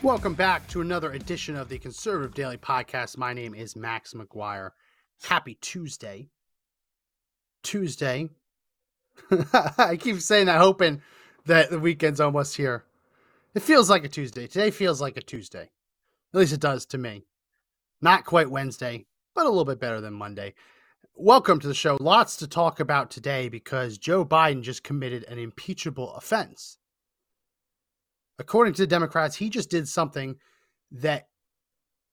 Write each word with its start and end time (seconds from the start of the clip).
Welcome 0.00 0.34
back 0.34 0.68
to 0.68 0.80
another 0.80 1.10
edition 1.10 1.56
of 1.56 1.68
the 1.68 1.76
Conservative 1.76 2.32
Daily 2.32 2.56
Podcast. 2.56 3.18
My 3.18 3.32
name 3.32 3.52
is 3.52 3.74
Max 3.74 4.14
McGuire. 4.14 4.70
Happy 5.24 5.58
Tuesday. 5.60 6.28
Tuesday. 7.64 8.30
I 9.76 9.96
keep 9.96 10.20
saying 10.20 10.46
that, 10.46 10.60
hoping 10.60 11.02
that 11.46 11.70
the 11.70 11.80
weekend's 11.80 12.20
almost 12.20 12.56
here. 12.56 12.84
It 13.56 13.62
feels 13.62 13.90
like 13.90 14.04
a 14.04 14.08
Tuesday. 14.08 14.46
Today 14.46 14.70
feels 14.70 15.00
like 15.00 15.16
a 15.16 15.20
Tuesday. 15.20 15.68
At 16.32 16.38
least 16.38 16.52
it 16.52 16.60
does 16.60 16.86
to 16.86 16.98
me. 16.98 17.24
Not 18.00 18.24
quite 18.24 18.52
Wednesday, 18.52 19.06
but 19.34 19.46
a 19.46 19.48
little 19.48 19.64
bit 19.64 19.80
better 19.80 20.00
than 20.00 20.14
Monday. 20.14 20.54
Welcome 21.16 21.58
to 21.58 21.66
the 21.66 21.74
show. 21.74 21.98
Lots 22.00 22.36
to 22.36 22.46
talk 22.46 22.78
about 22.78 23.10
today 23.10 23.48
because 23.48 23.98
Joe 23.98 24.24
Biden 24.24 24.62
just 24.62 24.84
committed 24.84 25.24
an 25.24 25.40
impeachable 25.40 26.14
offense 26.14 26.77
according 28.38 28.74
to 28.74 28.82
the 28.82 28.86
Democrats, 28.86 29.36
he 29.36 29.50
just 29.50 29.70
did 29.70 29.88
something 29.88 30.36
that 30.90 31.28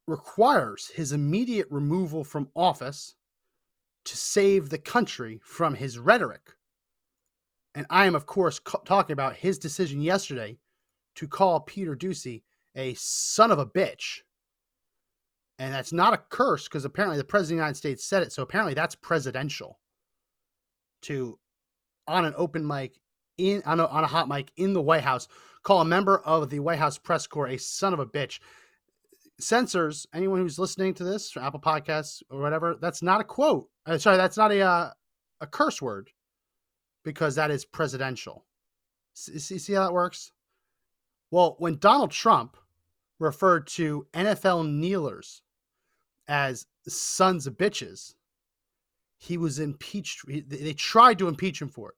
requires 0.08 0.88
his 0.88 1.12
immediate 1.12 1.68
removal 1.70 2.24
from 2.24 2.50
office 2.56 3.16
to 4.06 4.18
save 4.18 4.70
the 4.70 4.78
country 4.78 5.40
from 5.44 5.74
his 5.74 5.98
rhetoric. 5.98 6.54
And 7.74 7.86
I 7.90 8.06
am, 8.06 8.16
of 8.16 8.26
course, 8.26 8.60
co- 8.60 8.82
talking 8.86 9.14
about 9.14 9.36
his 9.36 9.58
decision 9.58 10.02
yesterday 10.02 10.58
to 11.16 11.28
call 11.28 11.62
Peter 11.62 11.96
Doocy 11.96 12.44
a 12.76 12.94
son 12.96 13.52
of 13.52 13.60
a 13.60 13.66
bitch. 13.66 14.20
And 15.58 15.74
that's 15.74 15.94
not 15.94 16.14
a 16.14 16.22
curse 16.30 16.66
because 16.66 16.86
apparently 16.86 17.18
the 17.18 17.24
president 17.24 17.56
of 17.56 17.58
the 17.58 17.64
United 17.64 17.78
States 17.78 18.06
said 18.06 18.24
it. 18.24 18.32
So 18.32 18.44
apparently 18.44 18.74
that's 18.74 18.96
presidential. 18.96 19.80
To, 21.04 21.40
on 22.08 22.26
an 22.26 22.34
open 22.38 22.66
mic, 22.66 23.00
in 23.38 23.62
on 23.66 23.80
a, 23.80 23.86
on 23.88 24.04
a 24.04 24.08
hot 24.08 24.28
mic 24.28 24.52
in 24.58 24.74
the 24.74 24.82
White 24.82 25.04
House, 25.04 25.28
call 25.66 25.82
a 25.82 25.86
member 25.86 26.20
of 26.20 26.50
the 26.50 26.60
White 26.60 26.80
House 26.80 26.98
press 26.98 27.28
corps 27.28 27.48
a 27.48 27.58
son 27.58 27.94
of 27.94 28.00
a 28.00 28.06
bitch. 28.06 28.40
Censors, 29.42 30.06
anyone 30.14 30.40
who's 30.40 30.60
listening 30.60 30.94
to 30.94 31.04
this, 31.04 31.36
or 31.36 31.42
Apple 31.42 31.60
Podcasts 31.60 32.24
or 32.30 32.40
whatever, 32.40 32.78
that's 32.80 33.02
not 33.02 33.20
a 33.20 33.26
quote. 33.26 33.68
Uh, 33.86 33.98
sorry, 33.98 34.16
that's 34.16 34.38
not 34.38 34.52
a 34.52 34.62
uh, 34.62 34.90
a 35.42 35.48
curse 35.48 35.82
word 35.82 36.10
because 37.04 37.36
that 37.36 37.52
is 37.52 37.66
presidential. 37.66 38.46
See, 39.14 39.58
see 39.58 39.74
how 39.74 39.84
that 39.84 39.94
works? 39.94 40.32
Well, 41.32 41.56
when 41.60 41.78
Donald 41.80 42.12
Trump 42.12 42.56
referred 43.20 43.68
to 43.68 44.08
NFL 44.14 44.70
kneelers 44.70 45.42
as 46.28 46.68
sons 46.88 47.48
of 47.48 47.58
bitches, 47.58 48.14
he 49.18 49.38
was 49.38 49.60
impeached. 49.60 50.26
They 50.28 50.74
tried 50.74 51.20
to 51.20 51.28
impeach 51.28 51.62
him 51.62 51.70
for 51.70 51.90
it. 51.90 51.96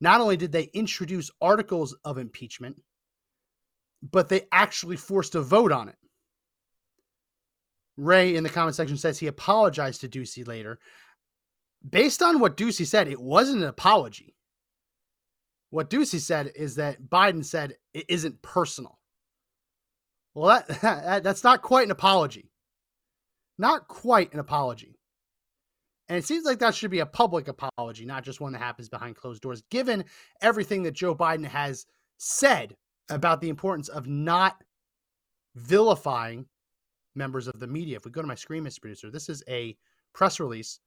Not 0.00 0.20
only 0.20 0.36
did 0.36 0.52
they 0.52 0.70
introduce 0.74 1.30
articles 1.40 1.96
of 2.04 2.18
impeachment, 2.18 2.80
but 4.10 4.28
they 4.28 4.42
actually 4.52 4.96
forced 4.96 5.34
a 5.34 5.40
vote 5.40 5.72
on 5.72 5.88
it. 5.88 5.96
Ray 7.96 8.36
in 8.36 8.42
the 8.42 8.50
comment 8.50 8.74
section 8.74 8.96
says 8.96 9.18
he 9.18 9.28
apologized 9.28 10.00
to 10.00 10.08
Doocy 10.08 10.46
later. 10.46 10.78
Based 11.88 12.22
on 12.22 12.40
what 12.40 12.56
Doocy 12.56 12.86
said, 12.86 13.08
it 13.08 13.20
wasn't 13.20 13.62
an 13.62 13.68
apology. 13.68 14.34
What 15.70 15.90
Doocy 15.90 16.20
said 16.20 16.52
is 16.54 16.76
that 16.76 17.02
Biden 17.02 17.44
said 17.44 17.74
it 17.92 18.06
isn't 18.08 18.42
personal. 18.42 18.98
Well, 20.34 20.62
that, 20.68 20.80
that 20.80 21.22
that's 21.22 21.44
not 21.44 21.62
quite 21.62 21.86
an 21.86 21.92
apology. 21.92 22.50
Not 23.58 23.86
quite 23.86 24.32
an 24.32 24.40
apology. 24.40 24.98
And 26.08 26.18
it 26.18 26.26
seems 26.26 26.44
like 26.44 26.58
that 26.58 26.74
should 26.74 26.90
be 26.90 26.98
a 26.98 27.06
public 27.06 27.48
apology, 27.48 28.04
not 28.04 28.24
just 28.24 28.40
one 28.40 28.52
that 28.52 28.60
happens 28.60 28.88
behind 28.88 29.16
closed 29.16 29.40
doors, 29.40 29.62
given 29.70 30.04
everything 30.42 30.82
that 30.82 30.92
Joe 30.92 31.14
Biden 31.14 31.46
has 31.46 31.86
said 32.18 32.76
about 33.10 33.40
the 33.40 33.48
importance 33.48 33.88
of 33.88 34.06
not 34.06 34.62
vilifying 35.54 36.46
members 37.14 37.46
of 37.46 37.60
the 37.60 37.66
media. 37.66 37.96
If 37.96 38.04
we 38.04 38.10
go 38.10 38.22
to 38.22 38.26
my 38.26 38.34
screen, 38.34 38.64
Mr. 38.64 38.80
Producer, 38.80 39.10
this 39.10 39.28
is 39.28 39.42
a 39.48 39.76
press 40.12 40.40
release 40.40 40.80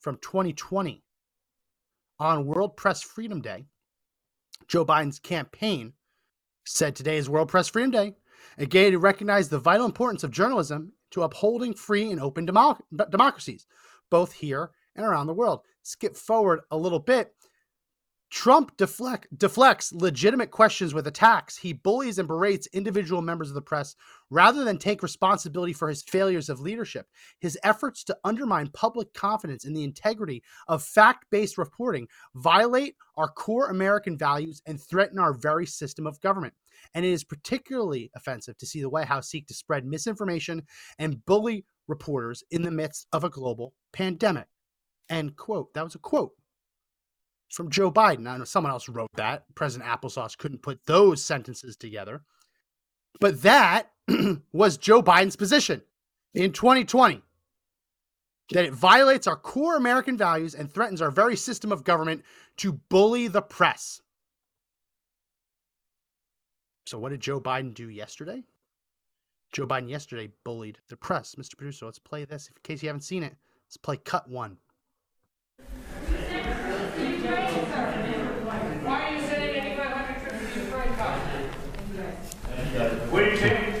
from 0.00 0.16
2020 0.18 1.02
on 2.18 2.46
World 2.46 2.76
Press 2.76 3.02
Freedom 3.02 3.40
Day. 3.40 3.66
Joe 4.68 4.84
Biden's 4.84 5.18
campaign 5.18 5.92
said 6.66 6.94
today 6.94 7.16
is 7.16 7.28
World 7.28 7.48
Press 7.48 7.68
Freedom 7.68 7.90
Day, 7.90 8.14
a 8.58 8.66
day 8.66 8.90
to 8.90 8.98
recognize 8.98 9.48
the 9.48 9.58
vital 9.58 9.86
importance 9.86 10.22
of 10.22 10.30
journalism 10.30 10.92
to 11.12 11.22
upholding 11.22 11.74
free 11.74 12.10
and 12.10 12.20
open 12.20 12.46
democ- 12.46 12.80
democracies 13.10 13.66
both 14.10 14.32
here 14.32 14.70
and 14.96 15.04
around 15.04 15.26
the 15.26 15.34
world. 15.34 15.60
Skip 15.82 16.16
forward 16.16 16.60
a 16.70 16.76
little 16.76 16.98
bit. 16.98 17.34
Trump 18.30 18.76
deflect, 18.76 19.26
deflects 19.36 19.92
legitimate 19.92 20.52
questions 20.52 20.94
with 20.94 21.08
attacks. 21.08 21.56
He 21.56 21.72
bullies 21.72 22.18
and 22.18 22.28
berates 22.28 22.68
individual 22.72 23.22
members 23.22 23.48
of 23.48 23.54
the 23.54 23.60
press 23.60 23.96
rather 24.30 24.62
than 24.62 24.78
take 24.78 25.02
responsibility 25.02 25.72
for 25.72 25.88
his 25.88 26.04
failures 26.04 26.48
of 26.48 26.60
leadership. 26.60 27.06
His 27.40 27.58
efforts 27.64 28.04
to 28.04 28.16
undermine 28.22 28.68
public 28.68 29.12
confidence 29.14 29.64
in 29.64 29.74
the 29.74 29.82
integrity 29.82 30.44
of 30.68 30.84
fact 30.84 31.26
based 31.32 31.58
reporting 31.58 32.06
violate 32.36 32.94
our 33.16 33.28
core 33.28 33.68
American 33.68 34.16
values 34.16 34.62
and 34.64 34.80
threaten 34.80 35.18
our 35.18 35.32
very 35.32 35.66
system 35.66 36.06
of 36.06 36.20
government. 36.20 36.54
And 36.94 37.04
it 37.04 37.10
is 37.10 37.24
particularly 37.24 38.12
offensive 38.14 38.56
to 38.58 38.66
see 38.66 38.80
the 38.80 38.88
White 38.88 39.08
House 39.08 39.28
seek 39.28 39.48
to 39.48 39.54
spread 39.54 39.84
misinformation 39.84 40.62
and 41.00 41.24
bully 41.26 41.64
reporters 41.88 42.44
in 42.52 42.62
the 42.62 42.70
midst 42.70 43.08
of 43.12 43.24
a 43.24 43.30
global 43.30 43.74
pandemic. 43.92 44.46
End 45.08 45.34
quote. 45.34 45.74
That 45.74 45.82
was 45.82 45.96
a 45.96 45.98
quote 45.98 46.32
from 47.50 47.70
Joe 47.70 47.90
Biden. 47.90 48.28
I 48.28 48.36
know 48.36 48.44
someone 48.44 48.72
else 48.72 48.88
wrote 48.88 49.10
that. 49.14 49.44
President 49.54 49.88
Applesauce 49.90 50.38
couldn't 50.38 50.62
put 50.62 50.86
those 50.86 51.22
sentences 51.22 51.76
together. 51.76 52.22
But 53.20 53.42
that 53.42 53.90
was 54.52 54.76
Joe 54.76 55.02
Biden's 55.02 55.36
position 55.36 55.82
in 56.32 56.52
2020 56.52 57.22
that 58.52 58.64
it 58.64 58.72
violates 58.72 59.26
our 59.26 59.36
core 59.36 59.76
American 59.76 60.16
values 60.16 60.54
and 60.54 60.70
threatens 60.70 61.02
our 61.02 61.10
very 61.10 61.36
system 61.36 61.70
of 61.70 61.84
government 61.84 62.24
to 62.58 62.72
bully 62.72 63.28
the 63.28 63.42
press. 63.42 64.00
So, 66.86 66.98
what 66.98 67.10
did 67.10 67.20
Joe 67.20 67.40
Biden 67.40 67.74
do 67.74 67.88
yesterday? 67.88 68.42
Joe 69.52 69.66
Biden 69.66 69.88
yesterday 69.88 70.30
bullied 70.44 70.78
the 70.88 70.96
press. 70.96 71.34
Mr. 71.36 71.56
Producer, 71.56 71.84
let's 71.84 71.98
play 71.98 72.24
this. 72.24 72.48
In 72.48 72.54
case 72.62 72.82
you 72.82 72.88
haven't 72.88 73.02
seen 73.02 73.22
it, 73.22 73.34
let's 73.66 73.76
play 73.76 73.96
cut 73.96 74.28
one. 74.28 74.56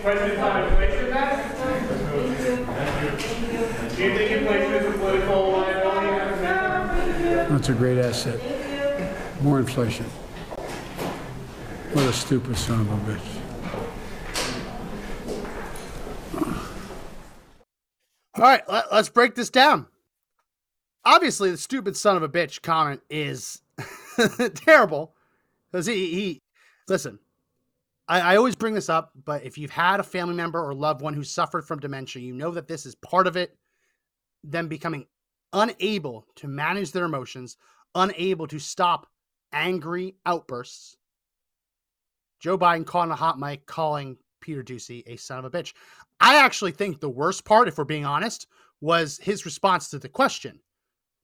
Place 0.00 0.20
with 0.20 0.36
that? 0.36 1.56
Do 3.96 4.02
you 4.04 4.16
think 4.16 4.46
place 4.46 4.70
is 4.70 4.86
a 4.86 4.98
political 4.98 5.52
liability? 5.52 6.08
That's 7.52 7.68
a 7.68 7.74
great 7.74 7.98
asset. 7.98 8.40
More 9.42 9.58
inflation. 9.58 10.06
What 11.92 12.04
a 12.04 12.12
stupid 12.12 12.56
son 12.56 12.80
of 12.80 12.90
a 12.90 12.96
bitch. 13.12 13.40
All 18.36 18.44
right, 18.44 18.62
let, 18.68 18.86
us 18.90 19.08
break 19.08 19.34
this 19.34 19.50
down. 19.50 19.86
Obviously, 21.04 21.50
the 21.50 21.58
stupid 21.58 21.96
son 21.96 22.16
of 22.16 22.22
a 22.22 22.28
bitch 22.28 22.62
comment 22.62 23.02
is 23.10 23.60
terrible 24.54 25.14
because 25.70 25.86
he, 25.86 26.14
he, 26.14 26.42
listen, 26.88 27.18
I, 28.10 28.32
I 28.32 28.36
always 28.36 28.56
bring 28.56 28.74
this 28.74 28.88
up, 28.88 29.12
but 29.24 29.44
if 29.44 29.56
you've 29.56 29.70
had 29.70 30.00
a 30.00 30.02
family 30.02 30.34
member 30.34 30.60
or 30.60 30.74
loved 30.74 31.00
one 31.00 31.14
who 31.14 31.22
suffered 31.22 31.62
from 31.62 31.78
dementia, 31.78 32.20
you 32.20 32.34
know 32.34 32.50
that 32.50 32.66
this 32.66 32.84
is 32.84 32.96
part 32.96 33.28
of 33.28 33.36
it. 33.36 33.56
Them 34.42 34.66
becoming 34.66 35.06
unable 35.52 36.26
to 36.36 36.48
manage 36.48 36.90
their 36.90 37.04
emotions, 37.04 37.56
unable 37.94 38.48
to 38.48 38.58
stop 38.58 39.06
angry 39.52 40.16
outbursts. 40.26 40.96
Joe 42.40 42.58
Biden 42.58 42.84
caught 42.84 43.02
on 43.02 43.12
a 43.12 43.16
hot 43.16 43.38
mic 43.38 43.64
calling 43.66 44.16
Peter 44.40 44.62
Doocy 44.62 45.04
a 45.06 45.16
son 45.16 45.38
of 45.38 45.44
a 45.44 45.50
bitch. 45.50 45.72
I 46.18 46.36
actually 46.36 46.72
think 46.72 46.98
the 46.98 47.08
worst 47.08 47.44
part, 47.44 47.68
if 47.68 47.78
we're 47.78 47.84
being 47.84 48.06
honest, 48.06 48.48
was 48.80 49.18
his 49.22 49.44
response 49.44 49.88
to 49.90 49.98
the 49.98 50.08
question. 50.08 50.58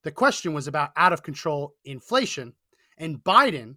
The 0.04 0.12
question 0.12 0.52
was 0.52 0.68
about 0.68 0.90
out 0.96 1.12
of 1.12 1.22
control 1.22 1.74
inflation. 1.84 2.52
And 2.98 3.18
Biden, 3.24 3.76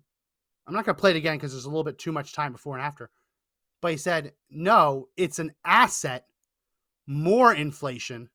I'm 0.69 0.75
not 0.75 0.85
going 0.85 0.95
to 0.95 0.99
play 1.01 1.09
it 1.09 1.17
again 1.17 1.35
because 1.35 1.51
there's 1.51 1.65
a 1.65 1.69
little 1.69 1.83
bit 1.83 1.97
too 1.97 2.11
much 2.11 2.31
time 2.31 2.51
before 2.51 2.77
and 2.77 2.85
after. 2.85 3.09
But 3.81 3.89
he 3.91 3.97
said, 3.97 4.33
no, 4.51 5.07
it's 5.17 5.39
an 5.39 5.51
asset, 5.65 6.25
more 7.07 7.51
inflation. 7.51 8.29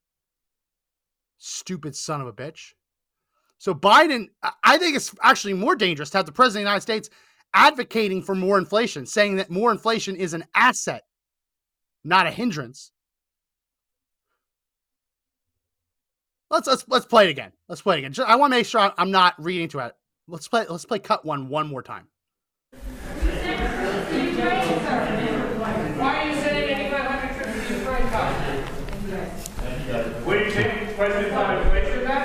Stupid 1.39 1.95
son 1.95 2.21
of 2.21 2.27
a 2.27 2.33
bitch. 2.33 2.73
So 3.59 3.73
Biden, 3.73 4.31
I- 4.65 4.79
think 4.79 4.97
it's 4.97 5.15
actually 5.23 5.55
more 5.55 5.77
dangerous 5.77 6.11
to 6.11 6.19
have 6.19 6.27
the 6.27 6.33
president 6.33 6.63
of 6.63 6.65
the 6.65 6.71
United 6.71 6.81
States 6.81 7.11
advocating 7.55 8.21
for 8.21 8.35
more 8.35 8.59
inflation, 8.59 9.07
saying 9.07 9.37
that 9.37 9.49
more 9.49 9.71
inflation 9.71 10.17
is 10.17 10.35
an 10.35 10.45
asset, 10.57 11.05
not 12.03 12.27
a 12.27 12.33
hindrance. 12.33 12.91
Let's 16.51 16.67
let's 16.67 16.85
let's 16.89 17.07
play 17.07 17.27
it 17.27 17.31
again. 17.31 17.53
Let's 17.69 17.83
play 17.83 17.97
it 17.97 18.05
again. 18.05 18.27
I 18.27 18.37
want 18.37 18.53
to 18.53 18.59
make 18.59 18.67
sure 18.67 18.93
I'm 18.99 19.11
not 19.11 19.35
reading 19.39 19.69
to 19.69 19.79
it. 19.81 19.93
Let's 20.29 20.47
play. 20.49 20.67
Let's 20.69 20.85
play 20.85 20.99
cut 20.99 21.25
one 21.25 21.49
one 21.49 21.69
more 21.69 21.83
time. 21.83 22.09
Why 26.05 26.17
are 26.17 26.29
you 26.29 26.35
sending 26.35 26.69
8,500 26.87 27.45
troops 27.45 27.69
to 27.69 27.75
Ukraine, 27.75 28.09
Kyle? 28.11 28.35
Would 30.27 30.39
you 30.41 30.51
take 30.53 30.97
President 30.97 31.33
on 31.33 31.63
inflation 31.63 32.05
back? 32.05 32.25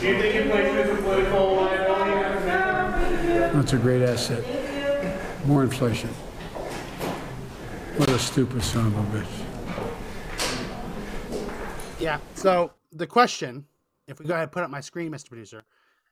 Do 0.00 0.08
you 0.08 0.16
think 0.20 0.34
inflation 0.34 0.76
is 0.76 0.90
a 0.90 1.02
political 1.02 1.56
liability 1.56 2.12
after 2.12 2.44
that? 2.46 3.52
That's 3.52 3.54
a 3.74 3.78
great 3.78 4.02
asset. 4.02 4.44
More 5.46 5.62
inflation. 5.62 6.08
What 7.96 8.08
a 8.08 8.18
stupid 8.18 8.62
son 8.62 8.86
of 8.86 8.96
a 8.96 9.02
bitch. 9.18 9.26
Yeah. 12.00 12.18
So 12.34 12.72
the 12.92 13.06
question, 13.06 13.66
if 14.06 14.18
we 14.18 14.26
go 14.26 14.34
ahead 14.34 14.44
and 14.44 14.52
put 14.52 14.62
up 14.62 14.70
my 14.70 14.80
screen, 14.80 15.10
Mr. 15.12 15.28
Producer, 15.28 15.64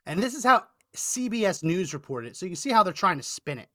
and 0.06 0.20
this 0.20 0.34
is 0.34 0.44
how 0.44 0.64
CBS 0.96 1.62
News 1.62 1.94
reported 1.94 2.28
it, 2.28 2.36
so 2.36 2.46
you 2.46 2.50
can 2.50 2.56
see 2.56 2.70
how 2.70 2.82
they're 2.82 2.92
trying 2.92 3.18
to 3.18 3.22
spin 3.22 3.58
it. 3.58 3.68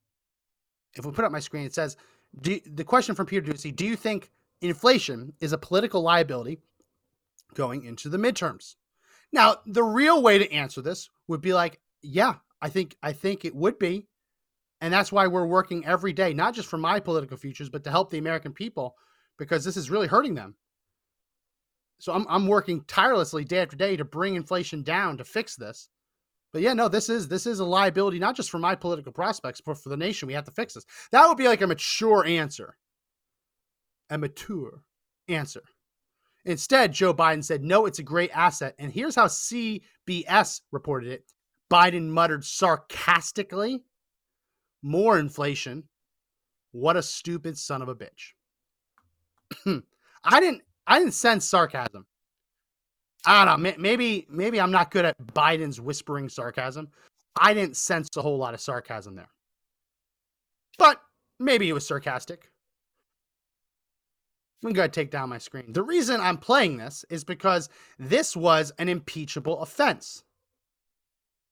If 0.96 1.06
we 1.06 1.12
put 1.12 1.26
up 1.26 1.32
my 1.32 1.40
screen, 1.40 1.66
it 1.66 1.74
says, 1.74 1.96
do, 2.42 2.60
the 2.66 2.84
question 2.84 3.16
from 3.16 3.26
Peter 3.26 3.52
Doocy, 3.52 3.76
do 3.76 3.86
you 3.86 3.96
think 3.96 4.32
inflation 4.62 5.34
is 5.40 5.54
a 5.54 5.58
political 5.58 6.02
liability 6.02 6.60
going 7.54 7.84
into 7.84 8.10
the 8.10 8.18
midterms? 8.18 8.76
Now, 9.32 9.58
the 9.66 9.84
real 9.84 10.22
way 10.22 10.38
to 10.38 10.52
answer 10.52 10.82
this 10.82 11.10
would 11.28 11.42
be 11.42 11.54
like, 11.54 11.80
yeah, 12.02 12.36
I 12.62 12.70
think 12.70 12.96
I 13.02 13.14
think 13.14 13.46
it 13.46 13.56
would 13.56 13.80
be. 13.80 14.08
And 14.82 14.94
that's 14.94 15.12
why 15.12 15.26
we're 15.26 15.48
working 15.48 15.86
every 15.86 16.14
day, 16.14 16.34
not 16.34 16.54
just 16.54 16.70
for 16.70 16.78
my 16.78 17.00
political 17.00 17.38
futures, 17.38 17.70
but 17.70 17.84
to 17.84 17.92
help 17.92 18.12
the 18.12 18.20
American 18.20 18.54
people, 18.54 18.96
because 19.40 19.66
this 19.66 19.78
is 19.78 19.90
really 19.90 20.08
hurting 20.08 20.36
them. 20.36 20.56
So 22.00 22.14
I'm 22.14 22.26
I'm 22.30 22.48
working 22.48 22.84
tirelessly 22.88 23.44
day 23.44 23.62
after 23.62 23.76
day 23.76 23.98
to 23.98 24.06
bring 24.06 24.36
inflation 24.36 24.84
down 24.84 25.18
to 25.18 25.24
fix 25.24 25.56
this. 25.56 25.90
But 26.54 26.62
yeah, 26.62 26.74
no, 26.74 26.88
this 26.88 27.10
is 27.10 27.28
this 27.28 27.46
is 27.48 27.60
a 27.60 27.66
liability 27.66 28.20
not 28.20 28.36
just 28.36 28.50
for 28.50 28.60
my 28.60 28.76
political 28.76 29.12
prospects, 29.12 29.62
but 29.62 29.78
for 29.78 29.90
the 29.90 29.98
nation. 29.98 30.28
We 30.28 30.34
have 30.34 30.46
to 30.46 30.52
fix 30.52 30.74
this. 30.74 30.86
That 31.12 31.28
would 31.28 31.38
be 31.38 31.48
like 31.48 31.62
a 31.62 31.68
mature 31.68 32.26
answer. 32.26 32.78
A 34.10 34.18
mature 34.18 34.84
answer. 35.28 35.64
Instead, 36.46 36.94
Joe 36.94 37.14
Biden 37.14 37.44
said, 37.44 37.62
no, 37.62 37.86
it's 37.86 38.00
a 38.00 38.04
great 38.04 38.32
asset. 38.34 38.74
And 38.80 38.90
here's 38.90 39.16
how 39.16 39.26
CBS 39.26 40.62
reported 40.72 41.12
it. 41.12 41.26
Biden 41.72 42.08
muttered 42.08 42.46
sarcastically, 42.46 43.84
more 44.82 45.20
inflation. 45.20 45.84
What 46.72 46.98
a 46.98 47.04
stupid 47.04 47.58
son 47.58 47.82
of 47.82 47.90
a 47.90 47.96
bitch. 47.96 48.34
I 50.24 50.40
didn't 50.40 50.62
I 50.86 51.00
didn't 51.00 51.14
sense 51.14 51.46
sarcasm. 51.46 52.06
I 53.26 53.44
don't 53.44 53.62
know. 53.62 53.74
Maybe 53.78 54.28
maybe 54.30 54.62
I'm 54.62 54.72
not 54.72 54.92
good 54.92 55.06
at 55.06 55.18
Biden's 55.34 55.82
whispering 55.82 56.30
sarcasm. 56.30 56.90
I 57.40 57.54
didn't 57.54 57.78
sense 57.78 58.10
a 58.16 58.22
whole 58.22 58.38
lot 58.38 58.54
of 58.54 58.62
sarcasm 58.62 59.16
there. 59.16 59.30
But 60.78 61.02
maybe 61.40 61.70
it 61.70 61.74
was 61.74 61.88
sarcastic. 61.88 62.50
I'm 64.64 64.74
going 64.74 64.90
to 64.90 64.94
take 64.94 65.12
down 65.12 65.30
my 65.30 65.38
screen. 65.38 65.72
The 65.72 65.84
reason 65.84 66.20
I'm 66.20 66.38
playing 66.38 66.78
this 66.78 67.06
is 67.10 67.24
because 67.24 67.70
this 68.00 68.36
was 68.36 68.72
an 68.80 68.90
impeachable 68.90 69.62
offense 69.62 70.24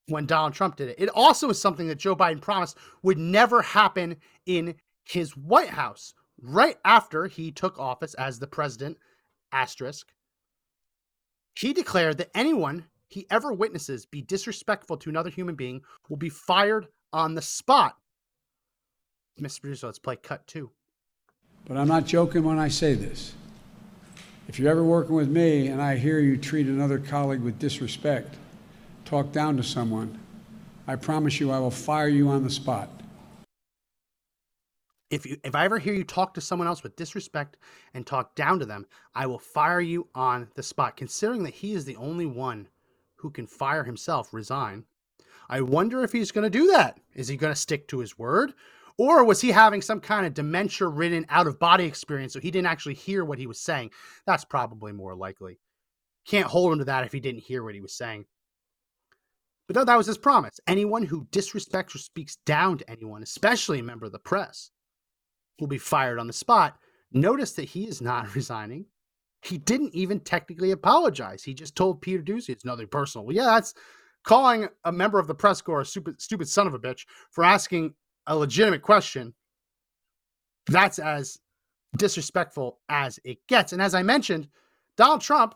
when 0.07 0.25
Donald 0.25 0.54
Trump 0.54 0.75
did 0.75 0.90
it. 0.90 1.00
It 1.00 1.10
also 1.10 1.50
is 1.50 1.60
something 1.60 1.88
that 1.88 1.98
Joe 1.98 2.16
Biden 2.16 2.42
promised 2.42 2.78
would 3.02 3.18
never 3.18 3.62
happen 3.62 4.18
in 4.46 4.75
his 5.04 5.36
White 5.36 5.69
House 5.69 6.13
right 6.42 6.78
after 6.86 7.28
he 7.28 7.52
took 7.52 7.80
office 7.80 8.13
as 8.16 8.40
the 8.40 8.48
president, 8.48 8.98
asterisk. 9.52 10.07
He 11.57 11.74
declared 11.74 12.18
that 12.18 12.31
anyone 12.36 12.86
he 13.07 13.25
ever 13.31 13.54
witnesses 13.54 14.06
be 14.06 14.22
disrespectful 14.22 14.98
to 14.98 15.10
another 15.10 15.30
human 15.30 15.56
being 15.56 15.81
will 16.10 16.18
be 16.18 16.30
fired 16.30 16.88
on 17.13 17.34
the 17.34 17.42
spot. 17.42 17.96
Mr. 19.40 19.62
Producer, 19.62 19.88
let's 19.88 20.00
play 20.00 20.16
cut 20.16 20.46
two. 20.48 20.72
But 21.66 21.78
I'm 21.78 21.88
not 21.88 22.06
joking 22.06 22.44
when 22.44 22.60
I 22.60 22.68
say 22.68 22.94
this. 22.94 23.34
If 24.48 24.60
you're 24.60 24.69
ever 24.69 24.84
working 24.84 25.16
with 25.16 25.30
me 25.30 25.68
and 25.68 25.81
I 25.81 25.98
hear 25.98 26.19
you 26.19 26.38
treat 26.38 26.68
another 26.68 27.00
colleague 27.00 27.42
with 27.42 27.57
disrespect, 27.57 28.36
talk 29.06 29.31
down 29.31 29.56
to 29.57 29.63
someone, 29.63 30.19
I 30.88 30.96
promise 30.96 31.40
you 31.40 31.52
I 31.52 31.60
will 31.60 31.72
fire 31.72 32.07
you 32.07 32.30
on 32.30 32.44
the 32.44 32.50
spot. 32.50 32.90
If 35.12 35.25
you 35.25 35.38
if 35.44 35.56
I 35.56 35.66
ever 35.66 35.78
hear 35.78 35.94
you 35.94 36.04
talk 36.04 36.34
to 36.34 36.42
someone 36.42 36.68
else 36.68 36.84
with 36.84 36.96
disrespect 36.96 37.57
and 37.94 38.06
talk 38.06 38.36
down 38.36 38.60
to 38.60 38.66
them, 38.66 38.88
I 39.13 39.28
will 39.28 39.40
fire 39.40 39.80
you 39.80 40.07
on 40.16 40.48
the 40.56 40.63
spot. 40.63 40.98
Considering 40.98 41.44
that 41.44 41.54
he 41.54 41.74
is 41.74 41.86
the 41.86 41.96
only 41.96 42.25
one 42.25 42.68
who 43.16 43.30
can 43.30 43.48
fire 43.48 43.84
himself, 43.84 44.34
resign. 44.34 44.84
I 45.48 45.62
wonder 45.62 46.04
if 46.04 46.12
he's 46.12 46.31
going 46.31 46.52
to 46.52 46.60
do 46.60 46.68
that. 46.72 47.00
Is 47.13 47.28
he 47.28 47.38
going 47.38 47.54
to 47.54 47.60
stick 47.60 47.88
to 47.90 48.00
his 48.00 48.18
word? 48.18 48.54
Or 48.98 49.24
was 49.24 49.42
he 49.42 49.52
having 49.52 49.81
some 49.81 50.00
kind 50.00 50.25
of 50.25 50.34
dementia 50.34 50.88
ridden 50.88 51.25
out 51.30 51.48
of 51.48 51.60
body 51.60 51.86
experience 51.86 52.34
so 52.34 52.40
he 52.40 52.50
didn't 52.50 52.68
actually 52.68 52.96
hear 52.96 53.24
what 53.25 53.38
he 53.38 53.46
was 53.46 53.60
saying? 53.60 53.92
That's 54.25 54.46
probably 54.46 54.92
more 54.92 55.16
likely. 55.16 55.60
Can't 56.25 56.48
hold 56.48 56.74
him 56.74 56.80
to 56.80 56.86
that 56.86 57.06
if 57.06 57.12
he 57.12 57.19
didn't 57.19 57.44
hear 57.44 57.63
what 57.63 57.75
he 57.75 57.81
was 57.81 57.94
saying. 57.94 58.25
But 59.67 59.75
no, 59.75 59.83
that 59.83 59.97
was 59.97 60.07
his 60.07 60.17
promise. 60.17 60.59
Anyone 60.67 61.03
who 61.03 61.25
disrespects 61.31 61.95
or 61.95 61.97
speaks 61.97 62.38
down 62.45 62.77
to 62.77 62.89
anyone, 62.89 63.23
especially 63.23 63.79
a 63.79 63.83
member 63.83 64.06
of 64.06 64.12
the 64.12 64.19
press, 64.19 64.71
will 65.59 65.67
be 65.67 65.77
fired 65.77 66.19
on 66.19 66.27
the 66.27 66.33
spot. 66.33 66.77
Notice 67.12 67.53
that 67.53 67.69
he 67.69 67.85
is 67.85 68.01
not 68.01 68.35
resigning. 68.35 68.85
He 69.41 69.57
didn't 69.57 69.94
even 69.94 70.19
technically 70.19 70.71
apologize. 70.71 71.44
He 71.44 71.53
just 71.53 71.75
told 71.75 72.01
Peter 72.01 72.23
Doocy 72.23 72.50
it's 72.50 72.65
nothing 72.65 72.88
personal. 72.88 73.25
Well, 73.25 73.35
yeah, 73.35 73.45
that's 73.45 73.73
calling 74.23 74.68
a 74.83 74.92
member 74.92 75.19
of 75.19 75.28
the 75.28 75.35
press 75.35 75.61
corps 75.61 75.81
a 75.81 75.85
stupid, 75.85 76.19
stupid 76.21 76.49
son 76.49 76.68
of 76.68 76.73
a 76.73 76.80
bitch 76.80 77.06
for 77.31 77.44
asking 77.44 77.94
a 78.28 78.35
legitimate 78.35 78.81
question. 78.81 79.33
That's 80.68 80.97
as 80.97 81.37
disrespectful 81.97 82.80
as 82.90 83.19
it 83.23 83.37
gets. 83.47 83.71
And 83.71 83.81
as 83.81 83.94
I 83.94 84.01
mentioned, 84.04 84.47
Donald 84.97 85.21
Trump 85.21 85.56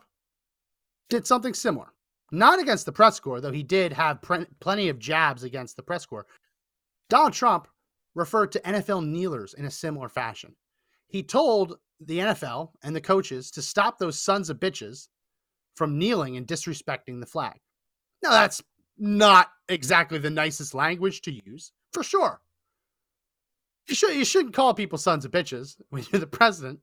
did 1.08 1.26
something 1.26 1.54
similar. 1.54 1.92
Not 2.32 2.60
against 2.60 2.86
the 2.86 2.92
press 2.92 3.18
corps, 3.18 3.40
though 3.40 3.52
he 3.52 3.62
did 3.62 3.92
have 3.92 4.22
pre- 4.22 4.46
plenty 4.60 4.88
of 4.88 4.98
jabs 4.98 5.42
against 5.42 5.76
the 5.76 5.82
press 5.82 6.06
corps. 6.06 6.26
Donald 7.08 7.32
Trump 7.32 7.66
referred 8.14 8.52
to 8.52 8.60
NFL 8.60 9.06
kneelers 9.06 9.54
in 9.54 9.64
a 9.64 9.70
similar 9.70 10.08
fashion. 10.08 10.54
He 11.08 11.22
told 11.22 11.78
the 12.00 12.18
NFL 12.18 12.70
and 12.82 12.94
the 12.94 13.00
coaches 13.00 13.50
to 13.52 13.62
stop 13.62 13.98
those 13.98 14.18
sons 14.18 14.48
of 14.48 14.60
bitches 14.60 15.08
from 15.74 15.98
kneeling 15.98 16.36
and 16.36 16.46
disrespecting 16.46 17.20
the 17.20 17.26
flag. 17.26 17.58
Now, 18.22 18.30
that's 18.30 18.62
not 18.98 19.48
exactly 19.68 20.18
the 20.18 20.30
nicest 20.30 20.74
language 20.74 21.22
to 21.22 21.32
use, 21.32 21.72
for 21.92 22.02
sure. 22.02 22.40
You, 23.88 23.94
should, 23.94 24.14
you 24.14 24.24
shouldn't 24.24 24.54
call 24.54 24.74
people 24.74 24.98
sons 24.98 25.24
of 25.24 25.32
bitches 25.32 25.76
when 25.90 26.04
you're 26.10 26.20
the 26.20 26.26
president. 26.26 26.80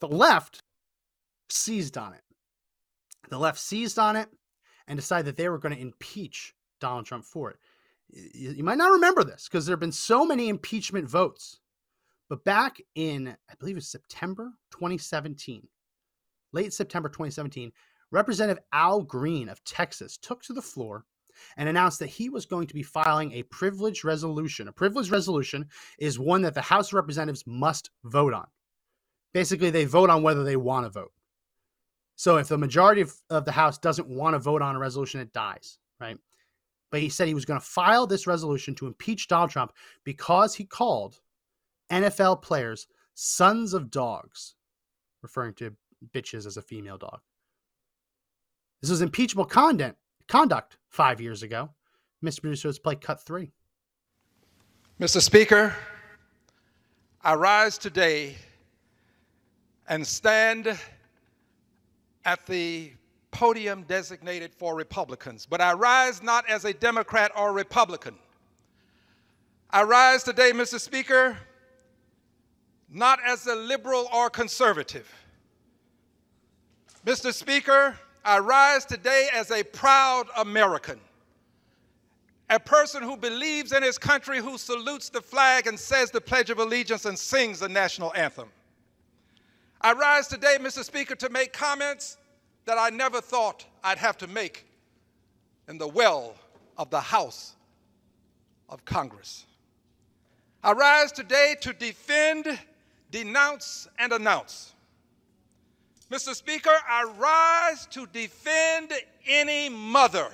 The 0.00 0.08
left 0.08 0.60
seized 1.48 1.96
on 1.96 2.12
it. 2.12 2.20
The 3.28 3.38
left 3.38 3.58
seized 3.58 3.98
on 3.98 4.16
it 4.16 4.28
and 4.86 4.98
decided 4.98 5.26
that 5.26 5.36
they 5.36 5.48
were 5.48 5.58
going 5.58 5.74
to 5.74 5.80
impeach 5.80 6.54
Donald 6.80 7.06
Trump 7.06 7.24
for 7.24 7.50
it. 7.50 7.56
You, 8.08 8.62
might 8.62 8.78
not 8.78 8.92
remember 8.92 9.24
this 9.24 9.48
because 9.48 9.66
there 9.66 9.72
have 9.72 9.80
been 9.80 9.92
so 9.92 10.24
many 10.24 10.48
impeachment 10.48 11.08
votes. 11.08 11.60
But 12.28 12.44
back 12.44 12.80
in, 12.94 13.28
I 13.28 13.54
believe 13.58 13.76
it's 13.76 13.88
September 13.88 14.52
2017, 14.72 15.66
late 16.52 16.72
September 16.72 17.08
2017, 17.08 17.72
Representative 18.10 18.62
Al 18.72 19.02
Green 19.02 19.48
of 19.48 19.62
Texas 19.64 20.16
took 20.16 20.42
to 20.44 20.52
the 20.52 20.62
floor 20.62 21.04
and 21.56 21.68
announced 21.68 21.98
that 21.98 22.08
he 22.08 22.28
was 22.28 22.46
going 22.46 22.66
to 22.66 22.74
be 22.74 22.82
filing 22.82 23.32
a 23.32 23.42
privilege 23.44 24.04
resolution. 24.04 24.68
A 24.68 24.72
privilege 24.72 25.10
resolution 25.10 25.66
is 25.98 26.18
one 26.18 26.42
that 26.42 26.54
the 26.54 26.62
House 26.62 26.88
of 26.88 26.94
Representatives 26.94 27.44
must 27.46 27.90
vote 28.04 28.32
on. 28.32 28.46
Basically, 29.32 29.70
they 29.70 29.84
vote 29.84 30.10
on 30.10 30.22
whether 30.22 30.44
they 30.44 30.56
want 30.56 30.86
to 30.86 30.90
vote. 30.90 31.12
So 32.16 32.38
if 32.38 32.48
the 32.48 32.58
majority 32.58 33.02
of, 33.02 33.14
of 33.28 33.44
the 33.44 33.52
House 33.52 33.78
doesn't 33.78 34.08
want 34.08 34.34
to 34.34 34.38
vote 34.38 34.62
on 34.62 34.74
a 34.74 34.78
resolution, 34.78 35.20
it 35.20 35.32
dies, 35.34 35.78
right? 36.00 36.18
But 36.90 37.00
he 37.00 37.10
said 37.10 37.28
he 37.28 37.34
was 37.34 37.44
going 37.44 37.60
to 37.60 37.66
file 37.66 38.06
this 38.06 38.26
resolution 38.26 38.74
to 38.76 38.86
impeach 38.86 39.28
Donald 39.28 39.50
Trump 39.50 39.72
because 40.02 40.54
he 40.54 40.64
called 40.64 41.20
NFL 41.90 42.40
players 42.40 42.86
sons 43.14 43.74
of 43.74 43.90
dogs, 43.90 44.54
referring 45.22 45.54
to 45.54 45.74
bitches 46.14 46.46
as 46.46 46.56
a 46.56 46.62
female 46.62 46.96
dog. 46.96 47.20
This 48.80 48.90
was 48.90 49.02
impeachable 49.02 49.44
conduct, 49.44 49.98
conduct 50.26 50.78
five 50.88 51.20
years 51.20 51.42
ago. 51.42 51.70
Mr. 52.24 52.40
Producer, 52.40 52.68
let's 52.68 52.78
play 52.78 52.96
cut 52.96 53.22
three. 53.22 53.52
Mr. 55.00 55.20
Speaker, 55.20 55.74
I 57.22 57.34
rise 57.34 57.76
today 57.76 58.36
and 59.88 60.06
stand 60.06 60.78
at 62.26 62.44
the 62.44 62.92
podium 63.30 63.84
designated 63.84 64.52
for 64.52 64.74
Republicans, 64.74 65.46
but 65.46 65.60
I 65.60 65.72
rise 65.72 66.22
not 66.22 66.48
as 66.50 66.64
a 66.64 66.74
Democrat 66.74 67.30
or 67.36 67.52
Republican. 67.52 68.16
I 69.70 69.84
rise 69.84 70.24
today, 70.24 70.50
Mr. 70.52 70.80
Speaker, 70.80 71.38
not 72.90 73.20
as 73.24 73.46
a 73.46 73.54
liberal 73.54 74.08
or 74.12 74.28
conservative. 74.28 75.12
Mr. 77.04 77.32
Speaker, 77.32 77.96
I 78.24 78.38
rise 78.40 78.84
today 78.84 79.28
as 79.32 79.52
a 79.52 79.62
proud 79.62 80.26
American, 80.36 80.98
a 82.50 82.58
person 82.58 83.04
who 83.04 83.16
believes 83.16 83.70
in 83.70 83.84
his 83.84 83.98
country, 83.98 84.38
who 84.38 84.58
salutes 84.58 85.10
the 85.10 85.20
flag 85.20 85.68
and 85.68 85.78
says 85.78 86.10
the 86.10 86.20
Pledge 86.20 86.50
of 86.50 86.58
Allegiance 86.58 87.04
and 87.04 87.16
sings 87.16 87.60
the 87.60 87.68
national 87.68 88.12
anthem. 88.16 88.48
I 89.80 89.92
rise 89.92 90.26
today, 90.26 90.56
Mr. 90.60 90.82
Speaker, 90.84 91.14
to 91.16 91.28
make 91.28 91.52
comments 91.52 92.16
that 92.64 92.78
I 92.78 92.90
never 92.90 93.20
thought 93.20 93.64
I'd 93.84 93.98
have 93.98 94.18
to 94.18 94.26
make 94.26 94.66
in 95.68 95.78
the 95.78 95.88
well 95.88 96.34
of 96.76 96.90
the 96.90 97.00
House 97.00 97.54
of 98.68 98.84
Congress. 98.84 99.44
I 100.62 100.72
rise 100.72 101.12
today 101.12 101.54
to 101.60 101.72
defend, 101.72 102.58
denounce, 103.10 103.86
and 103.98 104.12
announce. 104.12 104.74
Mr. 106.10 106.34
Speaker, 106.34 106.72
I 106.88 107.04
rise 107.18 107.86
to 107.86 108.06
defend 108.06 108.92
any 109.26 109.68
mother 109.68 110.28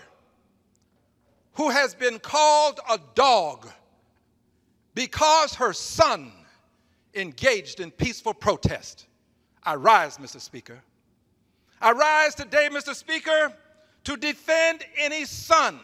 who 1.54 1.70
has 1.70 1.94
been 1.94 2.18
called 2.18 2.80
a 2.90 2.99
dog 3.14 3.68
because 4.94 5.54
her 5.54 5.72
son 5.72 6.32
engaged 7.14 7.80
in 7.80 7.90
peaceful 7.90 8.34
protest. 8.34 9.06
I 9.64 9.76
rise, 9.76 10.19
Mr. 10.19 10.40
Speaker. 10.40 10.81
I 11.81 11.92
rise 11.92 12.35
today, 12.35 12.69
Mr. 12.71 12.95
Speaker, 12.95 13.52
to 14.04 14.16
defend 14.16 14.85
any 14.97 15.25
son 15.25 15.78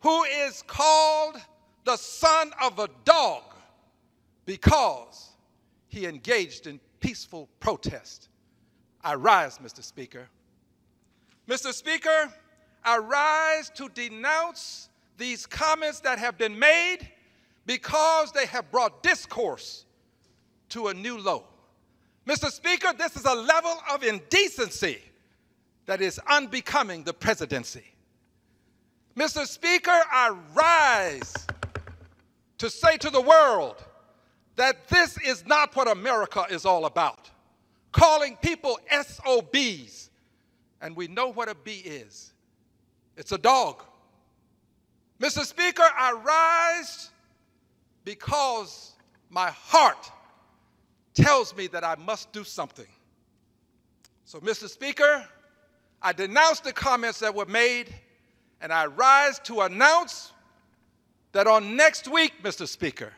who 0.00 0.24
is 0.24 0.62
called 0.66 1.36
the 1.84 1.96
son 1.96 2.52
of 2.62 2.78
a 2.78 2.88
dog 3.04 3.42
because 4.46 5.30
he 5.88 6.06
engaged 6.06 6.66
in 6.66 6.80
peaceful 7.00 7.48
protest. 7.60 8.28
I 9.02 9.14
rise, 9.14 9.58
Mr. 9.58 9.82
Speaker. 9.82 10.28
Mr. 11.48 11.72
Speaker, 11.72 12.32
I 12.84 12.98
rise 12.98 13.70
to 13.70 13.88
denounce 13.90 14.88
these 15.18 15.46
comments 15.46 16.00
that 16.00 16.18
have 16.18 16.36
been 16.36 16.58
made 16.58 17.08
because 17.66 18.32
they 18.32 18.46
have 18.46 18.70
brought 18.70 19.02
discourse 19.02 19.84
to 20.70 20.88
a 20.88 20.94
new 20.94 21.18
low. 21.18 21.44
Mr. 22.26 22.50
Speaker, 22.50 22.92
this 22.96 23.16
is 23.16 23.24
a 23.24 23.34
level 23.34 23.76
of 23.92 24.02
indecency 24.02 24.98
that 25.86 26.00
is 26.00 26.18
unbecoming 26.30 27.04
the 27.04 27.12
presidency. 27.12 27.84
Mr. 29.16 29.46
Speaker, 29.46 29.90
I 29.90 30.34
rise 30.54 31.34
to 32.58 32.70
say 32.70 32.96
to 32.96 33.10
the 33.10 33.20
world 33.20 33.76
that 34.56 34.88
this 34.88 35.18
is 35.18 35.46
not 35.46 35.76
what 35.76 35.88
America 35.88 36.46
is 36.50 36.64
all 36.64 36.86
about. 36.86 37.30
Calling 37.92 38.36
people 38.42 38.78
SOBs, 38.90 40.10
and 40.80 40.96
we 40.96 41.06
know 41.08 41.28
what 41.28 41.48
a 41.48 41.54
B 41.54 41.82
is 41.84 42.34
it's 43.16 43.32
a 43.32 43.38
dog. 43.38 43.82
Mr. 45.20 45.44
Speaker, 45.44 45.82
I 45.82 46.12
rise 46.80 47.10
because 48.04 48.92
my 49.30 49.50
heart 49.50 50.10
tells 51.14 51.56
me 51.56 51.66
that 51.68 51.84
I 51.84 51.94
must 51.96 52.32
do 52.32 52.44
something. 52.44 52.86
So, 54.24 54.40
Mr. 54.40 54.68
Speaker, 54.68 55.26
I 56.02 56.12
denounce 56.12 56.60
the 56.60 56.72
comments 56.72 57.20
that 57.20 57.34
were 57.34 57.46
made, 57.46 57.94
and 58.60 58.72
I 58.72 58.86
rise 58.86 59.38
to 59.40 59.62
announce 59.62 60.32
that 61.32 61.46
on 61.46 61.76
next 61.76 62.08
week, 62.08 62.42
Mr. 62.42 62.66
Speaker, 62.66 63.12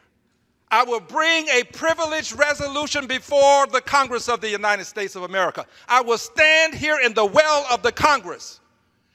I 0.70 0.84
will 0.84 1.00
bring 1.00 1.46
a 1.48 1.62
privileged 1.64 2.36
resolution 2.36 3.06
before 3.06 3.66
the 3.68 3.80
Congress 3.80 4.28
of 4.28 4.40
the 4.40 4.50
United 4.50 4.84
States 4.84 5.14
of 5.14 5.22
America. 5.22 5.64
I 5.88 6.00
will 6.00 6.18
stand 6.18 6.74
here 6.74 6.98
in 7.04 7.14
the 7.14 7.24
well 7.24 7.66
of 7.70 7.82
the 7.82 7.92
Congress 7.92 8.60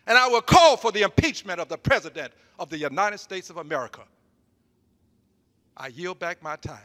and 0.08 0.18
I 0.18 0.28
will 0.28 0.42
call 0.42 0.78
for 0.78 0.92
the 0.92 1.04
impeachment 1.04 1.60
of 1.60 1.70
the 1.70 1.78
President 1.78 2.34
of 2.60 2.70
the 2.70 2.78
United 2.78 3.20
States 3.20 3.50
of 3.50 3.58
America. 3.58 4.02
I 5.78 5.88
yield 5.88 6.20
back 6.20 6.42
my 6.44 6.56
time. 6.58 6.80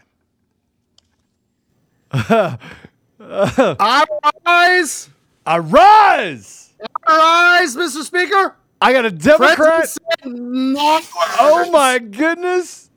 I 3.20 4.04
rise. 4.46 5.11
I 5.44 5.58
rise. 5.58 6.75
I 7.06 7.58
rise, 7.61 7.76
Mr. 7.76 8.02
Speaker. 8.02 8.56
I 8.80 8.92
got 8.92 9.04
a 9.06 9.11
Democrat. 9.11 9.56
President 9.56 10.02
said 10.23 10.32
no 10.32 11.00
Oh 11.38 11.70
my 11.70 11.99
goodness. 11.99 12.90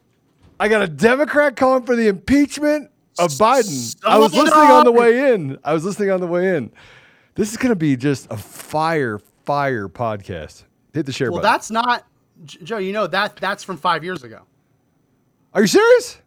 I 0.59 0.67
got 0.67 0.81
a 0.81 0.87
Democrat 0.87 1.55
calling 1.55 1.83
for 1.83 1.95
the 1.95 2.07
impeachment 2.07 2.91
of 3.17 3.29
Biden. 3.31 3.95
I 4.05 4.17
was 4.17 4.33
listening 4.33 4.53
on 4.69 4.83
the 4.83 4.91
way 4.91 5.33
in. 5.33 5.57
I 5.63 5.73
was 5.73 5.85
listening 5.85 6.11
on 6.11 6.19
the 6.19 6.27
way 6.27 6.55
in. 6.57 6.71
This 7.35 7.51
is 7.51 7.57
going 7.57 7.69
to 7.69 7.75
be 7.77 7.95
just 7.95 8.27
a 8.29 8.35
fire, 8.35 9.19
fire 9.45 9.87
podcast. 9.87 10.63
Hit 10.93 11.05
the 11.05 11.13
share 11.13 11.31
Well, 11.31 11.41
button. 11.41 11.51
that's 11.53 11.71
not 11.71 12.05
Joe. 12.45 12.77
You 12.79 12.91
know 12.91 13.07
that 13.07 13.37
that's 13.37 13.63
from 13.63 13.77
five 13.77 14.03
years 14.03 14.23
ago. 14.23 14.41
Are 15.53 15.61
you 15.61 15.67
serious? 15.67 16.19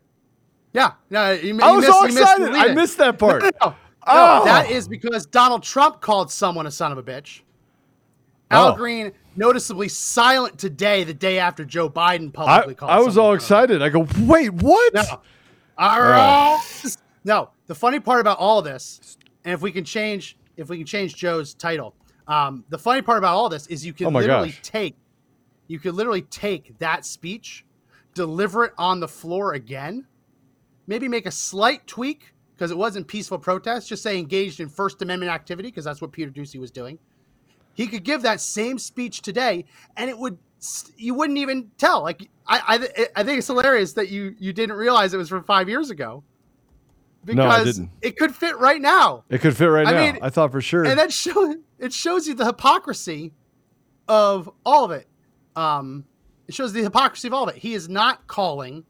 Yeah, 0.73 0.93
no, 1.11 1.33
you, 1.33 1.61
I 1.61 1.71
you 1.71 1.77
was 1.77 1.85
missed- 1.87 1.93
so 1.93 2.01
you 2.01 2.07
missed 2.15 2.19
excited. 2.39 2.55
I 2.55 2.75
missed 2.75 2.99
that 2.99 3.19
part. 3.19 3.43
No, 3.43 3.51
no, 3.61 3.69
no. 3.71 3.75
Oh. 4.07 4.45
that 4.45 4.71
is 4.71 4.89
because 4.89 5.27
Donald 5.27 5.63
Trump 5.63 6.01
called 6.01 6.31
someone 6.31 6.67
a 6.67 6.71
son 6.71 6.91
of 6.93 6.99
a 6.99 7.03
bitch. 7.03 7.43
Al 8.51 8.73
Oh. 8.73 8.77
Green 8.77 9.13
noticeably 9.37 9.89
silent 9.89 10.59
today, 10.59 11.05
the 11.05 11.15
day 11.15 11.39
after 11.39 11.65
Joe 11.65 11.89
Biden 11.89 12.29
I, 12.29 12.31
publicly 12.31 12.75
called. 12.75 12.91
I 12.91 12.99
was 13.01 13.17
all 13.17 13.33
excited. 13.33 13.81
I 13.83 13.89
go, 13.91 14.07
wait, 14.21 14.53
what? 14.53 14.93
No. 14.95 15.03
All 15.79 16.01
right. 16.01 16.61
No, 17.25 17.51
the 17.67 17.75
funny 17.75 18.01
part 18.01 18.21
about 18.21 18.39
all 18.39 18.61
this, 18.63 19.17
and 19.45 19.55
if 19.55 19.63
we 19.63 19.71
can 19.73 19.85
change, 19.85 20.37
if 20.57 20.69
we 20.69 20.79
can 20.79 20.87
change 20.87 21.15
Joe's 21.15 21.55
title, 21.55 21.95
um, 22.27 22.65
the 22.69 22.79
funny 22.79 23.01
part 23.03 23.19
about 23.19 23.35
all 23.37 23.49
this 23.49 23.67
is 23.69 23.87
you 23.87 23.93
can 23.93 24.09
Oh 24.09 24.11
literally 24.11 24.49
gosh. 24.51 24.61
take, 24.63 24.97
you 25.69 25.79
could 25.79 25.95
literally 25.95 26.23
take 26.23 26.77
that 26.79 27.07
speech, 27.07 27.65
deliver 28.15 28.65
it 28.65 28.73
on 28.77 28.99
the 29.01 29.07
floor 29.09 29.55
again, 29.55 30.07
maybe 30.87 31.09
make 31.09 31.27
a 31.27 31.31
slight 31.31 31.87
tweak 31.87 32.33
because 32.55 32.71
it 32.71 32.77
wasn't 32.79 33.07
peaceful 33.09 33.39
protest. 33.39 33.89
Just 33.89 34.03
say 34.03 34.19
engaged 34.19 34.61
in 34.61 34.69
First 34.69 35.03
Amendment 35.03 35.33
activity 35.33 35.69
because 35.69 35.85
that's 35.85 36.01
what 36.01 36.13
Peter 36.13 36.31
Doocy 36.31 36.59
was 36.61 36.71
doing. 36.71 36.99
He 37.75 37.87
could 37.87 38.05
give 38.05 38.23
that 38.23 38.41
same 38.41 38.79
speech 38.79 39.23
today, 39.23 39.65
and 39.97 40.11
it 40.11 40.19
would 40.19 40.39
you 40.97 41.15
wouldn't 41.15 41.39
even 41.39 41.71
tell. 41.79 42.03
Like 42.03 42.29
I, 42.47 42.61
I, 42.97 43.07
I 43.21 43.25
think 43.25 43.39
it's 43.39 43.47
hilarious 43.47 43.95
that 43.95 44.11
you 44.11 44.35
you 44.39 44.53
didn't 44.53 44.77
realize 44.77 45.15
it 45.15 45.17
was 45.19 45.29
from 45.29 45.43
five 45.45 45.69
years 45.69 45.91
ago. 45.91 46.23
No, 47.25 47.45
I 47.47 47.59
Because 47.61 47.77
didn't. 47.77 47.91
it 48.03 48.17
could 48.19 48.35
fit 48.35 48.59
right 48.59 48.81
now, 48.81 49.23
It 49.31 49.41
could 49.41 49.57
fit 49.57 49.67
right 49.67 49.87
I 49.87 49.93
now. 49.93 50.01
mean, 50.13 50.19
I 50.23 50.29
thought 50.29 50.51
for 50.51 50.61
sure. 50.61 50.85
and 50.85 50.99
that 50.99 51.13
show 51.13 51.55
it 51.79 51.93
shows 51.93 52.27
you 52.27 52.35
the 52.35 52.45
hypocrisy 52.45 53.33
of 54.09 54.51
all 54.67 54.85
of 54.85 54.91
it. 54.91 55.07
Um, 55.55 56.05
it 56.49 56.55
shows 56.55 56.73
the 56.73 56.83
hypocrisy 56.83 57.29
of 57.29 57.35
all 57.35 57.49
of 57.49 57.55
it. 57.55 57.61
He 57.61 57.75
is 57.75 57.89
not 57.89 58.27
calling 58.27 58.85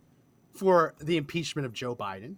for 0.54 0.94
the 1.00 1.16
impeachment 1.16 1.66
of 1.66 1.72
Joe 1.72 1.94
Biden. 1.96 2.34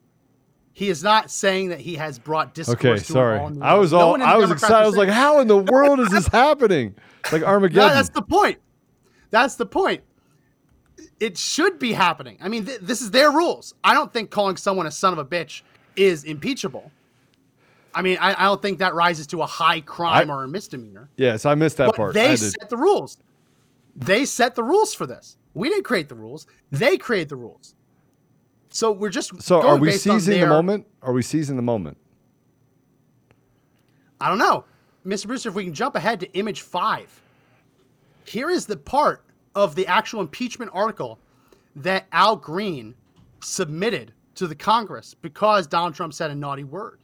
He 0.73 0.89
is 0.89 1.05
not 1.05 1.31
saying 1.31 1.69
that 1.69 1.79
he 1.81 1.95
has 1.97 2.19
brought 2.19 2.53
discourse. 2.55 2.77
okay, 2.85 2.99
sorry. 2.99 3.39
I 3.63 3.75
was. 3.75 3.93
No 3.93 3.99
all 4.01 4.19
the 4.19 4.25
I 4.25 4.37
was 4.37 4.47
Democrats 4.49 4.63
excited. 4.65 4.83
I 4.83 4.87
was 4.87 4.97
like, 4.97 5.09
how 5.09 5.39
in 5.41 5.47
the 5.47 5.59
world 5.59 6.01
is 6.01 6.11
this 6.11 6.27
happening? 6.27 6.95
Like 7.31 7.43
No, 7.43 7.47
Armageddon. 7.49 7.91
that's 7.95 8.09
the 8.09 8.23
point. 8.23 8.59
That's 9.31 9.55
the 9.55 9.67
point. 9.67 10.03
It 11.21 11.39
should 11.39 11.79
be 11.79 11.93
happening. 11.93 12.39
I 12.41 12.49
mean, 12.49 12.67
th- 12.67 12.81
this 12.81 13.03
is 13.03 13.11
their 13.13 13.31
rules. 13.31 13.75
I 13.85 13.95
don't 13.95 14.13
think 14.13 14.31
calling 14.31 14.57
someone 14.57 14.87
a 14.87 14.91
son 14.91 15.13
of 15.13 15.19
a 15.19 15.25
bitch 15.25 15.63
is 15.97 16.25
impeachable. 16.25 16.91
I 17.95 18.03
mean, 18.03 18.19
I, 18.21 18.35
I 18.35 18.45
don't 18.47 18.61
think 18.61 18.81
that 18.81 18.95
rises 18.95 19.29
to 19.29 19.43
a 19.43 19.47
high 19.47 19.81
crime 19.81 20.29
I- 20.29 20.35
or 20.35 20.43
a 20.45 20.49
misdemeanor. 20.49 21.09
yes, 21.17 21.47
I 21.47 21.55
missed 21.55 21.77
that 21.77 21.87
But 21.87 21.97
part. 21.97 22.15
They 22.15 22.35
set 22.35 22.69
the 22.69 22.77
rules. 22.77 23.19
They 23.95 24.25
set 24.25 24.57
the 24.57 24.65
rules 24.65 24.93
for 24.93 25.07
this. 25.07 25.37
We 25.55 25.69
didn't 25.69 25.85
create 25.85 26.09
the 26.09 26.17
rules. 26.17 26.49
They 26.73 26.97
create 26.97 27.29
the 27.29 27.37
rules. 27.37 27.77
So 28.75 28.91
we're 28.91 29.09
just 29.09 29.41
so 29.41 29.63
are 29.63 29.77
we 29.77 29.93
seizing 29.93 30.41
the 30.41 30.49
moment? 30.49 30.85
Are 31.01 31.13
we 31.13 31.23
seizing 31.23 31.55
the 31.55 31.63
moment? 31.63 31.97
I 34.21 34.29
don't 34.29 34.39
know. 34.39 34.65
Mr. 35.07 35.29
Brewster, 35.29 35.51
if 35.51 35.55
we 35.55 35.63
can 35.63 35.73
jump 35.73 35.95
ahead 35.95 36.19
to 36.21 36.33
image 36.33 36.63
five. 36.63 37.23
Here 38.25 38.51
is 38.51 38.67
the 38.67 38.77
part 38.77 39.23
of 39.55 39.77
the 39.77 39.87
actual 39.87 40.21
impeachment 40.21 40.73
article 40.75 41.21
that 41.77 42.07
Al 42.11 42.35
Green 42.35 42.97
submitted 43.39 44.13
to 44.35 44.49
the 44.49 44.57
Congress 44.57 45.15
because 45.15 45.69
Donald 45.69 45.95
Trump 45.95 46.13
said 46.13 46.33
a 46.33 46.35
naughty 46.35 46.65
word. 46.65 46.99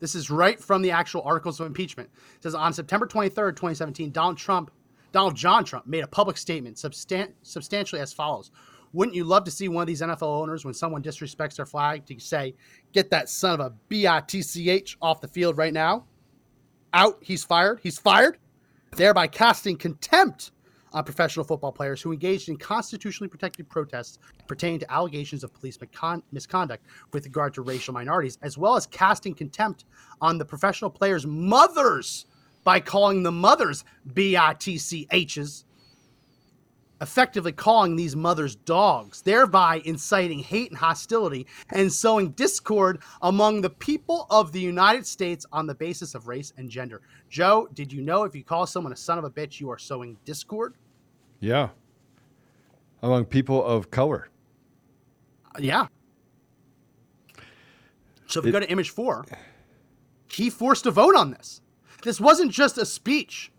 This 0.00 0.14
is 0.14 0.30
right 0.30 0.58
from 0.58 0.80
the 0.80 0.92
actual 0.92 1.20
articles 1.22 1.60
of 1.60 1.66
impeachment. 1.66 2.08
It 2.36 2.44
says 2.44 2.54
on 2.54 2.72
September 2.72 3.06
23rd, 3.06 3.56
2017, 3.56 4.10
Donald 4.10 4.38
Trump, 4.38 4.70
Donald 5.12 5.36
John 5.36 5.64
Trump 5.64 5.86
made 5.86 6.04
a 6.04 6.08
public 6.08 6.38
statement 6.38 6.76
substan- 6.76 7.32
substantially 7.42 8.00
as 8.00 8.14
follows. 8.14 8.50
Wouldn't 8.92 9.14
you 9.14 9.24
love 9.24 9.44
to 9.44 9.50
see 9.50 9.68
one 9.68 9.82
of 9.82 9.86
these 9.86 10.00
NFL 10.00 10.22
owners, 10.40 10.64
when 10.64 10.74
someone 10.74 11.02
disrespects 11.02 11.56
their 11.56 11.66
flag, 11.66 12.06
to 12.06 12.18
say, 12.18 12.54
"Get 12.92 13.10
that 13.10 13.28
son 13.28 13.60
of 13.60 13.72
a 13.72 13.74
bitch 13.90 14.96
off 15.02 15.20
the 15.20 15.28
field 15.28 15.56
right 15.58 15.72
now"? 15.72 16.06
Out. 16.94 17.18
He's 17.20 17.44
fired. 17.44 17.80
He's 17.82 17.98
fired. 17.98 18.38
Thereby 18.92 19.26
casting 19.26 19.76
contempt 19.76 20.52
on 20.94 21.04
professional 21.04 21.44
football 21.44 21.70
players 21.70 22.00
who 22.00 22.12
engaged 22.12 22.48
in 22.48 22.56
constitutionally 22.56 23.28
protected 23.28 23.68
protests 23.68 24.18
pertaining 24.46 24.78
to 24.80 24.90
allegations 24.90 25.44
of 25.44 25.52
police 25.52 25.76
miscon- 25.76 26.22
misconduct 26.32 26.82
with 27.12 27.24
regard 27.24 27.52
to 27.54 27.60
racial 27.62 27.92
minorities, 27.92 28.38
as 28.40 28.56
well 28.56 28.74
as 28.74 28.86
casting 28.86 29.34
contempt 29.34 29.84
on 30.22 30.38
the 30.38 30.44
professional 30.44 30.90
players' 30.90 31.26
mothers 31.26 32.24
by 32.64 32.80
calling 32.80 33.22
the 33.22 33.30
mothers 33.32 33.84
bitchs 34.14 35.64
effectively 37.00 37.52
calling 37.52 37.94
these 37.96 38.16
mothers 38.16 38.56
dogs, 38.56 39.22
thereby 39.22 39.80
inciting 39.84 40.38
hate 40.40 40.70
and 40.70 40.78
hostility 40.78 41.46
and 41.70 41.92
sowing 41.92 42.30
discord 42.30 43.00
among 43.22 43.60
the 43.60 43.70
people 43.70 44.26
of 44.30 44.50
the 44.52 44.60
United 44.60 45.06
States 45.06 45.46
on 45.52 45.66
the 45.66 45.74
basis 45.74 46.14
of 46.14 46.26
race 46.26 46.52
and 46.56 46.68
gender. 46.68 47.00
Joe, 47.30 47.68
did 47.74 47.92
you 47.92 48.02
know 48.02 48.24
if 48.24 48.34
you 48.34 48.42
call 48.42 48.66
someone 48.66 48.92
a 48.92 48.96
son 48.96 49.18
of 49.18 49.24
a 49.24 49.30
bitch, 49.30 49.60
you 49.60 49.70
are 49.70 49.78
sowing 49.78 50.16
discord? 50.24 50.74
Yeah. 51.40 51.68
Among 53.02 53.24
people 53.26 53.64
of 53.64 53.90
color. 53.90 54.28
Uh, 55.54 55.58
Yeah. 55.60 55.86
So 58.26 58.40
if 58.40 58.44
we 58.44 58.50
It- 58.50 58.52
go 58.52 58.60
to 58.60 58.70
image 58.70 58.90
four, 58.90 59.24
he 60.30 60.50
forced 60.50 60.84
a 60.84 60.90
vote 60.90 61.14
on 61.14 61.30
this. 61.30 61.60
This 62.02 62.20
wasn't 62.20 62.52
just 62.52 62.76
a 62.76 62.84
speech. 62.84 63.50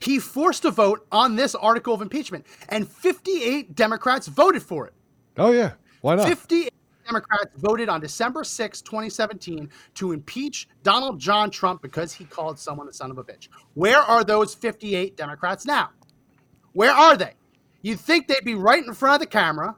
He 0.00 0.18
forced 0.18 0.64
a 0.64 0.70
vote 0.70 1.06
on 1.10 1.36
this 1.36 1.54
article 1.54 1.94
of 1.94 2.02
impeachment, 2.02 2.46
and 2.68 2.88
58 2.88 3.74
Democrats 3.74 4.26
voted 4.28 4.62
for 4.62 4.86
it. 4.86 4.94
Oh 5.36 5.52
yeah. 5.52 5.72
Why 6.00 6.14
not? 6.14 6.28
58 6.28 6.72
Democrats 7.06 7.50
voted 7.56 7.88
on 7.88 8.00
December 8.00 8.44
6, 8.44 8.82
2017, 8.82 9.68
to 9.94 10.12
impeach 10.12 10.68
Donald 10.82 11.18
John 11.18 11.50
Trump 11.50 11.82
because 11.82 12.12
he 12.12 12.24
called 12.24 12.58
someone 12.58 12.88
a 12.88 12.92
son 12.92 13.10
of 13.10 13.18
a 13.18 13.24
bitch. 13.24 13.48
Where 13.74 14.00
are 14.00 14.22
those 14.22 14.54
58 14.54 15.16
Democrats 15.16 15.64
now? 15.64 15.90
Where 16.72 16.92
are 16.92 17.16
they? 17.16 17.32
You'd 17.82 18.00
think 18.00 18.28
they'd 18.28 18.44
be 18.44 18.54
right 18.54 18.84
in 18.84 18.92
front 18.92 19.14
of 19.14 19.20
the 19.20 19.26
camera. 19.26 19.74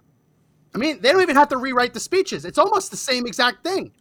I 0.75 0.79
mean, 0.79 1.01
they 1.01 1.13
don't 1.13 1.23
even 1.23 1.37
have 1.37 1.49
to 1.49 1.57
rewrite 1.57 1.95
the 1.95 2.01
speeches. 2.01 2.45
It's 2.45 2.59
almost 2.59 2.91
the 2.91 2.97
same 2.97 3.27
exact 3.27 3.65
thing. 3.65 3.93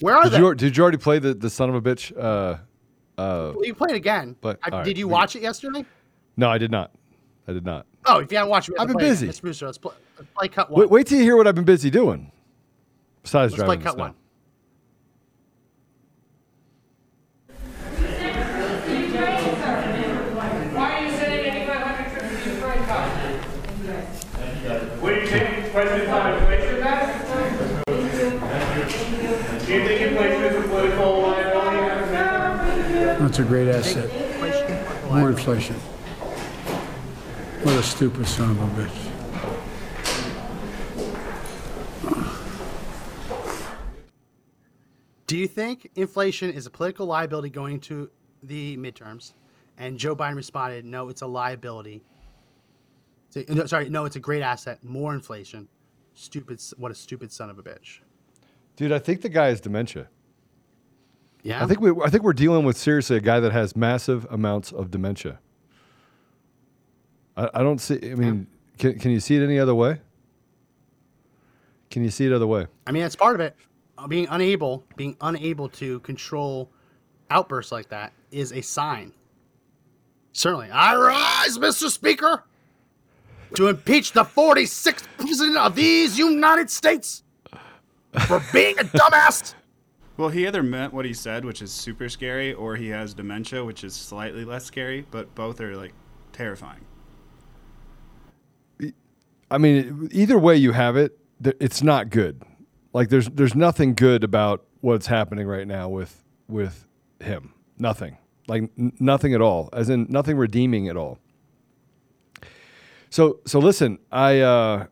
Where 0.00 0.14
are 0.14 0.24
Did 0.24 0.32
they? 0.32 0.38
you 0.38 0.54
did 0.54 0.76
you 0.76 0.82
already 0.82 0.98
play 0.98 1.18
the, 1.18 1.34
the 1.34 1.50
son 1.50 1.68
of 1.68 1.74
a 1.74 1.82
bitch? 1.82 2.16
Uh, 2.16 2.58
uh, 3.18 3.52
you 3.62 3.74
played 3.74 3.90
it 3.92 3.96
again. 3.96 4.36
But- 4.40 4.58
I- 4.62 4.68
right, 4.70 4.84
did 4.84 4.96
you 4.98 5.08
watch 5.08 5.36
it 5.36 5.42
yesterday? 5.42 5.84
no, 6.36 6.48
I 6.48 6.58
did 6.58 6.70
not. 6.70 6.92
I 7.46 7.52
did 7.52 7.64
not. 7.64 7.86
Oh, 8.06 8.18
if 8.20 8.30
you 8.30 8.38
haven't 8.38 8.50
watched 8.50 8.68
it, 8.68 8.76
I've 8.78 8.86
been 8.88 8.96
play 8.96 9.08
busy. 9.10 9.26
again. 9.26 9.34
Mr. 9.34 9.42
Booster, 9.42 9.66
let's 9.66 9.78
play, 9.78 9.94
let's 10.18 10.30
play 10.36 10.48
cut 10.48 10.70
one. 10.70 10.80
Wait, 10.80 10.90
wait 10.90 11.06
till 11.06 11.18
you 11.18 11.24
hear 11.24 11.36
what 11.36 11.46
I've 11.46 11.54
been 11.54 11.64
busy 11.64 11.90
doing. 11.90 12.30
Besides 13.22 13.52
let's 13.52 13.64
play 13.64 13.76
driving 13.76 13.82
cut 13.84 13.92
this 13.92 13.98
now. 13.98 14.04
one. 14.04 14.14
Why 19.58 20.92
are 20.94 21.04
you 21.04 21.10
sending 21.16 21.40
8,500 21.44 22.20
troops 22.20 22.44
to 22.44 22.50
Ukraine, 22.54 22.84
Kyle? 22.84 23.10
What 25.00 25.14
do 25.14 25.20
you 25.20 25.26
think 25.26 25.72
President 25.72 26.08
Biden 26.08 26.38
inflation 26.40 26.80
that? 26.80 27.84
Do 29.66 29.72
you 29.74 29.80
think 29.86 30.00
inflation 30.00 30.44
is 30.44 30.56
a 30.56 30.68
political 30.68 31.20
liability? 31.22 31.78
That's 33.38 33.48
a 33.48 33.52
great 33.52 33.68
asset. 33.68 35.12
More 35.12 35.28
inflation. 35.30 35.76
What 37.62 37.76
a 37.76 37.82
stupid 37.84 38.26
son 38.26 38.50
of 38.50 38.58
a 38.60 38.82
bitch. 38.82 38.90
Do 45.28 45.36
you 45.36 45.46
think 45.46 45.88
inflation 45.94 46.50
is 46.50 46.66
a 46.66 46.70
political 46.70 47.06
liability 47.06 47.50
going 47.50 47.78
to 47.82 48.10
the 48.42 48.76
midterms? 48.76 49.34
And 49.76 49.98
Joe 49.98 50.16
Biden 50.16 50.34
responded, 50.34 50.84
"No, 50.84 51.08
it's 51.08 51.22
a 51.22 51.28
liability." 51.28 52.02
So- 53.30 53.44
no, 53.48 53.66
sorry, 53.66 53.88
no, 53.88 54.04
it's 54.04 54.16
a 54.16 54.20
great 54.20 54.42
asset. 54.42 54.82
More 54.82 55.14
inflation. 55.14 55.68
Stupid. 56.12 56.60
What 56.76 56.90
a 56.90 56.94
stupid 56.96 57.30
son 57.30 57.50
of 57.50 57.58
a 57.60 57.62
bitch. 57.62 58.00
Dude, 58.74 58.90
I 58.90 58.98
think 58.98 59.22
the 59.22 59.28
guy 59.28 59.46
has 59.46 59.60
dementia. 59.60 60.08
Yeah. 61.42 61.62
I 61.62 61.66
think 61.66 61.80
we 61.80 61.90
I 62.02 62.10
think 62.10 62.22
we're 62.22 62.32
dealing 62.32 62.64
with 62.64 62.76
seriously 62.76 63.16
a 63.16 63.20
guy 63.20 63.40
that 63.40 63.52
has 63.52 63.76
massive 63.76 64.26
amounts 64.30 64.72
of 64.72 64.90
dementia. 64.90 65.38
I, 67.36 67.48
I 67.54 67.62
don't 67.62 67.78
see. 67.78 67.98
I 68.10 68.14
mean, 68.14 68.46
can 68.78 68.98
can 68.98 69.10
you 69.10 69.20
see 69.20 69.36
it 69.36 69.42
any 69.42 69.58
other 69.58 69.74
way? 69.74 70.00
Can 71.90 72.04
you 72.04 72.10
see 72.10 72.26
it 72.26 72.32
other 72.32 72.46
way? 72.46 72.66
I 72.86 72.92
mean, 72.92 73.02
that's 73.02 73.16
part 73.16 73.34
of 73.34 73.40
it. 73.40 73.56
Uh, 73.96 74.06
Being 74.06 74.26
unable, 74.30 74.84
being 74.96 75.16
unable 75.20 75.68
to 75.70 76.00
control 76.00 76.70
outbursts 77.30 77.72
like 77.72 77.88
that 77.88 78.12
is 78.30 78.52
a 78.52 78.60
sign. 78.60 79.12
Certainly, 80.32 80.70
I 80.70 80.94
rise, 80.94 81.56
Mr. 81.58 81.88
Speaker, 81.90 82.44
to 83.54 83.68
impeach 83.68 84.12
the 84.12 84.24
46th 84.24 85.04
president 85.16 85.56
of 85.56 85.74
these 85.74 86.18
United 86.18 86.70
States 86.70 87.22
for 88.26 88.42
being 88.52 88.78
a 88.78 88.82
dumbass. 88.84 89.54
Well, 90.18 90.30
he 90.30 90.48
either 90.48 90.64
meant 90.64 90.92
what 90.92 91.04
he 91.04 91.14
said, 91.14 91.44
which 91.44 91.62
is 91.62 91.70
super 91.70 92.08
scary, 92.08 92.52
or 92.52 92.74
he 92.74 92.88
has 92.88 93.14
dementia, 93.14 93.64
which 93.64 93.84
is 93.84 93.94
slightly 93.94 94.44
less 94.44 94.64
scary, 94.64 95.06
but 95.12 95.32
both 95.36 95.60
are 95.60 95.76
like 95.76 95.94
terrifying. 96.32 96.80
I 99.48 99.58
mean, 99.58 100.08
either 100.10 100.36
way 100.36 100.56
you 100.56 100.72
have 100.72 100.96
it, 100.96 101.16
it's 101.60 101.84
not 101.84 102.10
good. 102.10 102.42
Like 102.92 103.10
there's 103.10 103.28
there's 103.28 103.54
nothing 103.54 103.94
good 103.94 104.24
about 104.24 104.64
what's 104.80 105.06
happening 105.06 105.46
right 105.46 105.68
now 105.68 105.88
with 105.88 106.24
with 106.48 106.84
him. 107.20 107.54
Nothing. 107.78 108.18
Like 108.48 108.64
n- 108.76 108.92
nothing 108.98 109.34
at 109.34 109.40
all. 109.40 109.68
As 109.72 109.88
in 109.88 110.06
nothing 110.08 110.36
redeeming 110.36 110.88
at 110.88 110.96
all. 110.96 111.18
So 113.08 113.38
so 113.46 113.60
listen, 113.60 114.00
I 114.10 114.40
uh 114.40 114.86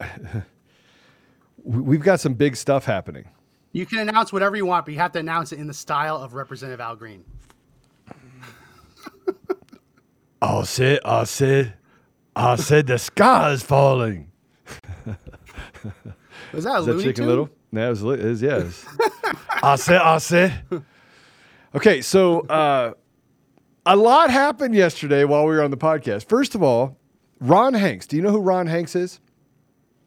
we've 1.62 2.02
got 2.02 2.18
some 2.18 2.34
big 2.34 2.56
stuff 2.56 2.84
happening. 2.84 3.28
You 3.78 3.86
can 3.86 4.00
announce 4.00 4.32
whatever 4.32 4.56
you 4.56 4.66
want, 4.66 4.86
but 4.86 4.92
you 4.92 4.98
have 4.98 5.12
to 5.12 5.20
announce 5.20 5.52
it 5.52 5.60
in 5.60 5.68
the 5.68 5.72
style 5.72 6.16
of 6.16 6.34
Representative 6.34 6.80
Al 6.80 6.96
Green. 6.96 7.24
I 10.42 10.64
said, 10.64 10.98
I 11.04 11.22
said, 11.22 11.74
I 12.34 12.56
said 12.56 12.88
the 12.88 12.98
sky 12.98 13.52
is 13.52 13.62
falling. 13.62 14.32
Was 16.52 16.64
that 16.64 16.74
a 16.74 16.78
Is 16.78 16.86
that 16.86 16.98
Chicken 16.98 17.14
Tune? 17.14 17.26
Little? 17.28 17.50
No, 17.70 17.86
it 17.86 17.90
was, 17.90 18.02
it 18.02 18.18
is, 18.18 18.42
yeah. 18.42 18.56
it 18.56 18.66
is. 18.66 18.84
I 19.62 19.76
said, 19.76 20.00
I 20.00 20.18
said. 20.18 20.60
Okay, 21.72 22.00
so 22.00 22.40
uh, 22.48 22.94
a 23.86 23.94
lot 23.94 24.30
happened 24.30 24.74
yesterday 24.74 25.22
while 25.22 25.46
we 25.46 25.54
were 25.54 25.62
on 25.62 25.70
the 25.70 25.76
podcast. 25.76 26.28
First 26.28 26.56
of 26.56 26.64
all, 26.64 26.96
Ron 27.38 27.74
Hanks. 27.74 28.08
Do 28.08 28.16
you 28.16 28.22
know 28.22 28.32
who 28.32 28.40
Ron 28.40 28.66
Hanks 28.66 28.96
is? 28.96 29.20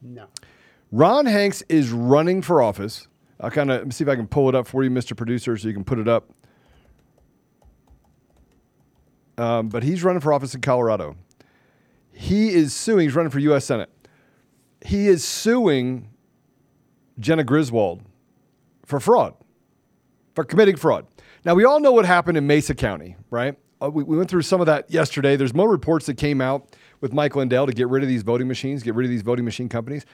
No. 0.01 0.27
Ron 0.91 1.25
Hanks 1.25 1.63
is 1.69 1.91
running 1.91 2.41
for 2.41 2.62
office. 2.62 3.07
I'll 3.41 3.49
kind 3.49 3.71
of 3.71 3.91
see 3.91 4.04
if 4.04 4.10
I 4.10 4.15
can 4.15 4.27
pull 4.27 4.47
it 4.49 4.56
up 4.56 4.67
for 4.67 4.84
you, 4.84 4.91
Mr. 4.91 5.17
Producer, 5.17 5.58
so 5.58 5.67
you 5.67 5.73
can 5.73 5.84
put 5.84 5.97
it 5.97 6.08
up. 6.08 6.30
Um, 9.38 9.69
but 9.69 9.82
he's 9.82 10.04
running 10.04 10.21
for 10.21 10.32
office 10.32 10.54
in 10.54 10.62
Colorado. 10.62 11.15
He 12.12 12.49
is 12.49 12.73
suing, 12.73 13.08
he's 13.08 13.15
running 13.15 13.32
for 13.32 13.39
U.S. 13.39 13.65
Senate. 13.65 13.89
He 14.86 15.08
is 15.08 15.23
suing 15.23 16.10
Jena 17.19 17.43
Griswold 17.43 18.04
for 18.86 18.99
fraud, 18.99 19.34
for 20.36 20.43
committing 20.43 20.75
fraud. 20.75 21.08
Now, 21.43 21.56
we 21.56 21.63
all 21.65 21.80
know 21.80 21.91
what 21.91 22.06
happened 22.06 22.38
in 22.38 22.45
Mesa 22.45 22.75
County, 22.75 23.15
right? 23.32 23.58
Uh, 23.82 23.89
we, 23.89 24.04
we 24.04 24.17
went 24.17 24.30
through 24.30 24.43
some 24.43 24.60
of 24.60 24.67
that 24.67 24.91
yesterday. 24.91 25.36
There's 25.36 25.56
more 25.56 25.69
reports 25.69 26.06
that 26.06 26.17
came 26.17 26.41
out 26.41 26.75
with 26.99 27.13
Mike 27.13 27.36
Lindell 27.36 27.65
to 27.65 27.73
get 27.73 27.88
rid 27.88 28.04
of 28.04 28.10
these 28.10 28.21
voting 28.21 28.47
machines, 28.47 28.84
get 28.84 28.93
rid 28.93 29.06
of 29.06 29.10
these 29.10 29.23
voting 29.23 29.45
machine 29.45 29.67
companies 29.67 30.06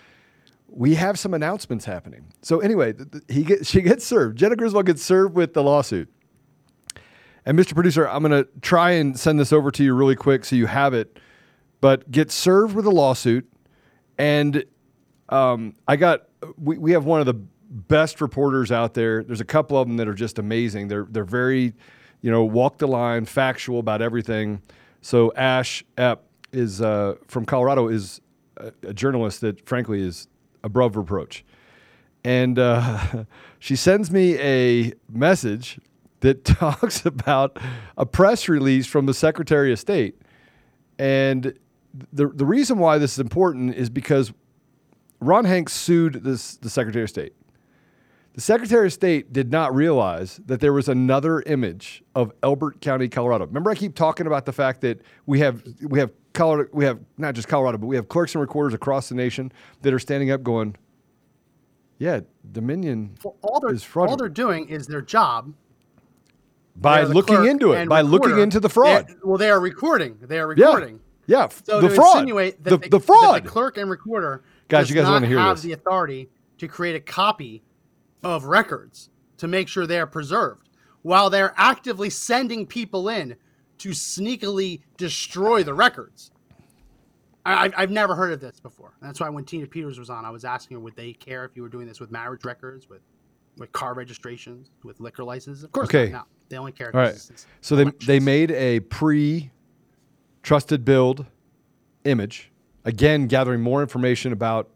we 0.70 0.96
have 0.96 1.18
some 1.18 1.34
announcements 1.34 1.86
happening. 1.86 2.26
So 2.42 2.60
anyway, 2.60 2.94
th- 2.94 3.12
th- 3.12 3.24
he 3.30 3.56
she 3.64 3.82
gets 3.82 4.06
served. 4.06 4.38
Jena 4.38 4.56
Griswold 4.56 4.86
gets 4.86 5.04
served 5.04 5.36
with 5.36 5.54
the 5.54 5.64
lawsuit. 5.64 6.10
And 7.46 7.58
Mr. 7.58 7.74
Producer, 7.74 8.08
I'm 8.08 8.22
going 8.22 8.44
to 8.44 8.50
try 8.62 8.92
and 8.92 9.18
send 9.18 9.40
this 9.40 9.54
over 9.54 9.72
to 9.72 9.84
you 9.84 9.94
really 9.94 10.18
quick 10.18 10.44
so 10.44 10.56
you 10.56 10.66
have 10.66 10.94
it. 10.94 11.18
But 11.80 12.12
get 12.12 12.30
served 12.30 12.76
with 12.76 12.86
a 12.86 12.92
lawsuit, 12.92 13.50
and 14.18 14.66
um, 15.30 15.76
I 15.88 15.96
got 15.96 16.28
we, 16.58 16.78
we 16.78 16.92
have 16.92 17.06
one 17.06 17.20
of 17.20 17.26
the 17.26 17.36
best 17.70 18.20
reporters 18.20 18.72
out 18.72 18.94
there. 18.96 19.24
There's 19.24 19.42
a 19.42 19.46
couple 19.46 19.78
of 19.78 19.88
them 19.88 19.98
that 19.98 20.08
are 20.08 20.14
just 20.14 20.40
amazing. 20.40 20.88
They're 20.88 21.08
they're 21.10 21.24
very, 21.24 21.74
you 22.22 22.32
know, 22.32 22.44
walk 22.44 22.80
the 22.80 22.88
line, 22.88 23.26
factual 23.26 23.80
about 23.80 24.02
everything. 24.02 24.62
So 25.02 25.32
Ashe 25.36 25.84
Epp 25.98 26.20
is 26.52 26.82
uh, 26.82 27.16
from 27.28 27.46
Colorado 27.46 27.88
is 27.88 28.22
a, 28.58 28.74
a 28.84 28.94
journalist 28.94 29.42
that 29.42 29.66
frankly 29.68 30.02
is 30.02 30.28
above 30.68 30.96
reproach. 30.96 31.44
And 32.24 32.60
uh, 32.60 33.24
she 33.60 33.76
sends 33.76 34.12
me 34.12 34.38
a 34.40 34.94
message 35.10 35.80
that 36.20 36.46
talks 36.46 37.06
about 37.06 37.58
a 37.98 38.06
press 38.06 38.48
release 38.48 38.86
from 38.86 39.08
the 39.08 39.14
Secretary 39.14 39.72
of 39.72 39.80
State. 39.80 40.22
And 41.00 41.58
the 42.14 42.28
the 42.28 42.46
reason 42.46 42.78
why 42.78 43.00
this 43.00 43.14
is 43.14 43.20
important 43.20 43.76
is 43.76 43.90
because 43.90 44.32
Ron 45.20 45.46
Hanks 45.46 45.74
sued 45.74 46.24
this 46.24 46.58
the 46.58 46.70
Secretary 46.70 47.04
of 47.04 47.10
State. 47.10 47.34
The 48.38 48.42
Secretary 48.42 48.86
of 48.86 48.94
State 48.94 49.34
did 49.34 49.52
not 49.52 49.74
realize 49.74 50.40
that 50.46 50.60
there 50.60 50.72
was 50.72 50.88
another 50.88 51.42
image 51.48 52.04
of 52.14 52.32
Elbert 52.44 52.82
County, 52.82 53.10
Colorado. 53.10 53.48
Remember, 53.48 53.72
I 53.72 53.74
keep 53.74 53.96
talking 53.96 54.28
about 54.28 54.46
the 54.46 54.54
fact 54.54 54.82
that 54.82 55.02
we 55.26 55.40
have 55.40 55.64
we 55.82 55.98
have 55.98 56.12
Colorado, 56.34 56.70
we 56.72 56.86
have 56.86 57.00
not 57.18 57.34
just 57.34 57.48
Colorado, 57.48 57.80
but 57.80 57.88
we 57.88 57.96
have 57.96 58.10
clerks 58.10 58.36
and 58.36 58.42
recorders 58.44 58.76
across 58.76 59.10
the 59.10 59.16
nation 59.16 59.52
that 59.82 59.92
are 59.92 59.98
standing 59.98 60.30
up, 60.30 60.44
going, 60.44 60.76
"Yeah, 61.98 62.20
Dominion 62.52 63.16
Well, 63.24 63.38
all 63.42 63.60
they're 63.60 63.74
is 63.74 63.82
fraud." 63.82 64.10
all 64.10 64.16
they're 64.18 64.30
doing 64.30 64.70
is 64.70 64.86
their 64.86 65.02
job 65.02 65.56
by 66.76 67.06
looking 67.06 67.44
into 67.48 67.72
it, 67.72 67.90
by 67.90 68.02
looking 68.02 68.38
into 68.38 68.60
the 68.60 68.70
fraud. 68.70 69.08
Well, 69.24 69.40
they 69.40 69.50
are 69.50 69.60
recording. 69.60 70.16
They 70.22 70.38
are 70.38 70.46
recording. 70.46 71.00
Yeah, 71.26 71.46
f- 71.46 71.64
So 71.66 71.82
the 71.82 71.90
to 71.90 71.96
fraud, 71.96 72.18
insinuate 72.18 72.64
that 72.66 72.70
the, 72.70 72.78
the, 72.78 72.90
the 72.90 73.00
fraud. 73.00 73.44
the 73.46 73.50
clerk 73.50 73.78
and 73.80 73.90
recorder 73.90 74.44
Guys, 74.68 74.92
you 74.92 74.96
guys 74.96 75.06
not 75.06 75.14
wanna 75.14 75.26
hear 75.28 75.40
have 75.40 75.56
this. 75.58 75.64
the 75.64 75.72
authority 75.74 76.30
to 76.60 76.68
create 76.68 76.96
a 76.96 77.00
copy 77.00 77.64
of 78.24 78.46
records 78.46 79.10
to 79.38 79.48
make 79.48 79.68
sure 79.68 79.86
they 79.86 80.00
are 80.00 80.08
preserved, 80.08 80.70
while 81.04 81.30
they're 81.30 81.54
actively 81.58 82.10
sending 82.10 82.66
people 82.66 83.10
in 83.10 83.36
to 83.78 83.90
sneakily 83.90 84.82
destroy 84.98 85.64
the 85.64 85.74
records. 85.74 86.32
I, 87.46 87.66
I've- 87.66 87.76
I've 87.78 87.92
never 87.92 88.16
heard 88.16 88.34
of 88.34 88.40
this 88.42 88.60
before. 88.60 88.94
That's 89.02 89.20
why 89.20 89.30
when 89.30 89.46
Tina 89.46 89.68
Peters 89.68 90.00
was 90.00 90.10
on, 90.10 90.26
I 90.26 90.32
was 90.32 90.44
asking 90.46 90.76
her, 90.76 90.82
would 90.82 90.96
they 90.96 91.14
care 91.14 91.46
if 91.46 91.52
you 91.56 91.62
were 91.62 91.70
doing 91.70 91.88
this 91.88 92.00
with 92.00 92.12
marriage 92.12 92.44
records, 92.46 92.90
with 92.90 93.02
with 93.58 93.72
car 93.72 93.96
registrations, 93.96 94.70
with 94.84 95.00
liquor 95.00 95.24
licenses? 95.24 95.64
Of 95.64 95.72
course, 95.72 95.88
Okay. 95.88 96.12
not. 96.12 96.26
No, 96.26 96.28
they 96.50 96.58
only 96.58 96.72
care. 96.72 96.92
All 96.96 97.02
right. 97.02 97.32
So 97.62 97.76
they 97.76 97.86
they 98.06 98.20
made 98.20 98.52
a 98.52 98.82
pre 98.82 99.50
trusted 100.44 100.84
build 100.86 101.26
image, 102.04 102.52
again 102.86 103.28
gathering 103.28 103.62
more 103.62 103.82
information 103.82 104.32
about 104.34 104.70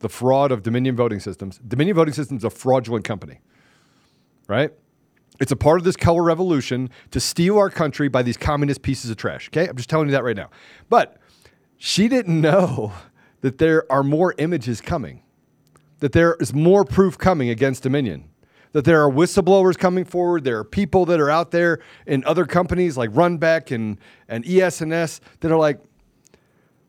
the 0.00 0.08
fraud 0.08 0.52
of 0.52 0.62
Dominion 0.62 0.96
Voting 0.96 1.20
Systems. 1.20 1.60
Dominion 1.66 1.96
Voting 1.96 2.14
Systems 2.14 2.40
is 2.40 2.44
a 2.44 2.50
fraudulent 2.50 3.04
company, 3.04 3.40
right? 4.48 4.72
It's 5.40 5.52
a 5.52 5.56
part 5.56 5.78
of 5.78 5.84
this 5.84 5.96
color 5.96 6.22
revolution 6.22 6.90
to 7.12 7.20
steal 7.20 7.56
our 7.58 7.70
country 7.70 8.08
by 8.08 8.22
these 8.22 8.36
communist 8.36 8.82
pieces 8.82 9.10
of 9.10 9.16
trash. 9.16 9.48
Okay, 9.48 9.66
I'm 9.68 9.76
just 9.76 9.88
telling 9.88 10.08
you 10.08 10.12
that 10.12 10.24
right 10.24 10.36
now. 10.36 10.50
But 10.90 11.16
she 11.78 12.08
didn't 12.08 12.40
know 12.40 12.92
that 13.40 13.58
there 13.58 13.90
are 13.90 14.02
more 14.02 14.34
images 14.36 14.80
coming 14.80 15.22
that 16.00 16.12
there 16.12 16.36
is 16.40 16.52
more 16.52 16.84
proof 16.84 17.16
coming 17.16 17.48
against 17.48 17.82
Dominion. 17.82 18.28
That 18.72 18.84
there 18.84 19.02
are 19.04 19.10
whistleblowers 19.10 19.76
coming 19.78 20.04
forward. 20.04 20.44
There 20.44 20.58
are 20.58 20.64
people 20.64 21.04
that 21.06 21.20
are 21.20 21.30
out 21.30 21.50
there 21.50 21.80
in 22.06 22.24
other 22.24 22.46
companies 22.46 22.96
like 22.96 23.10
Runback 23.10 23.74
and, 23.74 23.98
and 24.28 24.46
ES&S 24.46 25.20
that 25.40 25.50
are 25.50 25.58
like, 25.58 25.80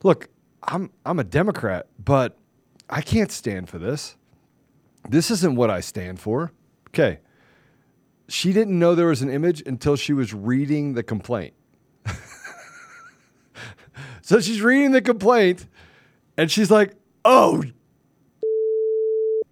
look, 0.04 0.30
I'm, 0.64 0.92
I'm 1.06 1.20
a 1.20 1.24
Democrat, 1.24 1.88
but 2.04 2.38
I 2.92 3.02
can't 3.02 3.32
stand 3.32 3.70
for 3.70 3.80
this. 3.80 4.18
This 5.10 5.32
isn't 5.32 5.56
what 5.56 5.70
I 5.70 5.80
stand 5.80 6.20
for. 6.20 6.52
Okay. 6.90 7.20
She 8.28 8.54
didn't 8.54 8.78
know 8.78 8.94
there 8.94 9.08
was 9.08 9.22
an 9.22 9.30
image 9.30 9.64
until 9.66 9.96
she 9.96 10.14
was 10.14 10.34
reading 10.34 10.94
the 10.94 11.04
complaint. 11.04 11.54
so 14.22 14.40
she's 14.40 14.62
reading 14.62 14.92
the 14.92 15.02
complaint 15.02 15.66
and 16.38 16.52
she's 16.52 16.70
like, 16.70 16.94
oh, 17.26 17.64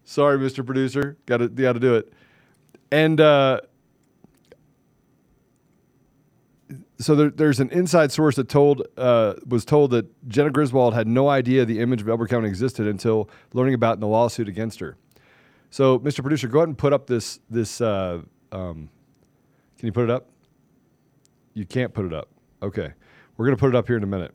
Sorry, 0.09 0.39
Mr. 0.39 0.65
Producer. 0.65 1.17
Got 1.27 1.37
to 1.37 1.49
got 1.49 1.73
to 1.73 1.79
do 1.79 1.93
it. 1.93 2.11
And 2.91 3.21
uh, 3.21 3.61
so 6.99 7.15
there, 7.15 7.29
there's 7.29 7.59
an 7.59 7.69
inside 7.71 8.11
source 8.11 8.35
that 8.35 8.49
told 8.49 8.85
uh, 8.97 9.35
was 9.47 9.63
told 9.65 9.91
that 9.91 10.05
Jena 10.27 10.49
Griswold 10.51 10.93
had 10.93 11.07
no 11.07 11.29
idea 11.29 11.65
the 11.65 11.79
image 11.79 12.01
of 12.01 12.09
Elbert 12.09 12.29
County 12.29 12.47
existed 12.47 12.87
until 12.87 13.29
learning 13.53 13.73
about 13.73 13.95
in 13.95 13.99
the 14.01 14.07
lawsuit 14.07 14.47
against 14.47 14.79
her. 14.79 14.97
So, 15.71 15.99
Mr. 15.99 16.21
Producer, 16.21 16.47
go 16.47 16.59
ahead 16.59 16.69
and 16.69 16.77
put 16.77 16.93
up 16.93 17.07
this 17.07 17.39
this. 17.49 17.79
Uh, 17.81 18.21
um, 18.51 18.89
can 19.77 19.85
you 19.85 19.91
put 19.93 20.03
it 20.03 20.09
up? 20.09 20.27
You 21.53 21.65
can't 21.65 21.93
put 21.93 22.05
it 22.05 22.13
up. 22.13 22.27
Okay, 22.61 22.91
we're 23.37 23.45
gonna 23.45 23.57
put 23.57 23.69
it 23.69 23.75
up 23.75 23.87
here 23.87 23.97
in 23.97 24.03
a 24.03 24.07
minute. 24.07 24.33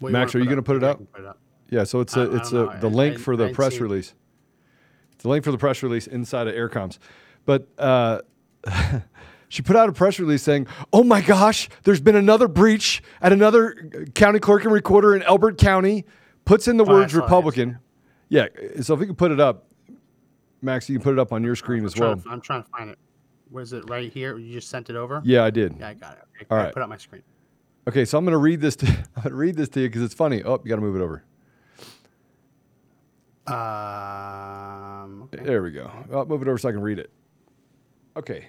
Do 0.00 0.08
Max, 0.08 0.34
are 0.34 0.38
you 0.38 0.46
gonna 0.46 0.62
put 0.62 0.76
it 0.76 0.84
up? 0.84 1.00
put 1.12 1.20
it 1.22 1.26
up. 1.26 1.38
Yeah, 1.70 1.84
so 1.84 2.00
it's 2.00 2.16
I- 2.16 2.22
a 2.24 2.30
I 2.30 2.36
it's 2.36 2.52
a 2.52 2.78
the 2.80 2.88
I- 2.88 2.92
link 2.92 3.14
I- 3.16 3.18
for 3.18 3.36
the 3.36 3.44
didn't 3.44 3.56
press 3.56 3.72
see 3.74 3.78
it. 3.78 3.82
release. 3.82 4.14
It's 5.12 5.22
the 5.22 5.28
link 5.28 5.44
for 5.44 5.52
the 5.52 5.58
press 5.58 5.82
release 5.82 6.06
inside 6.06 6.48
of 6.48 6.54
Aircoms. 6.54 6.98
But 7.44 7.68
uh, 7.78 8.20
she 9.52 9.60
put 9.60 9.76
out 9.76 9.86
a 9.86 9.92
press 9.92 10.18
release 10.18 10.42
saying, 10.42 10.66
"Oh 10.94 11.04
my 11.04 11.20
gosh, 11.20 11.68
there's 11.82 12.00
been 12.00 12.16
another 12.16 12.48
breach 12.48 13.02
at 13.20 13.34
another 13.34 13.74
county 14.14 14.38
clerk 14.40 14.64
and 14.64 14.72
recorder 14.72 15.14
in 15.14 15.22
Elbert 15.24 15.58
County." 15.58 16.06
Puts 16.46 16.66
in 16.68 16.78
the 16.78 16.84
Oh, 16.86 16.88
words 16.88 17.14
Republican. 17.14 17.78
Yeah, 18.30 18.46
so 18.80 18.94
if 18.94 19.00
we 19.00 19.04
can 19.06 19.14
put 19.14 19.30
it 19.30 19.38
up, 19.40 19.66
Max, 20.62 20.88
you 20.88 20.96
can 20.96 21.02
put 21.04 21.12
it 21.12 21.18
up 21.18 21.32
on 21.34 21.44
your 21.44 21.54
screen 21.54 21.80
I'm 21.80 21.86
as 21.86 21.96
well. 21.98 22.16
to- 22.16 22.28
I'm 22.30 22.40
trying 22.40 22.62
to 22.62 22.68
find 22.70 22.88
it. 22.90 22.98
Where 23.50 23.62
is 23.62 23.74
it? 23.74 23.88
Right 23.90 24.10
here? 24.10 24.38
You 24.38 24.54
just 24.54 24.70
sent 24.70 24.88
it 24.88 24.96
over? 24.96 25.20
Yeah, 25.22 25.44
I 25.44 25.50
did. 25.50 25.76
Yeah, 25.78 25.88
I 25.90 25.94
got 25.94 26.14
it. 26.14 26.24
Okay, 26.36 26.46
All 26.50 26.56
I 26.56 26.64
right. 26.64 26.72
Put 26.72 26.82
up 26.82 26.88
my 26.88 26.96
screen. 26.96 27.22
Okay, 27.86 28.06
so 28.06 28.16
I'm 28.16 28.24
going 28.24 28.32
to 28.32 28.38
read 28.38 28.62
this. 28.62 28.74
To, 28.76 28.86
I'm 29.16 29.22
going 29.22 29.28
to 29.28 29.34
read 29.34 29.56
this 29.56 29.68
to 29.70 29.80
you 29.80 29.88
because 29.88 30.00
it's 30.02 30.14
funny. 30.14 30.42
Oh, 30.42 30.58
you 30.64 30.68
got 30.70 30.76
to 30.76 30.80
move 30.80 30.96
it 30.96 31.02
over. 31.02 31.22
Um, 33.46 35.24
okay. 35.24 35.44
There 35.44 35.62
we 35.62 35.70
go. 35.72 35.90
I'll 36.12 36.24
move 36.24 36.40
it 36.42 36.48
over 36.48 36.56
so 36.58 36.70
I 36.70 36.72
can 36.72 36.80
read 36.80 36.98
it. 36.98 37.10
Okay. 38.16 38.46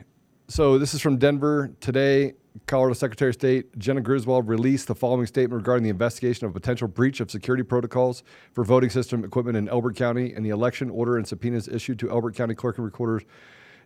So 0.53 0.77
this 0.77 0.93
is 0.93 1.01
from 1.01 1.17
Denver 1.17 1.71
today. 1.79 2.35
Colorado 2.67 2.93
Secretary 2.93 3.29
of 3.29 3.33
State 3.33 3.75
Jena 3.79 4.01
Griswold 4.01 4.47
released 4.47 4.85
the 4.85 4.93
following 4.93 5.25
statement 5.25 5.63
regarding 5.63 5.83
the 5.83 5.89
investigation 5.89 6.45
of 6.45 6.51
a 6.51 6.53
potential 6.53 6.87
breach 6.87 7.19
of 7.19 7.31
security 7.31 7.63
protocols 7.63 8.23
for 8.53 8.63
voting 8.63 8.91
system 8.91 9.23
equipment 9.23 9.57
in 9.57 9.67
Elbert 9.67 9.95
County 9.95 10.31
and 10.31 10.45
the 10.45 10.51
election 10.51 10.91
order 10.91 11.17
and 11.17 11.27
subpoenas 11.27 11.67
issued 11.67 11.97
to 11.97 12.11
Elbert 12.11 12.35
County 12.35 12.53
Clerk 12.53 12.77
and 12.77 12.85
Recorders 12.85 13.23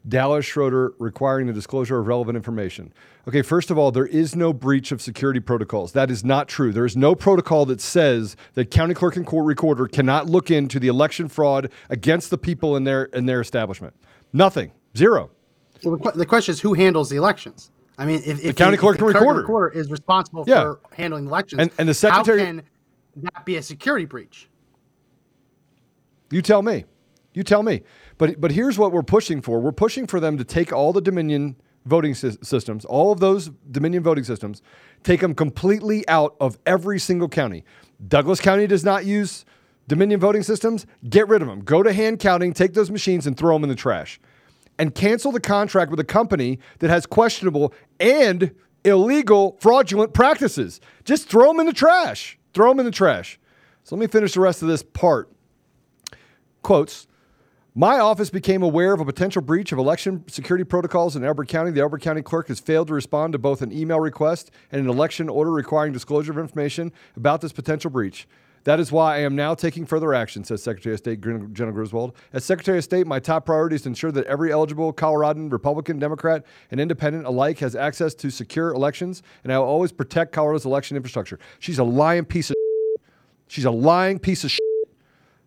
Dallas 0.10 0.43
Schroeder 0.43 0.91
requiring 0.99 1.47
the 1.47 1.53
disclosure 1.53 1.99
of 1.99 2.08
relevant 2.08 2.36
information. 2.36 2.91
Okay, 3.30 3.43
first 3.43 3.71
of 3.71 3.77
all, 3.77 3.93
there 3.93 4.06
is 4.06 4.36
no 4.36 4.51
breach 4.51 4.91
of 4.91 5.01
security 5.01 5.39
protocols. 5.39 5.93
That 5.93 6.12
is 6.12 6.25
not 6.25 6.49
true. 6.49 6.73
There 6.73 6.86
is 6.86 6.97
no 6.97 7.15
protocol 7.15 7.65
that 7.67 7.80
says 7.80 8.36
that 8.56 8.71
county 8.71 8.93
clerk 8.93 9.15
and 9.15 9.25
court 9.25 9.45
recorder 9.45 9.88
cannot 9.88 10.25
look 10.25 10.51
into 10.51 10.82
the 10.82 10.89
election 10.89 11.30
fraud 11.30 11.71
against 11.89 12.30
the 12.30 12.38
people 12.38 12.75
in 12.75 12.84
their 12.84 13.06
in 13.06 13.25
their 13.25 13.39
establishment. 13.39 13.95
Nothing. 14.34 14.73
Zero. 14.97 15.32
Well, 15.84 15.98
the, 15.98 16.04
que- 16.12 16.18
the 16.20 16.26
question 16.26 16.52
is 16.54 16.60
who 16.62 16.74
handles 16.74 17.10
the 17.10 17.18
elections? 17.18 17.72
I 17.98 18.06
mean, 18.06 18.22
if, 18.26 18.44
if 18.44 18.56
county 18.56 18.78
clerk 18.78 19.00
and 19.00 19.10
the 19.10 19.16
recorder. 19.34 19.70
is 19.70 19.90
responsible 19.90 20.44
Yeah. 20.48 20.62
for 20.63 20.80
handling 20.94 21.26
elections, 21.28 21.62
And- 21.62 21.72
and 21.80 21.90
the 21.90 21.94
secretary- 21.94 22.40
how 22.40 22.46
can 22.46 22.63
that 23.18 23.46
be 23.46 23.56
a 23.58 23.62
security 23.63 24.06
breach? 24.06 24.50
You 26.32 26.42
tell 26.42 26.62
me. 26.62 26.86
You 27.34 27.44
tell 27.44 27.63
me. 27.63 27.82
But 28.18 28.40
but 28.42 28.52
here's 28.52 28.78
what 28.78 28.92
we're 28.92 29.04
pushing 29.04 29.42
for. 29.42 29.60
We're 29.60 29.72
pushing 29.72 30.08
for 30.08 30.20
them 30.20 30.38
to 30.38 30.44
take 30.44 30.74
all 30.74 30.92
the 30.94 31.02
Dominion 31.02 31.56
voting 31.86 32.13
sys- 32.13 32.44
systems, 32.46 32.84
all 32.84 33.12
of 33.12 33.20
those 33.20 33.50
Dominion 33.72 34.04
voting 34.04 34.24
systems, 34.24 34.62
take 35.04 35.22
them 35.22 35.34
completely 35.34 36.08
out 36.10 36.36
of 36.42 36.58
every 36.66 37.00
single 37.00 37.30
county. 37.30 37.63
Douglas 38.08 38.42
County 38.42 38.68
does 38.68 38.84
not 38.84 39.06
use 39.06 39.46
Dominion 39.88 40.20
voting 40.20 40.44
systems. 40.44 40.86
Get 41.10 41.28
rid 41.30 41.42
of 41.42 41.48
them. 41.48 41.62
Go 41.62 41.82
to 41.84 41.94
hand 41.94 42.20
counting, 42.20 42.54
take 42.54 42.74
those 42.74 42.92
machines 42.92 43.26
and 43.26 43.38
throw 43.38 43.56
them 43.56 43.63
in 43.63 43.70
the 43.70 43.76
trash. 43.76 44.20
And 44.80 44.94
cancel 44.94 45.32
the 45.32 45.40
contract 45.40 45.90
with 45.90 46.00
a 46.00 46.04
company 46.04 46.60
that 46.80 46.90
has 46.90 47.06
questionable 47.06 47.74
and 48.00 48.54
illegal 48.84 49.58
fraudulent 49.60 50.13
practices. 50.13 50.80
Just 51.04 51.30
throw 51.30 51.48
them 51.48 51.60
in 51.60 51.66
the 51.66 51.74
trash. 51.74 52.38
Throw 52.54 52.70
them 52.70 52.80
in 52.80 52.86
the 52.86 52.92
trash. 52.92 53.40
So 53.84 53.96
let 53.96 54.02
me 54.02 54.08
finish 54.08 54.34
the 54.34 54.42
rest 54.42 54.62
of 54.62 54.68
this 54.68 54.84
part 54.84 55.32
quotes 56.62 57.08
my 57.74 58.00
office 58.00 58.32
became 58.32 58.63
aware 58.63 58.92
of 58.92 59.00
a 59.00 59.06
potential 59.06 59.40
breach 59.40 59.72
of 59.72 59.78
election 59.78 60.24
security 60.28 60.63
protocols 60.63 61.16
in 61.16 61.24
Elbert 61.24 61.48
County. 61.48 61.70
The 61.70 61.82
Elbert 61.82 62.02
County 62.02 62.24
clerk 62.24 62.48
has 62.48 62.60
failed 62.60 62.88
to 62.88 62.94
respond 62.96 63.34
to 63.34 63.38
both 63.38 63.62
an 63.62 63.72
email 63.72 64.00
request 64.00 64.50
and 64.72 64.82
an 64.82 64.90
election 64.90 65.30
order 65.30 65.52
requiring 65.52 65.94
disclosure 65.94 66.32
of 66.32 66.40
information 66.40 66.92
about 67.16 67.42
this 67.42 67.54
potential 67.54 67.92
breach. 67.92 68.28
That 68.63 68.80
is 68.80 68.91
why 68.91 69.15
I 69.15 69.20
am 69.20 69.36
now 69.36 69.56
taking 69.56 69.86
further 69.86 70.13
action, 70.13 70.43
says 70.43 70.62
Secretary 70.62 70.93
of 70.93 71.00
State 71.00 71.22
Jena 71.22 71.72
Griswold. 71.72 72.15
As 72.34 72.43
Secretary 72.43 72.78
of 72.78 72.84
State, 72.84 73.08
my 73.08 73.20
top 73.20 73.46
priority 73.46 73.76
is 73.76 73.84
to 73.84 73.89
ensure 73.89 74.12
that 74.12 74.26
every 74.26 74.52
eligible 74.52 74.91
Coloradan, 74.91 75.50
Republican, 75.50 76.00
Democrat, 76.00 76.46
and 76.72 76.82
Independent 76.82 77.26
alike 77.26 77.60
has 77.60 77.76
access 77.76 78.13
to 78.15 78.30
secure 78.30 78.74
elections, 78.74 79.24
and 79.43 79.54
I 79.54 79.60
will 79.60 79.65
always 79.65 79.91
protect 79.91 80.34
Colorado's 80.34 80.65
election 80.65 80.98
infrastructure. 80.98 81.39
She's 81.60 81.80
a 81.80 81.84
lying 81.84 82.26
piece 82.26 82.50
of 82.50 82.56
She's 83.48 83.65
a 83.65 83.72
lying 83.72 84.20
piece 84.20 84.43
of 84.43 84.52
shit. 84.52 84.62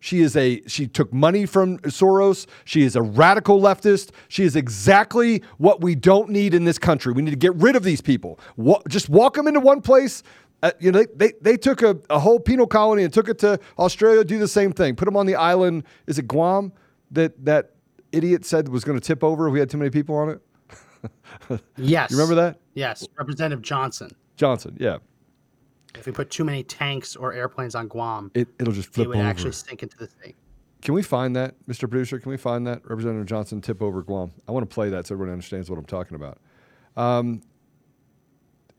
She 0.02 0.20
is 0.20 0.34
a 0.34 0.62
she 0.66 0.86
took 0.86 1.12
money 1.12 1.44
from 1.44 1.78
Soros. 1.80 2.46
She 2.64 2.82
is 2.82 2.96
a 2.96 3.02
radical 3.02 3.60
leftist. 3.60 4.12
She 4.28 4.44
is 4.44 4.56
exactly 4.56 5.42
what 5.58 5.82
we 5.82 5.94
don't 5.94 6.30
need 6.30 6.54
in 6.54 6.64
this 6.64 6.78
country. 6.78 7.12
We 7.12 7.20
need 7.20 7.32
to 7.32 7.36
get 7.36 7.54
rid 7.56 7.76
of 7.76 7.84
these 7.84 8.00
people. 8.00 8.40
Wa- 8.56 8.80
just 8.88 9.10
walk 9.10 9.34
them 9.34 9.46
into 9.46 9.60
one 9.60 9.82
place. 9.82 10.22
Uh, 10.62 10.70
you 10.78 10.92
know, 10.92 10.98
they, 11.02 11.06
they 11.28 11.32
they 11.40 11.56
took 11.56 11.82
a, 11.82 11.98
a 12.10 12.18
whole 12.18 12.38
penal 12.38 12.66
colony 12.66 13.02
and 13.02 13.12
took 13.12 13.28
it 13.28 13.38
to 13.38 13.58
Australia. 13.78 14.22
Do 14.24 14.38
the 14.38 14.48
same 14.48 14.72
thing. 14.72 14.94
Put 14.94 15.06
them 15.06 15.16
on 15.16 15.26
the 15.26 15.34
island. 15.36 15.84
Is 16.06 16.18
it 16.18 16.28
Guam 16.28 16.72
that 17.12 17.44
that 17.44 17.72
idiot 18.12 18.44
said 18.44 18.68
was 18.68 18.84
going 18.84 18.98
to 18.98 19.04
tip 19.04 19.24
over 19.24 19.46
if 19.48 19.52
we 19.52 19.58
had 19.60 19.70
too 19.70 19.78
many 19.78 19.90
people 19.90 20.16
on 20.16 20.28
it? 20.30 20.40
Yes. 21.76 22.10
You 22.10 22.18
remember 22.18 22.34
that? 22.42 22.58
Yes. 22.74 23.06
Representative 23.18 23.62
Johnson. 23.62 24.10
Johnson, 24.36 24.76
yeah. 24.78 24.98
If 25.94 26.04
we 26.06 26.12
put 26.12 26.30
too 26.30 26.44
many 26.44 26.62
tanks 26.62 27.16
or 27.16 27.32
airplanes 27.32 27.74
on 27.74 27.88
Guam, 27.88 28.30
It, 28.34 28.48
it'll 28.58 28.72
just 28.74 28.96
it 28.98 29.08
would 29.08 29.16
over. 29.16 29.26
actually 29.26 29.52
sink 29.52 29.82
into 29.82 29.96
the 29.96 30.06
sea. 30.06 30.34
Can 30.82 30.94
we 30.94 31.02
find 31.02 31.34
that, 31.36 31.54
Mr. 31.66 31.88
Producer? 31.90 32.18
Can 32.18 32.30
we 32.30 32.36
find 32.36 32.66
that 32.66 32.82
Representative 32.88 33.26
Johnson 33.26 33.60
tip 33.60 33.82
over 33.82 34.02
Guam? 34.02 34.32
I 34.46 34.52
want 34.52 34.68
to 34.68 34.72
play 34.74 34.88
that 34.90 35.06
so 35.06 35.14
everyone 35.14 35.32
understands 35.32 35.68
what 35.70 35.78
I'm 35.78 35.84
talking 35.86 36.14
about. 36.14 36.38
Um, 36.96 37.42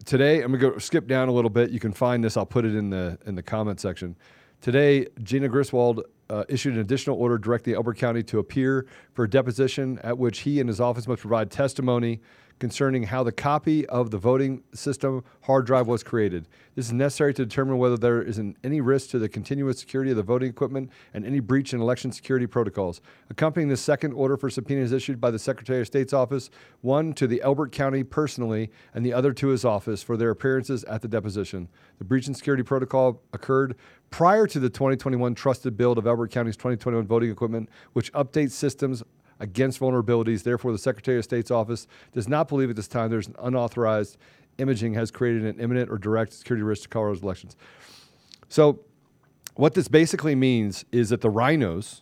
today, 0.05 0.41
I'm 0.41 0.51
gonna 0.51 0.71
go 0.71 0.77
skip 0.77 1.07
down 1.07 1.27
a 1.27 1.31
little 1.31 1.49
bit. 1.49 1.71
You 1.71 1.79
can 1.79 1.93
find 1.93 2.23
this. 2.23 2.37
I'll 2.37 2.45
put 2.45 2.65
it 2.65 2.75
in 2.75 2.89
the 2.89 3.17
in 3.25 3.35
the 3.35 3.43
comment 3.43 3.79
section. 3.79 4.15
Today, 4.61 5.07
Jena 5.23 5.49
Griswold 5.49 6.03
uh, 6.29 6.43
issued 6.47 6.75
an 6.75 6.79
additional 6.79 7.17
order 7.17 7.37
directing 7.37 7.73
Elbert 7.73 7.97
County 7.97 8.23
to 8.23 8.39
appear 8.39 8.85
for 9.13 9.25
a 9.25 9.29
deposition 9.29 9.99
at 10.03 10.17
which 10.17 10.39
he 10.39 10.59
and 10.59 10.69
his 10.69 10.79
office 10.79 11.07
must 11.07 11.21
provide 11.21 11.51
testimony 11.51 12.21
concerning 12.61 13.01
how 13.01 13.23
the 13.23 13.31
copy 13.31 13.87
of 13.87 14.11
the 14.11 14.19
voting 14.19 14.61
system 14.71 15.23
hard 15.41 15.65
drive 15.65 15.87
was 15.87 16.03
created. 16.03 16.47
This 16.75 16.85
is 16.85 16.93
necessary 16.93 17.33
to 17.33 17.43
determine 17.43 17.79
whether 17.79 17.97
there 17.97 18.21
is 18.21 18.37
an, 18.37 18.55
any 18.63 18.81
risk 18.81 19.09
to 19.09 19.19
the 19.19 19.27
continuous 19.27 19.79
security 19.79 20.11
of 20.11 20.17
the 20.17 20.21
voting 20.21 20.51
equipment 20.51 20.91
and 21.15 21.25
any 21.25 21.39
breach 21.39 21.73
in 21.73 21.81
election 21.81 22.11
security 22.11 22.45
protocols. 22.45 23.01
Accompanying 23.31 23.67
the 23.67 23.75
second 23.75 24.13
order 24.13 24.37
for 24.37 24.51
subpoenas 24.51 24.91
issued 24.91 25.19
by 25.19 25.31
the 25.31 25.39
Secretary 25.39 25.81
of 25.81 25.87
State's 25.87 26.13
office, 26.13 26.51
one 26.81 27.13
to 27.13 27.25
the 27.25 27.41
Elbert 27.41 27.71
County 27.71 28.03
personally, 28.03 28.69
and 28.93 29.03
the 29.03 29.11
other 29.11 29.33
to 29.33 29.47
his 29.47 29.65
office 29.65 30.03
for 30.03 30.15
their 30.15 30.29
appearances 30.29 30.83
at 30.83 31.01
the 31.01 31.07
deposition. 31.07 31.67
The 31.97 32.05
breach 32.05 32.27
in 32.27 32.35
security 32.35 32.61
protocol 32.61 33.23
occurred 33.33 33.75
prior 34.11 34.45
to 34.45 34.59
the 34.59 34.69
2021 34.69 35.33
trusted 35.33 35.75
build 35.75 35.97
of 35.97 36.05
Elbert 36.05 36.29
County's 36.29 36.57
2021 36.57 37.07
voting 37.07 37.31
equipment, 37.31 37.69
which 37.93 38.13
updates 38.13 38.51
systems 38.51 39.01
against 39.41 39.79
vulnerabilities. 39.79 40.43
Therefore, 40.43 40.71
the 40.71 40.77
Secretary 40.77 41.17
of 41.17 41.23
State's 41.25 41.51
office 41.51 41.87
does 42.13 42.29
not 42.29 42.47
believe 42.47 42.69
at 42.69 42.75
this 42.75 42.87
time 42.87 43.09
there's 43.09 43.27
an 43.27 43.35
unauthorized 43.39 44.17
imaging 44.57 44.93
has 44.93 45.11
created 45.11 45.43
an 45.43 45.59
imminent 45.59 45.89
or 45.89 45.97
direct 45.97 46.33
security 46.33 46.63
risk 46.63 46.83
to 46.83 46.89
Colorado's 46.89 47.23
elections. 47.23 47.55
So, 48.47 48.79
what 49.55 49.73
this 49.73 49.87
basically 49.87 50.35
means 50.35 50.85
is 50.91 51.09
that 51.09 51.21
the 51.21 51.29
RINOs 51.29 52.01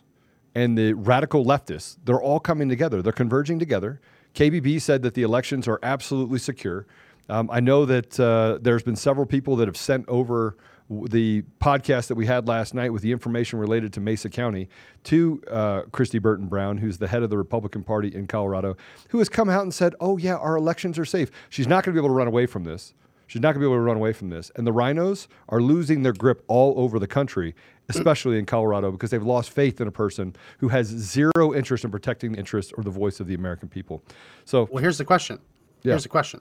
and 0.54 0.78
the 0.78 0.92
radical 0.92 1.44
leftists, 1.44 1.96
they're 2.04 2.20
all 2.20 2.38
coming 2.38 2.68
together. 2.68 3.02
They're 3.02 3.12
converging 3.12 3.58
together. 3.58 4.00
KBB 4.34 4.80
said 4.80 5.02
that 5.02 5.14
the 5.14 5.22
elections 5.22 5.66
are 5.66 5.80
absolutely 5.82 6.38
secure. 6.38 6.86
Um, 7.28 7.48
I 7.52 7.60
know 7.60 7.84
that 7.86 8.18
uh, 8.20 8.58
there's 8.60 8.82
been 8.82 8.96
several 8.96 9.26
people 9.26 9.56
that 9.56 9.68
have 9.68 9.76
sent 9.76 10.08
over 10.08 10.56
the 10.90 11.42
podcast 11.60 12.08
that 12.08 12.16
we 12.16 12.26
had 12.26 12.48
last 12.48 12.74
night 12.74 12.92
with 12.92 13.02
the 13.02 13.12
information 13.12 13.58
related 13.58 13.92
to 13.92 14.00
Mesa 14.00 14.28
County 14.28 14.68
to 15.04 15.40
uh, 15.48 15.82
Kristi 15.90 16.20
Burton 16.20 16.46
Brown, 16.46 16.78
who's 16.78 16.98
the 16.98 17.06
head 17.06 17.22
of 17.22 17.30
the 17.30 17.38
Republican 17.38 17.84
Party 17.84 18.12
in 18.14 18.26
Colorado, 18.26 18.76
who 19.10 19.18
has 19.18 19.28
come 19.28 19.48
out 19.48 19.62
and 19.62 19.72
said, 19.72 19.94
"Oh 20.00 20.16
yeah, 20.18 20.36
our 20.36 20.56
elections 20.56 20.98
are 20.98 21.04
safe." 21.04 21.30
She's 21.48 21.68
not 21.68 21.84
going 21.84 21.94
to 21.94 22.00
be 22.00 22.04
able 22.04 22.12
to 22.12 22.18
run 22.18 22.26
away 22.26 22.46
from 22.46 22.64
this. 22.64 22.92
She's 23.28 23.40
not 23.40 23.52
going 23.52 23.60
to 23.62 23.68
be 23.68 23.72
able 23.72 23.76
to 23.76 23.82
run 23.82 23.96
away 23.96 24.12
from 24.12 24.28
this. 24.28 24.50
And 24.56 24.66
the 24.66 24.72
RINOs 24.72 25.28
are 25.50 25.60
losing 25.60 26.02
their 26.02 26.12
grip 26.12 26.42
all 26.48 26.74
over 26.76 26.98
the 26.98 27.06
country, 27.06 27.54
especially 27.88 28.40
in 28.40 28.44
Colorado, 28.44 28.90
because 28.90 29.10
they've 29.10 29.22
lost 29.22 29.50
faith 29.50 29.80
in 29.80 29.86
a 29.86 29.92
person 29.92 30.34
who 30.58 30.66
has 30.66 30.88
zero 30.88 31.54
interest 31.54 31.84
in 31.84 31.92
protecting 31.92 32.32
the 32.32 32.38
interests 32.38 32.72
or 32.76 32.82
the 32.82 32.90
voice 32.90 33.20
of 33.20 33.28
the 33.28 33.34
American 33.34 33.68
people. 33.68 34.02
So, 34.44 34.68
Well, 34.72 34.82
here's 34.82 34.98
the 34.98 35.04
question. 35.04 35.38
Yeah. 35.84 35.92
Here's 35.92 36.02
the 36.02 36.08
question. 36.08 36.40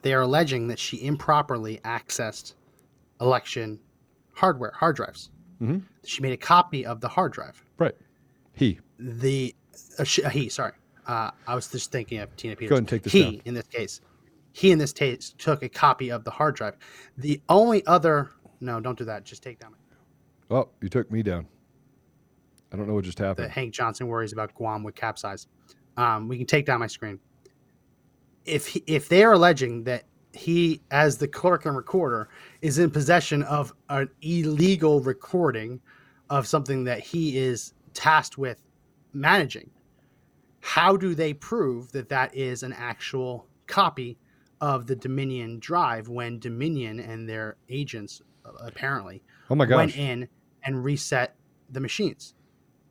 They 0.00 0.14
are 0.14 0.22
alleging 0.22 0.68
that 0.68 0.78
she 0.78 1.04
improperly 1.04 1.82
accessed 1.84 2.54
election 3.24 3.80
hardware, 4.32 4.72
hard 4.74 4.96
drives. 4.96 5.30
Mm-hmm. 5.60 5.78
She 6.04 6.22
made 6.22 6.32
a 6.32 6.36
copy 6.36 6.84
of 6.84 7.00
the 7.00 7.08
hard 7.08 7.32
drive. 7.32 7.64
right. 7.78 7.94
He. 8.52 8.78
The 8.98 9.54
uh, 9.98 10.04
she, 10.04 10.22
uh, 10.22 10.30
he, 10.30 10.48
sorry, 10.48 10.72
uh, 11.06 11.30
I 11.46 11.54
was 11.54 11.68
just 11.68 11.90
thinking 11.90 12.18
of 12.18 12.34
Tina 12.36 12.54
Peters. 12.54 12.70
ahead 12.70 12.78
and 12.78 12.88
take 12.88 13.02
this 13.02 13.12
he, 13.12 13.22
down. 13.22 13.42
in 13.44 13.54
this 13.54 13.66
case, 13.66 14.00
he 14.52 14.70
in 14.70 14.78
this 14.78 14.92
case 14.92 15.34
took 15.38 15.62
a 15.64 15.68
copy 15.68 16.10
of 16.10 16.22
the 16.22 16.30
hard 16.30 16.54
drive. 16.54 16.76
The 17.18 17.40
only 17.48 17.84
other, 17.86 18.30
no, 18.60 18.78
don't 18.80 18.96
do 18.96 19.04
that. 19.04 19.24
Just 19.24 19.42
take 19.42 19.58
down 19.58 19.74
Oh, 20.50 20.68
you 20.80 20.88
took 20.88 21.10
me 21.10 21.22
down. 21.22 21.46
I 22.72 22.76
don't 22.76 22.86
know 22.86 22.94
what 22.94 23.04
just 23.04 23.18
that 23.18 23.24
happened. 23.24 23.50
Hank 23.50 23.72
Johnson 23.72 24.06
worries 24.06 24.32
about 24.32 24.54
Guam 24.54 24.82
would 24.84 24.94
capsize. 24.94 25.46
Um, 25.96 26.28
we 26.28 26.36
can 26.36 26.46
take 26.46 26.66
down 26.66 26.80
my 26.80 26.86
screen. 26.86 27.18
If 28.44 28.66
he, 28.66 28.84
if 28.86 29.08
they 29.08 29.24
are 29.24 29.32
alleging 29.32 29.84
that 29.84 30.04
he, 30.34 30.82
as 30.90 31.18
the 31.18 31.28
clerk 31.28 31.66
and 31.66 31.76
recorder, 31.76 32.28
is 32.60 32.78
in 32.78 32.90
possession 32.90 33.42
of 33.44 33.72
an 33.88 34.08
illegal 34.22 35.00
recording 35.00 35.80
of 36.30 36.46
something 36.46 36.84
that 36.84 37.00
he 37.00 37.36
is 37.38 37.74
tasked 37.92 38.38
with 38.38 38.62
managing, 39.12 39.70
how 40.60 40.96
do 40.96 41.14
they 41.14 41.32
prove 41.34 41.92
that 41.92 42.08
that 42.08 42.34
is 42.34 42.62
an 42.62 42.72
actual 42.72 43.46
copy 43.66 44.18
of 44.60 44.86
the 44.86 44.96
Dominion 44.96 45.58
drive 45.58 46.08
when 46.08 46.38
Dominion 46.38 47.00
and 47.00 47.28
their 47.28 47.56
agents 47.68 48.22
apparently 48.60 49.22
Oh 49.50 49.54
my 49.54 49.66
went 49.66 49.96
in 49.96 50.28
and 50.64 50.82
reset 50.82 51.36
the 51.70 51.80
machines? 51.80 52.34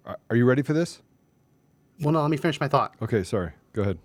Are 0.06 0.18
are 0.30 0.36
you 0.36 0.46
ready 0.46 0.62
for 0.62 0.74
this? 0.74 1.02
Well, 2.00 2.12
no, 2.12 2.22
let 2.22 2.32
me 2.32 2.38
finish 2.38 2.60
my 2.60 2.68
thought. 2.68 2.96
Okay, 3.02 3.24
sorry. 3.24 3.52
Go 3.74 3.82
ahead. 3.82 3.98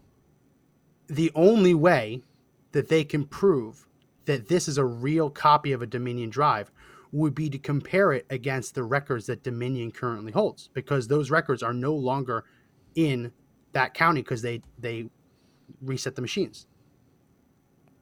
The 1.09 1.33
only 1.35 1.75
way 1.75 2.23
that 2.73 2.89
they 2.89 3.05
can 3.05 3.25
prove 3.25 3.87
that 4.27 4.49
this 4.49 4.69
is 4.69 4.79
a 4.79 4.85
real 4.85 5.31
copy 5.31 5.73
of 5.73 5.83
a 5.83 5.87
Dominion 5.87 6.31
drive 6.31 6.71
would 7.13 7.35
be 7.35 7.49
to 7.49 7.59
compare 7.59 8.13
it 8.13 8.27
against 8.29 8.75
the 8.75 8.83
records 8.83 9.25
that 9.27 9.43
Dominion 9.43 9.91
currently 9.91 10.31
holds, 10.33 10.69
because 10.75 11.09
those 11.09 11.31
records 11.31 11.63
are 11.63 11.73
no 11.73 11.95
longer 11.95 12.45
in 12.95 13.33
that 13.73 13.95
county 13.95 14.21
because 14.23 14.43
they 14.43 14.61
they 14.79 15.09
reset 15.83 16.15
the 16.15 16.23
machines. 16.23 16.67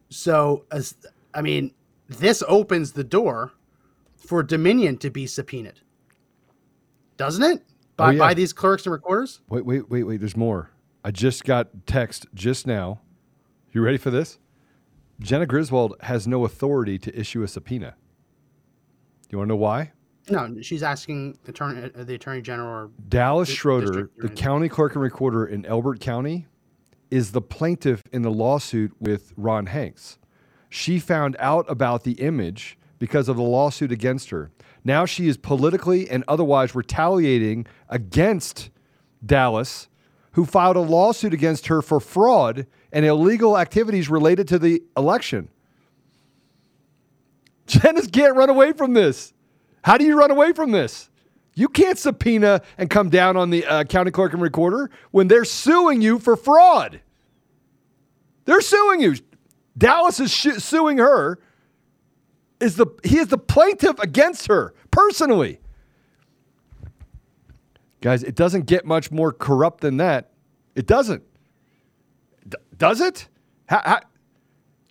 So, 0.08 0.64
as 0.72 0.94
I 1.34 1.42
mean, 1.42 1.72
this 2.08 2.42
opens 2.48 2.92
the 2.92 3.04
door 3.04 3.52
for 4.16 4.42
Dominion 4.42 4.96
to 4.98 5.10
be 5.10 5.26
subpoenaed, 5.26 5.80
doesn't 7.16 7.42
it? 7.42 7.62
Oh, 7.62 7.72
by, 7.96 8.08
Oh, 8.08 8.10
yeah. 8.10 8.18
by 8.18 8.34
these 8.34 8.52
clerks 8.52 8.84
and 8.86 8.92
recorders. 8.92 9.40
Wait, 9.48 9.64
wait, 9.64 9.88
wait, 9.90 10.04
wait. 10.04 10.18
There's 10.20 10.36
more. 10.36 10.70
I 11.04 11.10
just 11.10 11.44
got 11.44 11.86
text 11.86 12.26
just 12.34 12.66
now. 12.66 13.00
You 13.72 13.82
ready 13.82 13.98
for 13.98 14.10
this? 14.10 14.38
Jena 15.20 15.46
Griswold 15.46 15.94
has 16.02 16.26
no 16.26 16.44
authority 16.44 16.98
to 16.98 17.18
issue 17.18 17.42
a 17.42 17.48
subpoena. 17.48 17.96
Do 19.22 19.28
You 19.30 19.38
want 19.38 19.48
to 19.48 19.54
know 19.54 19.56
why? 19.56 19.92
No, 20.28 20.60
she's 20.60 20.82
asking 20.82 21.38
the 21.44 21.50
attorney, 21.50 21.90
uh, 21.94 22.04
the 22.04 22.14
attorney 22.14 22.42
general. 22.42 22.68
Or, 22.68 22.90
Dallas 23.08 23.48
Schroeder, 23.48 24.10
the 24.16 24.28
county 24.28 24.68
clerk 24.68 24.94
and 24.94 25.02
recorder 25.02 25.46
in 25.46 25.64
Elbert 25.64 26.00
County, 26.00 26.46
is 27.10 27.32
the 27.32 27.40
plaintiff 27.40 28.02
in 28.12 28.22
the 28.22 28.30
lawsuit 28.30 28.92
with 29.00 29.32
Ron 29.36 29.66
Hanks. 29.66 30.18
She 30.68 30.98
found 30.98 31.36
out 31.38 31.64
about 31.68 32.02
the 32.02 32.12
image 32.12 32.76
because 32.98 33.28
of 33.28 33.36
the 33.36 33.42
lawsuit 33.42 33.92
against 33.92 34.30
her. 34.30 34.50
Now 34.84 35.04
she 35.04 35.28
is 35.28 35.36
politically 35.36 36.10
and 36.10 36.24
otherwise 36.26 36.74
retaliating 36.74 37.66
against 37.88 38.70
Dallas, 39.24 39.88
who 40.36 40.44
filed 40.44 40.76
a 40.76 40.80
lawsuit 40.80 41.32
against 41.32 41.68
her 41.68 41.80
for 41.80 41.98
fraud 41.98 42.66
and 42.92 43.06
illegal 43.06 43.56
activities 43.56 44.10
related 44.10 44.46
to 44.46 44.58
the 44.58 44.82
election. 44.94 45.48
Janice 47.66 48.06
can't 48.06 48.36
run 48.36 48.50
away 48.50 48.74
from 48.74 48.92
this. 48.92 49.32
How 49.82 49.96
do 49.96 50.04
you 50.04 50.14
run 50.14 50.30
away 50.30 50.52
from 50.52 50.72
this? 50.72 51.08
You 51.54 51.68
can't 51.68 51.98
subpoena 51.98 52.60
and 52.76 52.90
come 52.90 53.08
down 53.08 53.38
on 53.38 53.48
the 53.48 53.64
uh, 53.64 53.84
county 53.84 54.10
clerk 54.10 54.34
and 54.34 54.42
recorder 54.42 54.90
when 55.10 55.26
they're 55.28 55.46
suing 55.46 56.02
you 56.02 56.18
for 56.18 56.36
fraud. 56.36 57.00
They're 58.44 58.60
suing 58.60 59.00
you. 59.00 59.14
Dallas 59.78 60.20
is 60.20 60.30
sh- 60.30 60.58
suing 60.58 60.98
her. 60.98 61.38
Is 62.60 62.76
the 62.76 62.88
he 63.02 63.16
is 63.16 63.28
the 63.28 63.38
plaintiff 63.38 63.98
against 64.00 64.48
her 64.48 64.74
personally? 64.90 65.60
Guys, 68.06 68.22
it 68.22 68.36
doesn't 68.36 68.66
get 68.66 68.86
much 68.86 69.10
more 69.10 69.32
corrupt 69.32 69.80
than 69.80 69.96
that. 69.96 70.30
It 70.76 70.86
doesn't. 70.86 71.24
D- 72.48 72.56
does 72.78 73.00
it? 73.00 73.26
How, 73.68 73.82
how, 73.84 74.00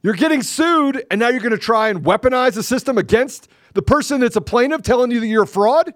you're 0.03 0.15
getting 0.15 0.41
sued, 0.41 1.05
and 1.09 1.17
now 1.17 1.29
you're 1.29 1.39
going 1.39 1.53
to 1.53 1.57
try 1.57 1.87
and 1.87 2.03
weaponize 2.03 2.55
the 2.55 2.61
system 2.61 2.97
against 2.97 3.47
the 3.73 3.81
person 3.81 4.19
that's 4.19 4.35
a 4.35 4.41
plaintiff 4.41 4.81
telling 4.81 5.11
you 5.11 5.21
that 5.21 5.27
you're 5.27 5.43
a 5.43 5.47
fraud? 5.47 5.93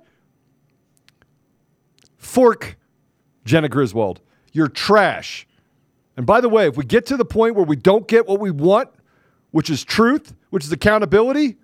Fork, 2.16 2.78
Jena 3.44 3.68
Griswold. 3.68 4.22
You're 4.54 4.70
trash. 4.70 5.46
And 6.16 6.26
by 6.26 6.40
the 6.40 6.48
way, 6.48 6.68
if 6.70 6.78
we 6.78 6.86
get 6.86 7.06
to 7.08 7.18
the 7.18 7.26
point 7.26 7.56
where 7.56 7.66
we 7.66 7.76
don't 7.76 8.08
get 8.08 8.30
what 8.30 8.40
we 8.40 8.50
want, 8.50 8.88
which 9.52 9.70
is 9.70 9.84
truth, 9.84 10.34
which 10.52 10.64
is 10.64 10.72
accountability, 10.72 11.58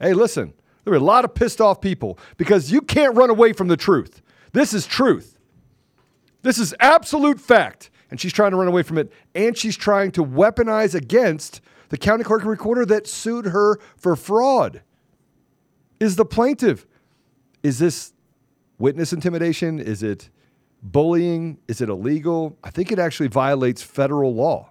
hey, 0.00 0.12
listen, 0.12 0.54
there 0.84 0.94
are 0.94 0.98
a 0.98 1.00
lot 1.00 1.24
of 1.24 1.34
pissed 1.34 1.60
off 1.60 1.80
people 1.80 2.16
because 2.36 2.70
you 2.70 2.80
can't 2.80 3.16
run 3.16 3.28
away 3.28 3.52
from 3.52 3.66
the 3.66 3.76
truth. 3.76 4.22
This 4.56 4.72
is 4.72 4.86
truth. 4.86 5.38
This 6.40 6.58
is 6.58 6.74
absolute 6.80 7.38
fact. 7.38 7.90
And 8.10 8.18
she's 8.18 8.32
trying 8.32 8.52
to 8.52 8.56
run 8.56 8.68
away 8.68 8.82
from 8.82 8.96
it. 8.96 9.12
And 9.34 9.54
she's 9.54 9.76
trying 9.76 10.12
to 10.12 10.24
weaponize 10.24 10.94
against 10.94 11.60
the 11.90 11.98
county 11.98 12.24
clerk 12.24 12.40
and 12.40 12.48
recorder 12.48 12.86
that 12.86 13.06
sued 13.06 13.44
her 13.44 13.78
for 13.98 14.16
fraud. 14.16 14.80
Is 16.00 16.16
the 16.16 16.24
plaintiff. 16.24 16.86
Is 17.62 17.78
this 17.80 18.14
witness 18.78 19.12
intimidation? 19.12 19.78
Is 19.78 20.02
it 20.02 20.30
bullying? 20.82 21.58
Is 21.68 21.82
it 21.82 21.90
illegal? 21.90 22.56
I 22.64 22.70
think 22.70 22.90
it 22.90 22.98
actually 22.98 23.28
violates 23.28 23.82
federal 23.82 24.34
law. 24.34 24.70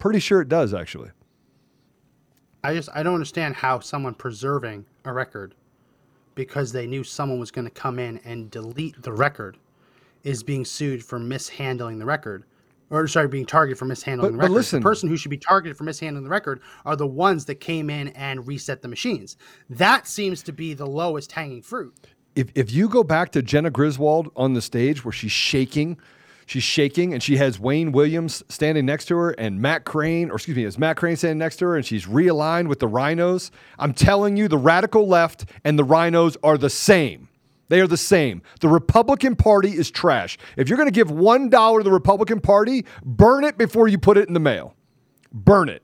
Pretty 0.00 0.18
sure 0.18 0.40
it 0.40 0.48
does, 0.48 0.74
actually. 0.74 1.10
I 2.64 2.74
just 2.74 2.88
I 2.92 3.04
don't 3.04 3.14
understand 3.14 3.54
how 3.54 3.78
someone 3.78 4.14
preserving 4.14 4.86
a 5.04 5.12
record 5.12 5.54
because 6.34 6.72
they 6.72 6.86
knew 6.86 7.04
someone 7.04 7.38
was 7.38 7.50
going 7.50 7.64
to 7.66 7.70
come 7.70 7.98
in 7.98 8.18
and 8.24 8.50
delete 8.50 9.00
the 9.02 9.12
record 9.12 9.56
is 10.24 10.42
being 10.42 10.64
sued 10.64 11.04
for 11.04 11.18
mishandling 11.18 11.98
the 11.98 12.04
record. 12.04 12.44
Or 12.90 13.08
sorry, 13.08 13.26
being 13.28 13.46
targeted 13.46 13.78
for 13.78 13.86
mishandling 13.86 14.32
But- 14.32 14.32
the 14.32 14.38
but 14.38 14.42
record. 14.44 14.54
listen- 14.54 14.80
the 14.80 14.84
person 14.84 15.08
who 15.08 15.16
should 15.16 15.30
be 15.30 15.38
targeted 15.38 15.76
for 15.76 15.84
mishandling 15.84 16.24
the 16.24 16.30
record 16.30 16.60
are 16.84 16.94
the 16.94 17.06
ones 17.06 17.46
that 17.46 17.56
came 17.56 17.88
in 17.90 18.08
and 18.08 18.46
reset 18.46 18.82
the 18.82 18.88
machines. 18.88 19.36
That 19.70 20.06
seems 20.06 20.42
to 20.44 20.52
be 20.52 20.74
the 20.74 20.86
lowest 20.86 21.32
hanging 21.32 21.62
fruit. 21.62 21.94
if 22.34 22.48
if 22.54 22.72
you 22.72 22.88
go 22.88 23.02
back 23.04 23.30
to 23.32 23.42
Jena 23.42 23.68
Griswold 23.70 24.30
on 24.36 24.54
the 24.54 24.62
stage 24.62 25.04
where 25.04 25.12
she's 25.12 25.32
shaking, 25.32 25.98
she's 26.46 26.62
shaking, 26.62 27.12
and 27.12 27.22
she 27.22 27.36
has 27.36 27.58
Wayne 27.58 27.92
Williams 27.92 28.42
standing 28.48 28.86
next 28.86 29.06
to 29.06 29.16
her 29.16 29.30
and 29.32 29.60
Matt 29.60 29.84
Crane, 29.84 30.30
or 30.30 30.34
excuse 30.34 30.56
me, 30.56 30.64
is 30.64 30.78
Matt 30.78 30.96
Crane 30.96 31.16
standing 31.16 31.38
next 31.38 31.56
to 31.56 31.66
her, 31.66 31.76
and 31.76 31.84
she's 31.84 32.06
realigned 32.06 32.68
with 32.68 32.78
the 32.78 32.88
RINOs. 32.88 33.50
I'm 33.78 33.94
telling 33.94 34.36
you, 34.36 34.48
the 34.48 34.58
radical 34.58 35.06
left 35.06 35.46
and 35.64 35.78
the 35.78 35.84
RINOs 35.84 36.36
are 36.42 36.58
the 36.58 36.70
same. 36.70 37.28
They 37.68 37.80
are 37.80 37.86
the 37.86 37.96
same. 37.96 38.42
The 38.60 38.68
Republican 38.68 39.34
Party 39.36 39.70
is 39.70 39.90
trash. 39.90 40.36
If 40.56 40.68
you're 40.68 40.76
going 40.76 40.88
to 40.88 40.92
give 40.92 41.10
one 41.10 41.48
dollar 41.48 41.80
to 41.80 41.84
the 41.84 41.92
Republican 41.92 42.40
Party, 42.40 42.84
burn 43.02 43.44
it 43.44 43.56
before 43.56 43.88
you 43.88 43.98
put 43.98 44.18
it 44.18 44.28
in 44.28 44.34
the 44.34 44.40
mail. 44.40 44.74
Burn 45.32 45.68
it. 45.68 45.82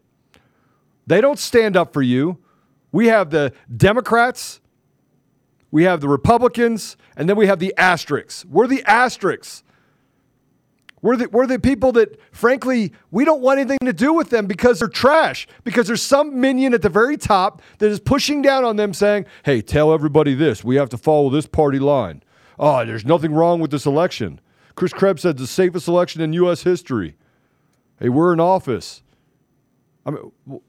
They 1.07 1.23
don't 1.23 1.39
stand 1.39 1.77
up 1.77 1.95
for 1.95 2.03
you. 2.03 2.39
We 2.93 3.07
have 3.07 3.31
the 3.31 3.53
Democrats 3.75 4.61
we 5.71 5.85
have 5.85 6.01
the 6.01 6.09
Republicans, 6.09 6.97
and 7.17 7.29
then 7.29 7.37
we 7.37 7.47
have 7.47 7.59
the 7.59 7.75
asterisks. 7.77 8.45
We're 8.45 8.67
the 8.67 8.83
asterisks. 8.85 9.63
We're 11.01 11.17
the, 11.17 11.29
we're 11.29 11.47
the 11.47 11.59
people 11.59 11.93
that, 11.93 12.19
frankly, 12.33 12.93
we 13.11 13.25
don't 13.25 13.41
want 13.41 13.61
anything 13.61 13.79
to 13.85 13.93
do 13.93 14.13
with 14.13 14.31
them 14.31 14.47
because 14.47 14.81
they're 14.81 14.89
trash. 14.89 15.47
Because 15.65 15.87
there's 15.87 16.03
some 16.03 16.41
minion 16.41 16.75
at 16.75 16.83
the 16.83 16.89
very 16.89 17.17
top 17.17 17.63
that 17.79 17.91
is 17.91 18.01
pushing 18.01 18.43
down 18.43 18.65
on 18.65 18.77
them 18.77 18.93
saying, 18.93 19.27
hey, 19.45 19.61
tell 19.61 19.93
everybody 19.93 20.35
this. 20.35 20.65
We 20.65 20.77
have 20.77 20.89
to 20.91 20.99
follow 20.99 21.31
this 21.31 21.47
party 21.47 21.79
line. 21.79 22.23
Oh, 22.59 22.85
there's 22.85 23.05
nothing 23.05 23.33
wrong 23.33 23.61
with 23.61 23.71
this 23.71 23.87
election. 23.87 24.41
Chris 24.75 24.93
Krebs 24.93 25.23
said 25.23 25.39
the 25.39 25.47
safest 25.47 25.89
election 25.89 26.21
in 26.21 26.33
U.S. 26.35 26.63
history. 26.63 27.17
Hey, 28.01 28.09
we're 28.09 28.33
in 28.33 28.41
office. 28.41 29.03
I 30.07 30.11
mean, 30.11 30.61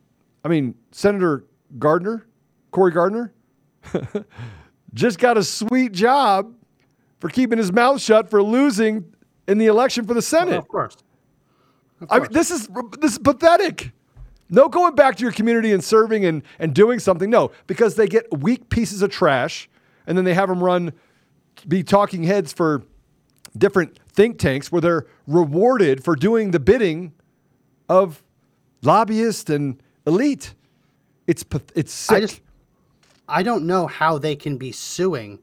I 0.44 0.48
mean 0.48 0.76
Senator 0.92 1.46
Gardner, 1.78 2.28
Cory 2.72 2.92
Gardner, 2.92 3.34
just 4.94 5.20
got 5.20 5.38
a 5.38 5.44
sweet 5.44 5.92
job 5.92 6.54
for 7.20 7.30
keeping 7.30 7.58
his 7.58 7.72
mouth 7.72 8.02
shut 8.02 8.30
for 8.30 8.42
losing 8.42 9.13
in 9.49 9.57
the 9.57 9.65
election 9.65 10.05
for 10.05 10.13
the 10.13 10.21
Senate. 10.21 10.51
Well, 10.51 10.59
of 10.59 10.67
course. 10.67 10.97
I 12.09 12.19
mean, 12.19 12.31
this 12.31 12.51
is 12.51 12.69
this 12.99 13.13
is 13.13 13.17
pathetic. 13.17 13.91
No 14.49 14.69
going 14.69 14.95
back 14.95 15.15
to 15.17 15.23
your 15.23 15.31
community 15.31 15.73
and 15.73 15.83
serving 15.83 16.25
and, 16.25 16.43
and 16.59 16.73
doing 16.73 16.99
something. 16.99 17.29
No, 17.29 17.51
because 17.67 17.95
they 17.95 18.07
get 18.07 18.25
weak 18.39 18.69
pieces 18.69 19.01
of 19.01 19.12
trash 19.12 19.69
and 20.07 20.17
then 20.17 20.25
they 20.25 20.33
have 20.33 20.49
them 20.49 20.63
run, 20.63 20.93
be 21.67 21.83
talking 21.83 22.23
heads 22.23 22.53
for 22.53 22.83
different 23.57 23.99
think 24.09 24.39
tanks 24.39 24.71
where 24.71 24.81
they're 24.81 25.05
rewarded 25.27 26.03
for 26.03 26.15
doing 26.15 26.51
the 26.51 26.59
bidding 26.59 27.13
of 27.89 28.23
lobbyists 28.81 29.49
and 29.49 29.81
elite. 30.07 30.53
It's 31.27 31.43
it's 31.75 31.91
sick. 31.91 32.17
I 32.17 32.19
just 32.21 32.41
I 33.27 33.43
don't 33.43 33.67
know 33.67 33.88
how 33.88 34.17
they 34.17 34.35
can 34.35 34.57
be 34.57 34.71
suing 34.71 35.39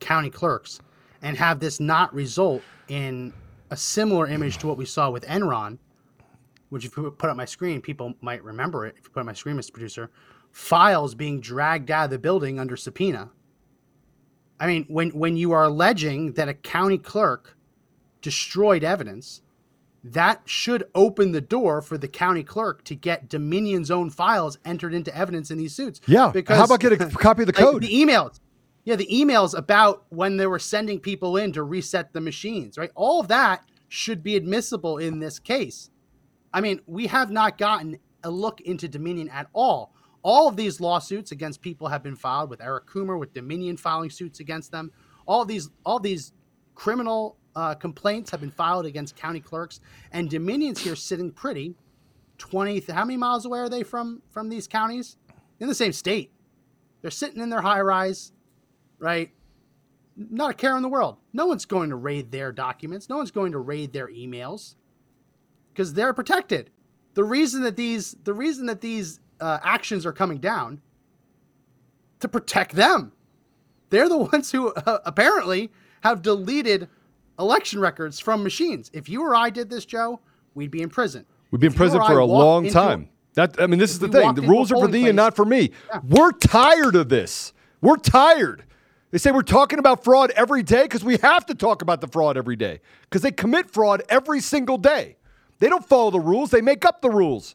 county 0.00 0.30
clerks 0.30 0.80
and 1.22 1.36
have 1.38 1.60
this 1.60 1.80
not 1.80 2.12
result 2.12 2.62
in 2.88 3.32
a 3.70 3.76
similar 3.76 4.26
image 4.26 4.58
to 4.58 4.66
what 4.66 4.76
we 4.76 4.84
saw 4.84 5.10
with 5.10 5.24
Enron, 5.26 5.78
which 6.70 6.84
if 6.84 6.96
you 6.96 7.10
put 7.10 7.30
up 7.30 7.36
my 7.36 7.44
screen, 7.44 7.80
people 7.80 8.14
might 8.20 8.42
remember 8.42 8.86
it. 8.86 8.94
If 8.98 9.04
you 9.04 9.10
put 9.10 9.20
up 9.20 9.26
my 9.26 9.32
screen, 9.32 9.56
Mr. 9.56 9.72
Producer, 9.72 10.10
files 10.50 11.14
being 11.14 11.40
dragged 11.40 11.90
out 11.90 12.04
of 12.06 12.10
the 12.10 12.18
building 12.18 12.58
under 12.58 12.76
subpoena. 12.76 13.30
I 14.60 14.66
mean, 14.66 14.84
when 14.88 15.10
when 15.10 15.36
you 15.36 15.52
are 15.52 15.64
alleging 15.64 16.32
that 16.34 16.48
a 16.48 16.54
county 16.54 16.98
clerk 16.98 17.56
destroyed 18.22 18.84
evidence, 18.84 19.42
that 20.04 20.42
should 20.44 20.84
open 20.94 21.32
the 21.32 21.40
door 21.40 21.82
for 21.82 21.98
the 21.98 22.08
county 22.08 22.44
clerk 22.44 22.84
to 22.84 22.94
get 22.94 23.28
Dominion's 23.28 23.90
own 23.90 24.10
files 24.10 24.58
entered 24.64 24.94
into 24.94 25.14
evidence 25.16 25.50
in 25.50 25.58
these 25.58 25.74
suits. 25.74 26.00
Yeah. 26.06 26.30
Because 26.32 26.58
How 26.58 26.64
about 26.64 26.80
get 26.80 26.92
a 26.92 26.96
copy 27.18 27.42
of 27.42 27.46
the 27.48 27.52
like, 27.60 27.72
code? 27.72 27.82
the 27.82 27.88
emails. 27.88 28.38
Yeah, 28.84 28.96
the 28.96 29.06
emails 29.06 29.56
about 29.56 30.04
when 30.10 30.36
they 30.36 30.46
were 30.46 30.58
sending 30.58 31.00
people 31.00 31.36
in 31.36 31.52
to 31.52 31.62
reset 31.62 32.12
the 32.12 32.20
machines, 32.20 32.76
right? 32.76 32.90
All 32.94 33.20
of 33.20 33.28
that 33.28 33.64
should 33.88 34.22
be 34.22 34.36
admissible 34.36 34.98
in 34.98 35.20
this 35.20 35.38
case. 35.38 35.90
I 36.52 36.60
mean, 36.60 36.80
we 36.86 37.06
have 37.06 37.30
not 37.30 37.58
gotten 37.58 37.98
a 38.22 38.30
look 38.30 38.60
into 38.60 38.86
Dominion 38.88 39.28
at 39.30 39.48
all. 39.52 39.94
All 40.22 40.48
of 40.48 40.56
these 40.56 40.80
lawsuits 40.80 41.32
against 41.32 41.60
people 41.60 41.88
have 41.88 42.02
been 42.02 42.16
filed 42.16 42.50
with 42.50 42.62
Eric 42.62 42.86
Coomer, 42.86 43.18
with 43.18 43.34
Dominion 43.34 43.76
filing 43.76 44.10
suits 44.10 44.40
against 44.40 44.70
them. 44.70 44.92
All 45.26 45.44
these, 45.44 45.70
all 45.84 45.98
these 45.98 46.32
criminal 46.74 47.36
uh, 47.56 47.74
complaints 47.74 48.30
have 48.30 48.40
been 48.40 48.50
filed 48.50 48.86
against 48.86 49.16
county 49.16 49.40
clerks, 49.40 49.80
and 50.12 50.30
Dominion's 50.30 50.80
here 50.80 50.96
sitting 50.96 51.30
pretty. 51.30 51.74
Twenty, 52.36 52.80
how 52.80 53.04
many 53.04 53.16
miles 53.16 53.46
away 53.46 53.60
are 53.60 53.68
they 53.68 53.84
from 53.84 54.20
from 54.30 54.48
these 54.48 54.66
counties? 54.66 55.16
In 55.60 55.68
the 55.68 55.74
same 55.74 55.92
state. 55.92 56.32
They're 57.00 57.12
sitting 57.12 57.40
in 57.40 57.48
their 57.48 57.60
high 57.60 57.80
rise, 57.80 58.32
right? 59.04 59.30
Not 60.16 60.50
a 60.52 60.54
care 60.54 60.76
in 60.76 60.82
the 60.82 60.88
world. 60.88 61.18
No 61.34 61.46
one's 61.46 61.66
going 61.66 61.90
to 61.90 61.96
raid 61.96 62.32
their 62.32 62.52
documents. 62.52 63.10
No 63.10 63.18
one's 63.18 63.30
going 63.30 63.52
to 63.52 63.58
raid 63.58 63.92
their 63.92 64.08
emails 64.08 64.76
because 65.72 65.92
they're 65.92 66.14
protected. 66.14 66.70
The 67.12 67.24
reason 67.24 67.62
that 67.64 67.76
these 67.76 68.16
the 68.24 68.32
reason 68.32 68.66
that 68.66 68.80
these 68.80 69.20
uh, 69.40 69.58
actions 69.62 70.06
are 70.06 70.12
coming 70.12 70.38
down 70.38 70.80
to 72.20 72.28
protect 72.28 72.74
them. 72.74 73.12
They're 73.90 74.08
the 74.08 74.16
ones 74.32 74.50
who 74.50 74.72
uh, 74.72 74.98
apparently 75.04 75.70
have 76.02 76.22
deleted 76.22 76.88
election 77.38 77.80
records 77.80 78.18
from 78.18 78.42
machines. 78.42 78.90
If 78.94 79.08
you 79.08 79.22
or 79.22 79.34
I 79.34 79.50
did 79.50 79.68
this, 79.68 79.84
Joe, 79.84 80.20
we'd 80.54 80.70
be 80.70 80.80
in 80.80 80.88
prison. 80.88 81.26
Been 81.50 81.60
in 81.60 81.66
If 81.66 81.72
you 81.74 81.76
prison 81.76 82.00
for 82.06 82.18
a 82.18 82.24
long 82.24 82.64
into- 82.66 82.74
time. 82.74 83.08
That 83.34 83.60
I 83.60 83.66
mean, 83.66 83.80
this 83.80 83.90
is 83.90 83.98
the 83.98 84.08
thing. 84.08 84.34
The 84.34 84.42
rules 84.42 84.70
are 84.72 84.76
for 84.76 84.86
thee 84.86 85.08
and 85.08 85.16
not 85.16 85.34
for 85.36 85.44
me. 85.44 85.72
Yeah. 85.92 86.00
We're 86.08 86.30
tired 86.30 86.94
of 86.94 87.08
this. 87.08 87.52
We're 87.80 87.96
tired. 87.96 88.64
They 89.14 89.18
say 89.18 89.30
we're 89.30 89.42
talking 89.42 89.78
about 89.78 90.02
fraud 90.02 90.32
every 90.32 90.64
day 90.64 90.82
because 90.82 91.04
we 91.04 91.18
have 91.18 91.46
to 91.46 91.54
talk 91.54 91.82
about 91.82 92.00
the 92.00 92.08
fraud 92.08 92.36
every 92.36 92.56
day 92.56 92.80
because 93.02 93.22
they 93.22 93.30
commit 93.30 93.70
fraud 93.70 94.02
every 94.08 94.40
single 94.40 94.76
day. 94.76 95.18
They 95.60 95.68
don't 95.68 95.86
follow 95.86 96.10
the 96.10 96.18
rules. 96.18 96.50
They 96.50 96.60
make 96.60 96.84
up 96.84 97.00
the 97.00 97.10
rules. 97.10 97.54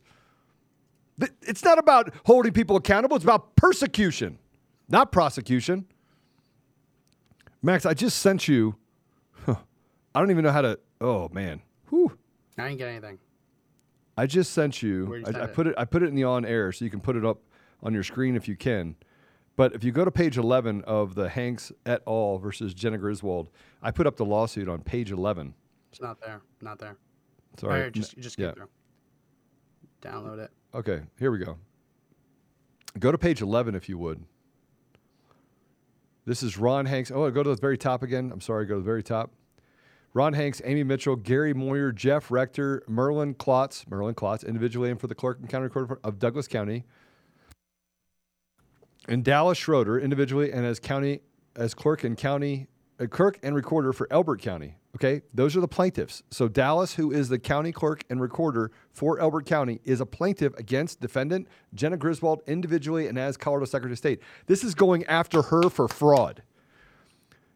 It's 1.41 1.65
not 1.65 1.77
about 1.77 2.13
holding 2.23 2.53
people 2.53 2.77
accountable. 2.77 3.17
It's 3.17 3.25
about 3.25 3.57
persecution, 3.57 4.39
not 4.87 5.11
prosecution. 5.11 5.85
Max, 7.61 7.85
I 7.85 7.93
just 7.93 8.19
sent 8.19 8.47
you. 8.47 8.77
I 9.45 9.57
don't 10.15 10.31
even 10.31 10.45
know 10.45 10.53
how 10.53 10.61
to. 10.61 10.79
Oh 11.01 11.27
man. 11.33 11.61
Whew. 11.89 12.17
I 12.57 12.69
didn't 12.69 12.77
get 12.77 12.87
anything. 12.87 13.19
I 14.15 14.27
just 14.27 14.53
sent 14.53 14.81
you. 14.81 15.13
You 15.13 15.23
I, 15.27 15.39
I 15.39 15.43
it? 15.43 15.53
put 15.53 15.67
it. 15.67 15.75
I 15.77 15.83
put 15.83 16.03
it 16.03 16.05
in 16.05 16.15
the 16.15 16.23
on 16.23 16.45
air, 16.45 16.71
so 16.71 16.85
you 16.85 16.89
can 16.89 17.01
put 17.01 17.17
it 17.17 17.25
up 17.25 17.41
on 17.83 17.93
your 17.93 18.03
screen 18.03 18.37
if 18.37 18.47
you 18.47 18.55
can. 18.55 18.95
But 19.59 19.75
if 19.75 19.83
you 19.83 19.91
go 19.91 20.05
to 20.05 20.11
page 20.11 20.37
11 20.37 20.85
of 20.85 21.15
the 21.15 21.27
Hanks 21.27 21.73
et 21.85 22.01
al. 22.07 22.37
versus 22.37 22.73
Jena 22.73 22.97
Griswold, 22.97 23.49
I 23.83 23.91
put 23.91 24.07
up 24.07 24.15
the 24.15 24.23
lawsuit 24.23 24.69
on 24.69 24.79
page 24.79 25.11
11. 25.11 25.53
It's 25.91 25.99
not 25.99 26.21
there. 26.21 26.39
Not 26.61 26.79
there. 26.79 26.95
Sorry. 27.57 27.81
Right, 27.81 27.91
just 27.91 28.17
just 28.17 28.37
get 28.37 28.45
yeah. 28.45 28.51
through. 28.53 28.69
Download 30.01 30.39
it. 30.39 30.51
Okay, 30.73 31.01
here 31.19 31.29
we 31.29 31.39
go. 31.39 31.57
Go 32.99 33.11
to 33.11 33.17
page 33.17 33.41
11 33.41 33.75
if 33.75 33.89
you 33.89 33.97
would. 33.97 34.23
This 36.23 36.41
is 36.41 36.57
Ron 36.57 36.85
Hanks. 36.85 37.11
Oh, 37.11 37.29
go 37.29 37.43
to 37.43 37.49
the 37.49 37.59
very 37.59 37.77
top 37.77 38.01
again. 38.01 38.31
I'm 38.31 38.39
sorry, 38.39 38.65
go 38.65 38.75
to 38.75 38.79
the 38.79 38.85
very 38.85 39.03
top. 39.03 39.33
Ron 40.13 40.31
Hanks, 40.31 40.61
Amy 40.63 40.85
Mitchell, 40.85 41.17
Gary 41.17 41.53
Moyer, 41.53 41.91
Jeff 41.91 42.31
Rector, 42.31 42.81
Merlin 42.87 43.33
Klotz, 43.33 43.85
Merlin 43.89 44.15
Klotz, 44.15 44.45
individually 44.45 44.89
and 44.89 45.01
for 45.01 45.07
the 45.07 45.15
clerk 45.15 45.39
and 45.41 45.49
county 45.49 45.65
recorder 45.65 45.99
of 46.05 46.17
Douglas 46.17 46.47
County, 46.47 46.85
and 49.09 49.23
Dallas 49.23 49.57
Schroeder, 49.57 49.99
individually 49.99 50.51
and 50.51 50.65
as 50.65 50.79
county 50.79 51.21
as 51.55 51.73
clerk 51.73 52.03
and 52.03 52.17
county 52.17 52.67
uh, 52.99 53.07
clerk 53.07 53.39
and 53.43 53.55
recorder 53.55 53.91
for 53.91 54.07
Elbert 54.11 54.41
County. 54.41 54.75
Okay, 54.95 55.21
those 55.33 55.55
are 55.55 55.61
the 55.61 55.67
plaintiffs. 55.67 56.23
So 56.31 56.47
Dallas, 56.47 56.95
who 56.95 57.11
is 57.11 57.29
the 57.29 57.37
county 57.37 57.71
clerk 57.71 58.03
and 58.09 58.19
recorder 58.19 58.71
for 58.91 59.19
Elbert 59.19 59.45
County, 59.45 59.81
is 59.83 60.01
a 60.01 60.05
plaintiff 60.05 60.57
against 60.57 60.99
defendant 60.99 61.47
Jena 61.73 61.97
Griswold 61.97 62.41
individually 62.47 63.07
and 63.07 63.17
as 63.17 63.37
Colorado 63.37 63.65
Secretary 63.65 63.93
of 63.93 63.97
State. 63.97 64.19
This 64.47 64.63
is 64.63 64.73
going 64.73 65.05
after 65.05 65.43
her 65.43 65.69
for 65.69 65.87
fraud. 65.87 66.41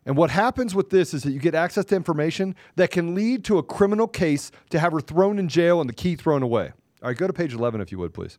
And 0.05 0.17
what 0.17 0.29
happens 0.29 0.75
with 0.75 0.89
this 0.89 1.13
is 1.13 1.23
that 1.23 1.31
you 1.31 1.39
get 1.39 1.55
access 1.55 1.85
to 1.85 1.95
information 1.95 2.55
that 2.75 2.91
can 2.91 3.15
lead 3.15 3.43
to 3.45 3.57
a 3.57 3.63
criminal 3.63 4.07
case 4.07 4.51
to 4.69 4.79
have 4.79 4.91
her 4.91 5.01
thrown 5.01 5.39
in 5.39 5.47
jail 5.47 5.79
and 5.81 5.89
the 5.89 5.93
key 5.93 6.15
thrown 6.15 6.43
away. 6.43 6.71
All 7.01 7.09
right, 7.09 7.17
go 7.17 7.25
to 7.25 7.33
page 7.33 7.53
11 7.53 7.81
if 7.81 7.91
you 7.91 7.97
would, 7.99 8.13
please. 8.13 8.37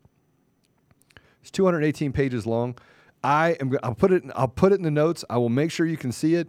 It's 1.41 1.51
218 1.51 2.12
pages 2.12 2.47
long. 2.47 2.77
I 3.25 3.57
am. 3.61 3.77
I'll 3.83 3.95
put 3.95 4.12
it. 4.12 4.22
I'll 4.37 4.47
put 4.49 4.72
it 4.72 4.77
in 4.77 4.83
the 4.83 4.91
notes. 4.91 5.25
I 5.31 5.39
will 5.39 5.49
make 5.49 5.70
sure 5.70 5.87
you 5.87 5.97
can 5.97 6.12
see 6.12 6.35
it. 6.35 6.49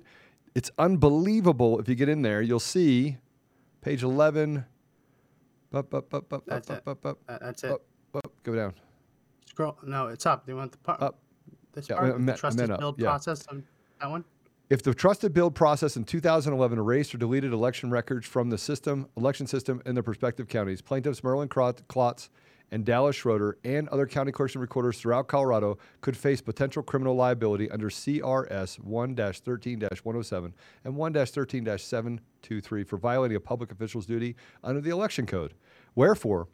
It's 0.53 0.69
unbelievable. 0.77 1.79
If 1.79 1.87
you 1.89 1.95
get 1.95 2.09
in 2.09 2.21
there, 2.21 2.41
you'll 2.41 2.59
see 2.59 3.17
page 3.81 4.03
11. 4.03 4.65
Bup, 5.71 5.89
bup, 5.89 6.09
bup, 6.09 6.29
bup, 6.29 6.43
That's 6.45 6.67
bup, 6.67 6.77
it. 6.77 6.85
bup, 6.85 7.01
bup, 7.01 7.17
That- 7.27 7.41
that's 7.41 7.63
it. 7.63 7.69
bup, 7.69 7.81
bup. 8.11 8.31
Go 8.43 8.55
down. 8.55 8.73
Scroll. 9.45 9.77
No, 9.83 10.07
it's 10.07 10.25
up. 10.25 10.45
Do 10.45 10.51
you 10.51 10.57
want 10.57 10.71
the 10.71 10.77
part. 10.79 11.01
Up. 11.01 11.19
This 11.73 11.89
Yeah, 11.89 11.95
I 11.95 11.99
part. 11.99 12.19
meant- 12.19 12.29
I 12.29 12.31
the 12.33 12.37
trusted 12.39 12.71
up, 12.71 12.79
build 12.79 12.97
process. 12.99 13.45
On 13.47 13.63
that 13.99 14.09
one. 14.09 14.23
If 14.69 14.81
the 14.81 14.93
trusted 14.93 15.33
build 15.33 15.53
process 15.55 15.95
in 15.97 16.05
2011 16.05 16.79
erased 16.79 17.13
or 17.13 17.17
deleted 17.19 17.51
election 17.53 17.91
records 17.91 18.25
from 18.25 18.49
the 18.49 18.57
system, 18.57 19.07
election 19.17 19.45
system 19.47 19.81
in 19.85 19.93
the 19.95 20.01
prospective 20.03 20.47
counties, 20.47 20.81
plaintiffs 20.81 21.23
Merlin 21.23 21.49
Klotz 21.49 22.29
and 22.71 22.85
Dallas 22.85 23.15
Schroeder 23.15 23.57
and 23.63 23.87
other 23.89 24.05
county 24.05 24.31
clerks 24.31 24.55
and 24.55 24.61
recorders 24.61 24.99
throughout 24.99 25.27
Colorado 25.27 25.77
could 26.01 26.17
face 26.17 26.41
potential 26.41 26.83
criminal 26.83 27.15
liability 27.15 27.69
under 27.71 27.89
CRS 27.89 28.79
1-13-107 28.79 30.53
and 30.83 30.93
1-13-723 30.93 32.87
for 32.87 32.97
violating 32.97 33.37
a 33.37 33.39
public 33.39 33.71
official's 33.71 34.05
duty 34.05 34.35
under 34.63 34.81
the 34.81 34.89
election 34.89 35.25
code. 35.25 35.53
Wherefore, 35.95 36.47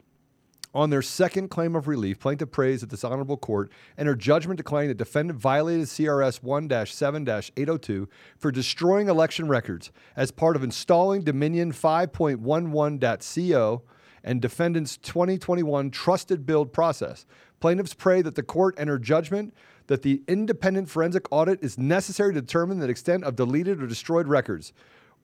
on 0.74 0.88
their 0.88 1.02
second 1.02 1.48
claim 1.48 1.76
of 1.76 1.86
relief, 1.86 2.18
plaintiff 2.18 2.50
prays 2.50 2.80
that 2.80 2.88
this 2.88 3.04
honorable 3.04 3.36
court 3.36 3.70
enter 3.98 4.14
judgment 4.14 4.56
declaring 4.56 4.88
the 4.88 4.94
defendant 4.94 5.38
violated 5.38 5.86
CRS 5.86 6.42
1 6.42 6.86
7 6.86 7.28
802 7.28 8.08
for 8.38 8.50
destroying 8.50 9.08
election 9.08 9.48
records 9.48 9.92
as 10.16 10.30
part 10.30 10.56
of 10.56 10.64
installing 10.64 11.20
Dominion 11.22 11.72
5.11.co 11.72 13.82
and 14.24 14.40
defendant's 14.40 14.96
2021 14.98 15.90
trusted 15.90 16.46
build 16.46 16.72
process. 16.72 17.26
Plaintiffs 17.60 17.94
pray 17.94 18.22
that 18.22 18.34
the 18.34 18.42
court 18.42 18.74
enter 18.78 18.98
judgment 18.98 19.54
that 19.88 20.02
the 20.02 20.22
independent 20.28 20.88
forensic 20.88 21.26
audit 21.30 21.62
is 21.62 21.76
necessary 21.76 22.32
to 22.34 22.40
determine 22.40 22.78
the 22.78 22.88
extent 22.88 23.24
of 23.24 23.36
deleted 23.36 23.82
or 23.82 23.86
destroyed 23.86 24.28
records 24.28 24.72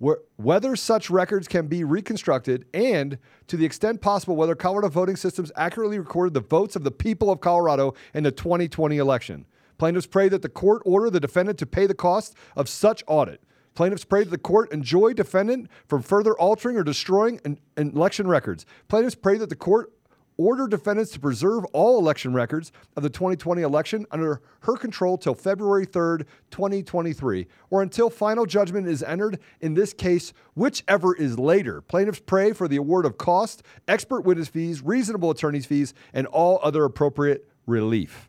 wh- 0.03 0.21
whether 0.37 0.77
such 0.77 1.11
records 1.11 1.49
can 1.49 1.67
be 1.67 1.85
reconstructed, 1.85 2.67
and 2.73 3.19
to 3.47 3.57
the 3.57 3.65
extent 3.65 4.01
possible, 4.01 4.37
whether 4.37 4.55
Colorado 4.55 4.89
voting 4.89 5.17
systems 5.17 5.53
accurately 5.57 5.99
recorded 5.99 6.35
the 6.35 6.41
votes 6.41 6.77
of 6.77 6.85
the 6.85 6.91
people 6.91 7.31
of 7.31 7.41
Colorado 7.41 7.95
in 8.15 8.25
the 8.25 8.33
2020 8.33 8.97
election. 8.97 9.47
Plaintiffs 9.79 10.07
pray 10.07 10.29
that 10.29 10.43
the 10.43 10.49
court 10.49 10.83
order 10.85 11.09
the 11.11 11.21
defendant 11.21 11.59
to 11.59 11.67
pay 11.67 11.87
the 11.87 11.95
cost 11.95 12.35
of 12.57 12.69
such 12.69 13.05
audit. 13.07 13.43
Plaintiffs 13.79 14.05
pray 14.05 14.25
that 14.25 14.31
the 14.31 14.39
court 14.39 14.73
enjoy 14.73 15.13
defendant 15.13 15.71
from 15.87 16.03
further 16.03 16.33
altering 16.33 16.77
or 16.77 16.83
destroying 16.83 17.41
an, 17.45 17.61
an 17.77 17.93
election 17.95 18.27
records. 18.27 18.67
Plaintiffs 18.89 19.15
pray 19.15 19.39
that 19.39 19.51
the 19.51 19.55
court 19.55 19.93
order 20.37 20.67
defendants 20.67 21.13
to 21.13 21.21
preserve 21.21 21.65
all 21.67 21.97
election 21.97 22.35
records 22.35 22.73
of 22.97 23.05
the 23.05 23.09
2020 23.09 23.63
election 23.63 24.05
under 24.11 24.43
her 24.63 24.77
control 24.77 25.17
till 25.17 25.33
February 25.33 25.87
3rd, 25.87 26.25
2023, 26.51 27.47
or 27.71 27.81
until 27.81 28.11
final 28.11 28.47
judgment 28.47 28.89
is 28.89 29.01
entered 29.05 29.39
in 29.61 29.75
this 29.75 29.93
case, 29.93 30.33
whichever 30.57 31.15
is 31.15 31.39
later. 31.39 31.81
Plaintiffs 31.81 32.19
pray 32.27 32.53
for 32.53 32.67
the 32.67 32.79
award 32.79 33.07
of 33.07 33.17
cost, 33.17 33.63
expert 33.87 34.23
witness 34.23 34.49
fees, 34.49 34.83
reasonable 34.83 35.31
attorney's 35.31 35.67
fees, 35.67 35.95
and 36.13 36.27
all 36.27 36.59
other 36.65 36.83
appropriate 36.83 37.49
relief. 37.65 38.29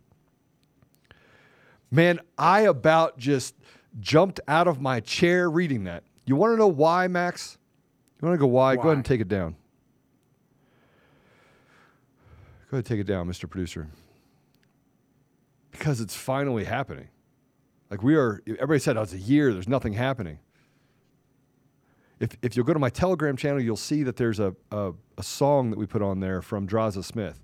Man, 1.90 2.20
I 2.38 2.62
about 2.62 3.18
just 3.18 3.56
jumped 4.00 4.40
out 4.48 4.68
of 4.68 4.82
my 4.82 5.00
chair 5.00 5.50
reading 5.50 5.86
that. 5.86 6.04
You 6.26 6.36
want 6.36 6.54
to 6.54 6.58
know 6.58 6.68
why, 6.68 7.08
Max? 7.08 7.58
You 8.22 8.28
want 8.28 8.38
to 8.38 8.40
go 8.40 8.48
why? 8.48 8.76
Go 8.76 8.84
ahead 8.84 8.98
and 8.98 9.06
take 9.06 9.22
it 9.22 9.28
down. 9.28 9.56
Go 12.70 12.76
ahead 12.76 12.80
and 12.80 12.86
take 12.86 13.00
it 13.00 13.08
down, 13.08 13.28
Mr. 13.28 13.50
Producer. 13.50 13.88
Because 15.72 16.02
it's 16.02 16.16
finally 16.16 16.66
happening. 16.66 17.08
Like 17.90 18.04
we 18.04 18.16
are, 18.16 18.42
everybody 18.46 18.80
said, 18.80 18.98
oh, 18.98 19.02
it's 19.02 19.14
a 19.14 19.18
year, 19.18 19.52
there's 19.54 19.68
nothing 19.68 19.94
happening. 19.94 20.40
If, 22.20 22.38
if 22.42 22.56
you'll 22.56 22.66
go 22.66 22.74
to 22.74 22.80
my 22.80 22.90
Telegram 22.90 23.38
channel, 23.38 23.62
you'll 23.62 23.78
see 23.78 24.04
that 24.04 24.18
there's 24.18 24.40
a, 24.40 24.54
a, 24.72 24.92
a 25.18 25.24
song 25.24 25.70
that 25.72 25.80
we 25.80 25.86
put 25.86 26.02
on 26.02 26.20
there 26.20 26.42
from 26.42 26.68
Draza 26.68 27.04
Smith. 27.04 27.42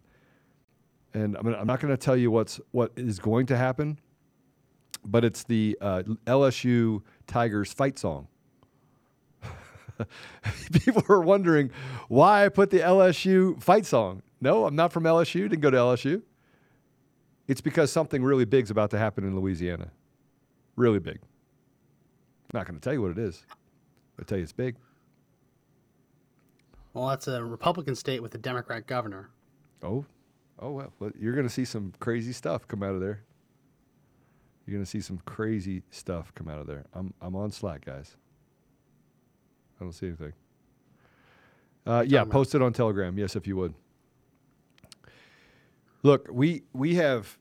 And 1.13 1.35
I'm, 1.37 1.43
gonna, 1.43 1.57
I'm 1.57 1.65
not 1.65 1.79
going 1.79 1.93
to 1.93 1.97
tell 1.97 2.17
you 2.17 2.29
what's, 2.29 2.59
what 2.71 2.91
is 2.97 3.19
going 3.19 3.45
to 3.47 3.57
happen, 3.57 3.99
but 5.05 5.23
it's 5.23 5.43
the 5.43 5.77
uh, 5.81 6.03
LSU 6.25 7.01
Tigers 7.27 7.71
fight 7.71 7.97
song. 7.99 8.27
People 10.73 11.03
are 11.09 11.21
wondering 11.21 11.71
why 12.07 12.45
I 12.45 12.49
put 12.49 12.69
the 12.69 12.79
LSU 12.79 13.61
fight 13.61 13.85
song. 13.85 14.21
No, 14.41 14.65
I'm 14.65 14.75
not 14.75 14.91
from 14.91 15.03
LSU. 15.03 15.49
Didn't 15.49 15.61
go 15.61 15.69
to 15.69 15.77
LSU. 15.77 16.21
It's 17.47 17.61
because 17.61 17.91
something 17.91 18.23
really 18.23 18.45
big's 18.45 18.71
about 18.71 18.89
to 18.91 18.97
happen 18.97 19.23
in 19.23 19.35
Louisiana. 19.35 19.91
Really 20.75 20.99
big. 20.99 21.19
I'm 21.21 22.59
not 22.59 22.65
going 22.65 22.79
to 22.79 22.81
tell 22.81 22.93
you 22.93 23.01
what 23.01 23.11
it 23.11 23.19
is. 23.19 23.45
I'll 24.17 24.25
tell 24.25 24.37
you 24.37 24.43
it's 24.43 24.53
big. 24.53 24.75
Well, 26.93 27.07
that's 27.07 27.27
a 27.27 27.43
Republican 27.43 27.95
state 27.95 28.21
with 28.21 28.33
a 28.35 28.37
Democrat 28.37 28.87
governor. 28.87 29.29
Oh, 29.83 30.05
oh 30.59 30.71
well. 30.71 30.93
well 30.99 31.11
you're 31.19 31.33
going 31.33 31.47
to 31.47 31.53
see 31.53 31.65
some 31.65 31.93
crazy 31.99 32.33
stuff 32.33 32.67
come 32.67 32.83
out 32.83 32.95
of 32.95 33.01
there. 33.01 33.21
You're 34.65 34.75
going 34.75 34.83
to 34.83 34.89
see 34.89 35.01
some 35.01 35.19
crazy 35.25 35.83
stuff 35.91 36.33
come 36.33 36.47
out 36.47 36.59
of 36.59 36.67
there. 36.67 36.85
I'm 36.93 37.13
I'm 37.21 37.35
on 37.35 37.51
Slack, 37.51 37.85
guys. 37.85 38.15
I 39.79 39.83
don't 39.83 39.93
see 39.93 40.07
anything. 40.07 40.33
Uh, 41.85 42.03
yeah, 42.07 42.21
about? 42.21 42.31
post 42.31 42.55
it 42.55 42.61
on 42.61 42.73
Telegram. 42.73 43.17
Yes, 43.17 43.35
if 43.35 43.45
you 43.45 43.55
would. 43.57 43.73
Look, 46.03 46.27
we 46.31 46.63
we 46.73 46.95
have 46.95 47.37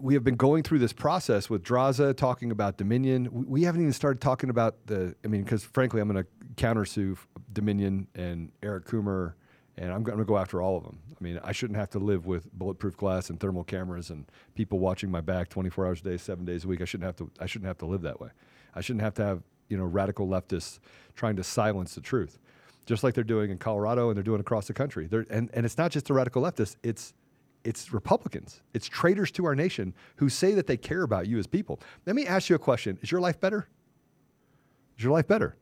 we 0.00 0.14
have 0.14 0.24
been 0.24 0.36
going 0.36 0.62
through 0.62 0.78
this 0.78 0.92
process 0.92 1.50
with 1.50 1.62
Draza 1.62 2.16
talking 2.16 2.50
about 2.50 2.76
Dominion. 2.76 3.28
We, 3.32 3.44
we 3.44 3.62
haven't 3.62 3.80
even 3.80 3.92
started 3.92 4.20
talking 4.20 4.50
about 4.50 4.86
the. 4.86 5.14
I 5.24 5.28
mean, 5.28 5.42
because 5.42 5.64
frankly, 5.64 6.00
I'm 6.00 6.08
going 6.08 6.24
to 6.24 6.30
countersue 6.54 7.16
Dominion 7.52 8.06
and 8.14 8.52
Eric 8.62 8.86
Coomer, 8.86 9.34
and 9.76 9.92
I'm 9.92 10.02
going 10.02 10.18
to 10.18 10.24
go 10.24 10.36
after 10.36 10.60
all 10.60 10.76
of 10.76 10.84
them. 10.84 10.98
I 11.10 11.24
mean, 11.24 11.40
I 11.42 11.52
shouldn't 11.52 11.78
have 11.78 11.90
to 11.90 11.98
live 11.98 12.26
with 12.26 12.52
bulletproof 12.52 12.96
glass 12.96 13.30
and 13.30 13.40
thermal 13.40 13.64
cameras 13.64 14.10
and 14.10 14.26
people 14.54 14.78
watching 14.78 15.10
my 15.10 15.20
back 15.20 15.48
24 15.48 15.86
hours 15.86 16.00
a 16.00 16.04
day, 16.04 16.16
seven 16.16 16.44
days 16.44 16.64
a 16.64 16.68
week. 16.68 16.82
I 16.82 16.84
shouldn't 16.84 17.06
have 17.06 17.16
to. 17.16 17.30
I 17.40 17.46
shouldn't 17.46 17.68
have 17.68 17.78
to 17.78 17.86
live 17.86 18.02
that 18.02 18.20
way. 18.20 18.28
I 18.74 18.80
shouldn't 18.80 19.02
have 19.02 19.14
to 19.14 19.24
have 19.24 19.42
you 19.68 19.76
know 19.76 19.84
radical 19.84 20.26
leftists 20.26 20.78
trying 21.14 21.36
to 21.36 21.44
silence 21.44 21.94
the 21.94 22.00
truth, 22.00 22.38
just 22.86 23.02
like 23.02 23.14
they're 23.14 23.24
doing 23.24 23.50
in 23.50 23.58
Colorado 23.58 24.10
and 24.10 24.16
they're 24.16 24.22
doing 24.22 24.40
across 24.40 24.66
the 24.66 24.74
country. 24.74 25.06
They're, 25.06 25.26
and 25.30 25.50
and 25.54 25.64
it's 25.64 25.78
not 25.78 25.90
just 25.90 26.06
the 26.06 26.14
radical 26.14 26.42
leftists. 26.42 26.76
It's 26.82 27.14
it's 27.64 27.92
Republicans. 27.92 28.60
It's 28.74 28.88
traitors 28.88 29.30
to 29.32 29.44
our 29.46 29.54
nation 29.54 29.94
who 30.16 30.28
say 30.28 30.54
that 30.54 30.66
they 30.66 30.76
care 30.76 31.02
about 31.02 31.26
you 31.26 31.38
as 31.38 31.46
people. 31.46 31.80
Let 32.06 32.16
me 32.16 32.26
ask 32.26 32.50
you 32.50 32.56
a 32.56 32.58
question. 32.58 32.98
Is 33.02 33.10
your 33.10 33.20
life 33.20 33.40
better? 33.40 33.68
Is 34.98 35.04
your 35.04 35.12
life 35.12 35.28
better? 35.28 35.56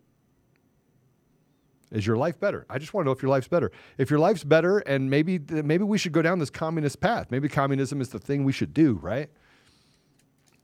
Is 1.90 2.06
your 2.06 2.16
life 2.16 2.38
better? 2.38 2.66
I 2.70 2.78
just 2.78 2.94
want 2.94 3.04
to 3.04 3.08
know 3.08 3.12
if 3.12 3.22
your 3.22 3.30
life's 3.30 3.48
better. 3.48 3.72
If 3.98 4.10
your 4.10 4.20
life's 4.20 4.44
better, 4.44 4.78
and 4.78 5.10
maybe 5.10 5.38
maybe 5.38 5.84
we 5.84 5.98
should 5.98 6.12
go 6.12 6.22
down 6.22 6.38
this 6.38 6.50
communist 6.50 7.00
path. 7.00 7.30
Maybe 7.30 7.48
communism 7.48 8.00
is 8.00 8.10
the 8.10 8.18
thing 8.18 8.44
we 8.44 8.52
should 8.52 8.72
do, 8.72 8.94
right? 9.02 9.28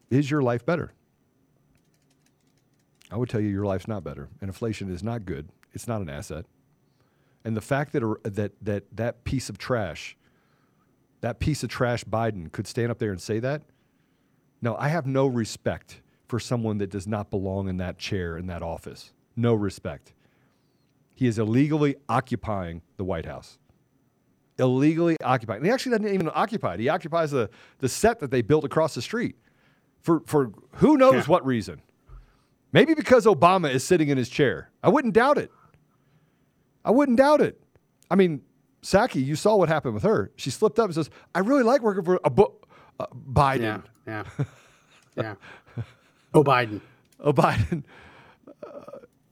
Is 0.09 0.31
your 0.31 0.41
life 0.41 0.65
better? 0.65 0.93
I 3.11 3.17
would 3.17 3.29
tell 3.29 3.41
you 3.41 3.49
your 3.49 3.65
life's 3.65 3.87
not 3.87 4.03
better, 4.03 4.29
and 4.41 4.49
inflation 4.49 4.89
is 4.91 5.03
not 5.03 5.25
good. 5.25 5.49
It's 5.73 5.87
not 5.87 6.01
an 6.01 6.09
asset. 6.09 6.45
And 7.43 7.57
the 7.57 7.61
fact 7.61 7.91
that 7.93 8.03
that 8.23 8.53
that 8.61 8.83
that 8.95 9.23
piece 9.25 9.49
of 9.49 9.57
trash 9.57 10.17
that 11.21 11.39
piece 11.39 11.63
of 11.63 11.69
trash 11.69 12.03
Biden 12.03 12.51
could 12.51 12.67
stand 12.67 12.91
up 12.91 12.99
there 12.99 13.11
and 13.11 13.21
say 13.21 13.39
that. 13.39 13.63
No, 14.61 14.75
I 14.75 14.89
have 14.89 15.05
no 15.05 15.27
respect 15.27 16.01
for 16.27 16.39
someone 16.39 16.77
that 16.79 16.89
does 16.89 17.07
not 17.07 17.29
belong 17.29 17.69
in 17.69 17.77
that 17.77 17.97
chair 17.97 18.37
in 18.37 18.47
that 18.47 18.61
office. 18.61 19.13
No 19.35 19.53
respect. 19.53 20.13
He 21.17 21.25
is 21.25 21.39
illegally 21.39 21.95
occupying 22.07 22.83
the 22.97 23.03
White 23.03 23.25
House. 23.25 23.57
Illegally 24.59 25.17
occupying. 25.23 25.57
And 25.57 25.65
he 25.65 25.71
actually 25.71 25.97
doesn't 25.97 26.13
even 26.13 26.29
occupy 26.31 26.75
it. 26.75 26.79
He 26.79 26.89
occupies 26.89 27.31
the, 27.31 27.49
the 27.79 27.89
set 27.89 28.19
that 28.19 28.29
they 28.29 28.43
built 28.43 28.63
across 28.63 28.93
the 28.93 29.01
street 29.01 29.35
for, 30.03 30.21
for 30.27 30.51
who 30.73 30.95
knows 30.95 31.13
Yeah. 31.15 31.23
what 31.23 31.43
reason. 31.43 31.81
Maybe 32.71 32.93
because 32.93 33.25
Obama 33.25 33.73
is 33.73 33.83
sitting 33.83 34.09
in 34.09 34.17
his 34.17 34.29
chair. 34.29 34.69
I 34.83 34.89
wouldn't 34.89 35.15
doubt 35.15 35.39
it. 35.39 35.49
I 36.85 36.91
wouldn't 36.91 37.17
doubt 37.17 37.41
it. 37.41 37.59
I 38.11 38.15
mean, 38.15 38.41
Psaki, 38.83 39.25
you 39.25 39.35
saw 39.35 39.55
what 39.55 39.69
happened 39.69 39.95
with 39.95 40.03
her. 40.03 40.31
She 40.35 40.51
slipped 40.51 40.77
up 40.77 40.85
and 40.85 40.93
says, 40.93 41.09
"I 41.33 41.39
really 41.39 41.63
like 41.63 41.81
working 41.81 42.03
for 42.03 42.19
a 42.23 42.29
bu- 42.29 42.53
uh, 42.99 43.07
Biden." 43.33 43.83
Yeah, 44.05 44.23
yeah, 44.37 44.45
yeah. 45.17 45.83
Oh, 46.33 46.43
Biden. 46.43 46.79
Oh, 47.19 47.33
Biden. 47.33 47.83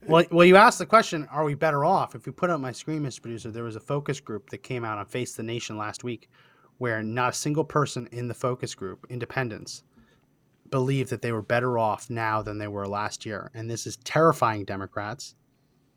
Well, 0.08 0.24
well, 0.30 0.46
you 0.46 0.56
asked 0.56 0.78
the 0.78 0.86
question: 0.86 1.26
Are 1.30 1.44
we 1.44 1.54
better 1.54 1.84
off? 1.84 2.14
If 2.14 2.26
you 2.26 2.32
put 2.32 2.50
up 2.50 2.60
my 2.60 2.72
screen, 2.72 3.02
Mr. 3.02 3.22
Producer, 3.22 3.50
there 3.50 3.64
was 3.64 3.76
a 3.76 3.80
focus 3.80 4.20
group 4.20 4.50
that 4.50 4.58
came 4.58 4.84
out 4.84 4.98
on 4.98 5.06
Face 5.06 5.34
the 5.34 5.42
Nation 5.42 5.76
last 5.76 6.04
week, 6.04 6.30
where 6.78 7.02
not 7.02 7.30
a 7.30 7.36
single 7.36 7.64
person 7.64 8.08
in 8.12 8.28
the 8.28 8.34
focus 8.34 8.74
group, 8.74 9.06
independents, 9.10 9.82
believed 10.70 11.10
that 11.10 11.22
they 11.22 11.32
were 11.32 11.42
better 11.42 11.78
off 11.78 12.08
now 12.08 12.40
than 12.40 12.58
they 12.58 12.68
were 12.68 12.86
last 12.86 13.26
year, 13.26 13.50
and 13.54 13.68
this 13.68 13.86
is 13.86 13.96
terrifying 13.98 14.64
Democrats, 14.64 15.34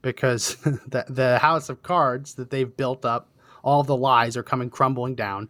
because 0.01 0.55
the 0.87 1.05
the 1.07 1.37
house 1.39 1.69
of 1.69 1.83
cards 1.83 2.33
that 2.35 2.49
they've 2.49 2.75
built 2.75 3.05
up, 3.05 3.29
all 3.63 3.83
the 3.83 3.97
lies 3.97 4.35
are 4.35 4.43
coming 4.43 4.69
crumbling 4.69 5.13
down, 5.15 5.49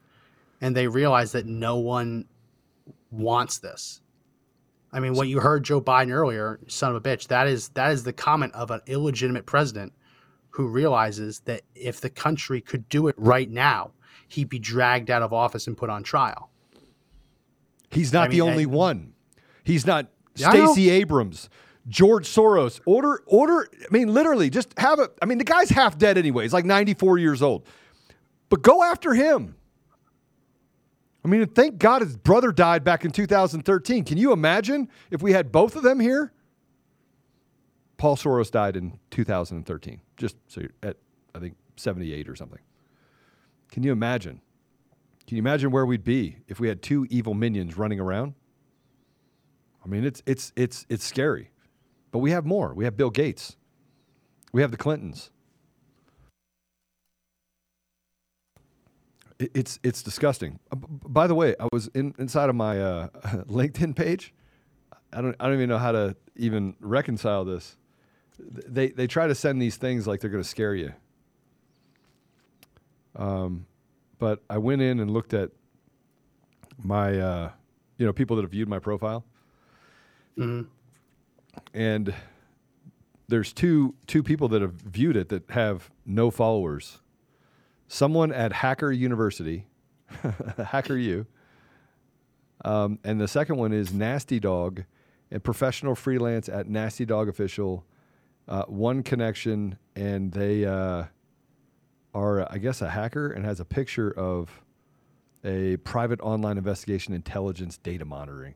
and 0.59 0.75
they 0.75 0.87
realize 0.87 1.31
that 1.31 1.45
no 1.45 1.77
one 1.77 2.25
wants 3.11 3.59
this. 3.59 4.01
I 4.91 4.99
mean, 4.99 5.13
what 5.13 5.27
you 5.27 5.39
heard 5.39 5.63
Joe 5.63 5.79
Biden 5.81 6.11
earlier, 6.11 6.59
son 6.67 6.95
of 6.95 6.97
a 6.97 7.01
bitch, 7.01 7.27
that 7.27 7.47
is 7.47 7.69
that 7.69 7.91
is 7.91 8.03
the 8.03 8.13
comment 8.13 8.53
of 8.55 8.71
an 8.71 8.81
illegitimate 8.87 9.45
president 9.45 9.93
who 10.51 10.67
realizes 10.67 11.41
that 11.41 11.61
if 11.75 12.01
the 12.01 12.09
country 12.09 12.59
could 12.59 12.89
do 12.89 13.07
it 13.07 13.15
right 13.17 13.49
now, 13.49 13.91
he'd 14.27 14.49
be 14.49 14.57
dragged 14.59 15.09
out 15.11 15.21
of 15.21 15.31
office 15.31 15.67
and 15.67 15.77
put 15.77 15.89
on 15.89 16.01
trial. 16.03 16.49
He's 17.91 18.13
not 18.13 18.25
I 18.25 18.27
the 18.29 18.39
mean, 18.39 18.47
I- 18.47 18.51
only 18.51 18.65
one. 18.65 19.13
He's 19.63 19.85
not 19.85 20.07
Yeah, 20.35 20.49
Stacey 20.49 20.89
Abrams, 20.89 21.49
George 21.87 22.27
Soros. 22.27 22.79
Order, 22.85 23.21
order. 23.27 23.69
I 23.79 23.87
mean, 23.91 24.11
literally, 24.13 24.49
just 24.49 24.73
have 24.79 24.99
a. 24.99 25.09
I 25.21 25.25
mean, 25.25 25.37
the 25.37 25.43
guy's 25.43 25.69
half 25.69 25.97
dead 25.97 26.17
anyway. 26.17 26.43
He's 26.43 26.53
like 26.53 26.65
94 26.65 27.19
years 27.19 27.41
old. 27.43 27.67
But 28.49 28.63
go 28.63 28.83
after 28.83 29.13
him. 29.13 29.55
I 31.23 31.27
mean, 31.27 31.45
thank 31.47 31.77
God 31.77 32.01
his 32.01 32.15
brother 32.15 32.51
died 32.51 32.83
back 32.83 33.03
in 33.03 33.11
2013. 33.11 34.05
Can 34.05 34.17
you 34.17 34.31
imagine 34.31 34.89
if 35.11 35.21
we 35.21 35.33
had 35.33 35.51
both 35.51 35.75
of 35.75 35.83
them 35.83 35.99
here? 35.99 36.31
Paul 37.97 38.15
Soros 38.15 38.49
died 38.49 38.77
in 38.77 38.97
2013, 39.11 39.99
just 40.15 40.37
so 40.47 40.61
you're 40.61 40.69
at, 40.81 40.95
I 41.35 41.39
think, 41.39 41.55
78 41.75 42.29
or 42.29 42.35
something. 42.35 42.59
Can 43.69 43.83
you 43.83 43.91
imagine? 43.91 44.41
Can 45.27 45.35
you 45.35 45.41
imagine 45.41 45.71
where 45.71 45.85
we'd 45.85 46.05
be 46.05 46.37
if 46.47 46.59
we 46.59 46.69
had 46.69 46.81
two 46.81 47.05
evil 47.09 47.33
minions 47.33 47.77
running 47.77 47.99
around? 47.99 48.33
I 49.83 49.87
mean, 49.87 50.03
it's 50.05 50.23
it's 50.25 50.51
it's 50.55 50.85
it's 50.89 51.05
scary. 51.05 51.51
But 52.11 52.19
we 52.19 52.31
have 52.31 52.45
more. 52.45 52.73
We 52.73 52.85
have 52.85 52.97
Bill 52.97 53.09
Gates. 53.09 53.55
We 54.51 54.61
have 54.61 54.71
the 54.71 54.77
Clintons. 54.77 55.29
It's 59.39 59.79
it's 59.83 60.03
disgusting. 60.03 60.59
Uh, 60.71 60.75
By 60.75 61.27
the 61.27 61.35
way, 61.35 61.55
I 61.59 61.67
was 61.71 61.87
in, 61.95 62.13
inside 62.19 62.49
of 62.49 62.55
my 62.55 62.79
uh, 62.81 63.07
LinkedIn 63.47 63.95
page. 63.95 64.33
I 65.13 65.21
don't 65.21 65.35
I 65.39 65.45
don't 65.45 65.55
even 65.55 65.69
know 65.69 65.77
how 65.77 65.93
to 65.93 66.15
even 66.35 66.75
reconcile 66.81 67.45
this. 67.45 67.77
They 68.37 68.89
they 68.89 69.07
try 69.07 69.27
to 69.27 69.35
send 69.35 69.61
these 69.61 69.77
things 69.77 70.07
like 70.07 70.19
they're 70.19 70.29
going 70.29 70.43
to 70.43 70.49
scare 70.49 70.75
you. 70.75 70.93
Um, 73.15 73.65
but 74.17 74.41
I 74.49 74.57
went 74.57 74.81
in 74.81 74.99
and 74.99 75.09
looked 75.11 75.33
at 75.33 75.51
my 76.83 77.17
uh, 77.19 77.51
you 77.97 78.05
know 78.05 78.13
people 78.13 78.35
that 78.35 78.43
have 78.43 78.51
viewed 78.51 78.67
my 78.69 78.79
profile, 78.79 79.25
and 81.73 82.13
there's 83.29 83.53
two 83.53 83.95
two 84.05 84.21
people 84.23 84.47
that 84.49 84.61
have 84.61 84.73
viewed 84.73 85.15
it 85.15 85.29
that 85.29 85.49
have 85.51 85.89
no 86.05 86.29
followers. 86.29 86.99
Someone 87.91 88.31
at 88.31 88.53
Hacker 88.53 88.91
University, 88.91 89.65
Hacker 90.63 90.95
U, 90.95 91.25
um, 92.63 92.99
and 93.03 93.19
the 93.19 93.27
second 93.27 93.57
one 93.57 93.73
is 93.73 93.91
Nasty 93.91 94.39
Dog, 94.39 94.83
a 95.31 95.39
professional 95.39 95.95
freelance 95.95 96.47
at 96.47 96.69
Nasty 96.69 97.03
Dog 97.05 97.27
Official. 97.27 97.83
Uh, 98.47 98.63
one 98.65 99.01
connection, 99.03 99.77
and 99.95 100.31
they 100.31 100.65
uh, 100.65 101.03
are, 102.13 102.51
I 102.51 102.57
guess, 102.59 102.81
a 102.81 102.89
hacker 102.89 103.31
and 103.31 103.43
has 103.45 103.59
a 103.59 103.65
picture 103.65 104.11
of 104.11 104.63
a 105.43 105.77
private 105.77 106.19
online 106.21 106.57
investigation 106.57 107.13
intelligence 107.13 107.77
data 107.77 108.05
monitoring. 108.05 108.55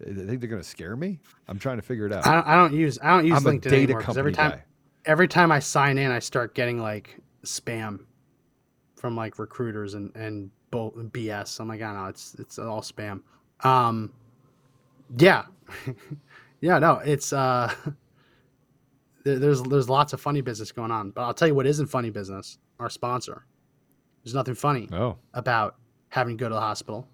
They 0.00 0.26
think 0.26 0.40
they're 0.40 0.50
going 0.50 0.62
to 0.62 0.68
scare 0.68 0.96
me? 0.96 1.20
I'm 1.48 1.58
trying 1.58 1.76
to 1.76 1.82
figure 1.82 2.06
it 2.06 2.12
out. 2.12 2.26
I 2.26 2.34
don't, 2.34 2.46
I 2.46 2.54
don't 2.56 2.74
use 2.74 2.98
I 3.02 3.08
don't 3.10 3.26
use 3.26 3.36
I'm 3.38 3.46
a 3.46 3.50
LinkedIn 3.58 3.66
anymore 3.66 3.82
anymore 3.82 4.02
'cause 4.02 4.18
every 4.18 4.32
time 4.32 4.50
guy. 4.50 4.64
every 5.04 5.28
time 5.28 5.50
I 5.52 5.58
sign 5.60 5.96
in, 5.96 6.10
I 6.10 6.18
start 6.18 6.54
getting 6.54 6.78
like 6.80 7.16
spam 7.44 8.00
from 8.96 9.16
like 9.16 9.38
recruiters 9.38 9.94
and 9.94 10.14
and 10.16 10.50
bull, 10.70 10.92
BS. 10.92 11.60
I'm 11.60 11.68
like, 11.68 11.82
I 11.82 11.92
know, 11.92 12.06
it's 12.06 12.34
it's 12.38 12.58
all 12.58 12.80
spam. 12.80 13.20
Um, 13.62 14.12
yeah, 15.18 15.44
yeah, 16.60 16.78
no, 16.78 16.96
it's 17.04 17.32
uh, 17.32 17.72
there, 19.24 19.38
there's 19.38 19.62
there's 19.62 19.88
lots 19.88 20.12
of 20.12 20.20
funny 20.20 20.40
business 20.40 20.72
going 20.72 20.90
on, 20.90 21.10
but 21.10 21.22
I'll 21.22 21.34
tell 21.34 21.48
you 21.48 21.54
what 21.54 21.66
isn't 21.66 21.86
funny 21.86 22.10
business. 22.10 22.58
Our 22.78 22.90
sponsor. 22.90 23.46
There's 24.22 24.34
nothing 24.34 24.54
funny 24.54 24.88
Oh, 24.92 25.16
about 25.34 25.76
having 26.10 26.36
to 26.36 26.42
go 26.42 26.48
to 26.48 26.54
the 26.54 26.60
hospital. 26.60 27.08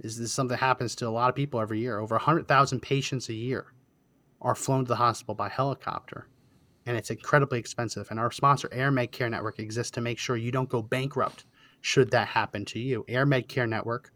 Is 0.00 0.18
this 0.18 0.32
something 0.32 0.50
that 0.50 0.58
happens 0.58 0.94
to 0.96 1.08
a 1.08 1.10
lot 1.10 1.30
of 1.30 1.34
people 1.34 1.60
every 1.60 1.80
year? 1.80 1.98
Over 1.98 2.16
100,000 2.16 2.80
patients 2.80 3.30
a 3.30 3.34
year 3.34 3.72
are 4.42 4.54
flown 4.54 4.84
to 4.84 4.88
the 4.88 4.96
hospital 4.96 5.34
by 5.34 5.48
helicopter, 5.48 6.28
and 6.86 6.96
it's 6.96 7.10
incredibly 7.10 7.58
expensive. 7.58 8.08
And 8.10 8.18
our 8.18 8.30
sponsor, 8.30 8.68
Air 8.72 8.90
Med 8.90 9.12
Care 9.12 9.28
Network, 9.28 9.58
exists 9.58 9.90
to 9.92 10.00
make 10.00 10.18
sure 10.18 10.36
you 10.36 10.52
don't 10.52 10.68
go 10.68 10.82
bankrupt 10.82 11.44
should 11.80 12.10
that 12.12 12.28
happen 12.28 12.64
to 12.66 12.78
you. 12.78 13.04
Air 13.08 13.26
Med 13.26 13.48
Care 13.48 13.66
Network, 13.66 14.12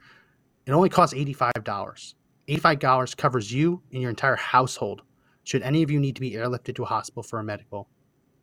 it 0.67 0.73
only 0.73 0.89
costs 0.89 1.15
$85. 1.15 2.15
$85 2.49 3.17
covers 3.17 3.53
you 3.53 3.83
and 3.93 4.01
your 4.01 4.11
entire 4.11 4.37
household 4.37 5.03
should 5.45 5.63
any 5.63 5.83
of 5.83 5.91
you 5.91 6.01
need 6.01 6.15
to 6.15 6.21
be 6.21 6.33
airlifted 6.33 6.75
to 6.77 6.83
a 6.83 6.87
hospital 6.87 7.23
for 7.23 7.39
a 7.39 7.45
medical 7.45 7.89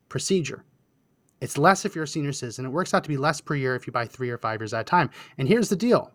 procedure. 0.08 0.64
It's 1.40 1.56
less 1.56 1.84
if 1.84 1.94
you're 1.94 2.04
a 2.04 2.08
senior 2.08 2.32
citizen. 2.32 2.64
It 2.64 2.70
works 2.70 2.94
out 2.94 3.04
to 3.04 3.08
be 3.08 3.16
less 3.16 3.40
per 3.40 3.54
year 3.54 3.76
if 3.76 3.86
you 3.86 3.92
buy 3.92 4.06
three 4.06 4.30
or 4.30 4.38
five 4.38 4.60
years 4.60 4.74
at 4.74 4.80
a 4.80 4.84
time. 4.84 5.10
And 5.36 5.46
here's 5.46 5.68
the 5.68 5.76
deal 5.76 6.12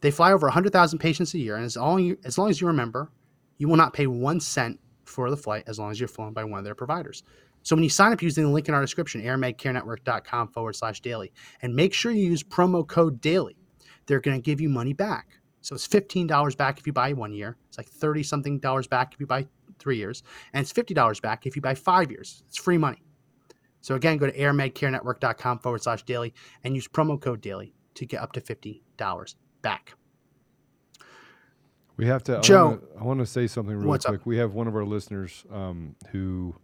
they 0.00 0.10
fly 0.10 0.32
over 0.32 0.46
100,000 0.46 0.98
patients 0.98 1.34
a 1.34 1.38
year. 1.38 1.56
And 1.56 1.64
as, 1.64 1.76
all 1.76 1.98
you, 1.98 2.18
as 2.24 2.36
long 2.36 2.50
as 2.50 2.60
you 2.60 2.66
remember, 2.66 3.10
you 3.58 3.68
will 3.68 3.76
not 3.76 3.92
pay 3.92 4.06
one 4.06 4.40
cent 4.40 4.78
for 5.06 5.30
the 5.30 5.36
flight 5.36 5.64
as 5.66 5.78
long 5.78 5.90
as 5.90 6.00
you're 6.00 6.08
flown 6.08 6.32
by 6.32 6.44
one 6.44 6.58
of 6.58 6.64
their 6.64 6.74
providers. 6.74 7.22
So 7.62 7.74
when 7.74 7.82
you 7.82 7.90
sign 7.90 8.12
up 8.12 8.22
using 8.22 8.44
the 8.44 8.50
link 8.50 8.68
in 8.68 8.74
our 8.74 8.80
description, 8.80 9.22
airmedcarenetwork.com 9.22 10.48
forward 10.48 10.76
slash 10.76 11.00
daily, 11.00 11.32
and 11.62 11.74
make 11.74 11.92
sure 11.92 12.12
you 12.12 12.24
use 12.24 12.42
promo 12.42 12.86
code 12.86 13.20
daily, 13.20 13.56
they're 14.06 14.20
going 14.20 14.36
to 14.36 14.42
give 14.42 14.60
you 14.60 14.68
money 14.68 14.92
back. 14.92 15.40
So 15.62 15.74
it's 15.74 15.88
$15 15.88 16.56
back 16.56 16.78
if 16.78 16.86
you 16.86 16.92
buy 16.92 17.12
one 17.12 17.32
year. 17.32 17.56
It's 17.66 17.76
like 17.76 17.88
30 17.88 18.22
something 18.22 18.58
dollars 18.60 18.86
back 18.86 19.14
if 19.14 19.20
you 19.20 19.26
buy 19.26 19.46
three 19.80 19.96
years. 19.96 20.22
And 20.52 20.62
it's 20.62 20.72
$50 20.72 21.20
back 21.20 21.44
if 21.44 21.56
you 21.56 21.62
buy 21.62 21.74
five 21.74 22.10
years. 22.10 22.44
It's 22.46 22.56
free 22.56 22.78
money. 22.78 23.02
So 23.80 23.96
again, 23.96 24.16
go 24.16 24.26
to 24.26 24.36
airmedcarenetwork.com 24.36 25.58
forward 25.58 25.82
slash 25.82 26.04
daily 26.04 26.34
and 26.62 26.74
use 26.74 26.86
promo 26.86 27.20
code 27.20 27.40
daily 27.40 27.74
to 27.94 28.06
get 28.06 28.22
up 28.22 28.32
to 28.32 28.40
$50 28.40 29.34
back. 29.62 29.94
We 31.96 32.06
have 32.06 32.22
to. 32.24 32.38
I 32.38 32.40
Joe. 32.40 32.80
I 32.98 33.04
want 33.04 33.20
to 33.20 33.26
say 33.26 33.46
something 33.46 33.74
really 33.74 33.86
What's 33.86 34.06
up? 34.06 34.10
quick. 34.10 34.26
We 34.26 34.36
have 34.38 34.54
one 34.54 34.66
of 34.66 34.76
our 34.76 34.84
listeners 34.84 35.44
um, 35.52 35.94
who 36.10 36.54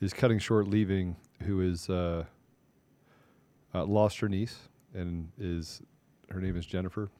is 0.00 0.12
cutting 0.12 0.38
short 0.38 0.68
leaving, 0.68 1.16
who 1.42 1.60
is 1.60 1.88
uh, 1.88 2.24
uh, 3.74 3.84
lost 3.84 4.18
her 4.20 4.28
niece, 4.28 4.56
and 4.94 5.30
is 5.38 5.82
her 6.30 6.40
name 6.40 6.56
is 6.56 6.66
Jennifer. 6.66 7.10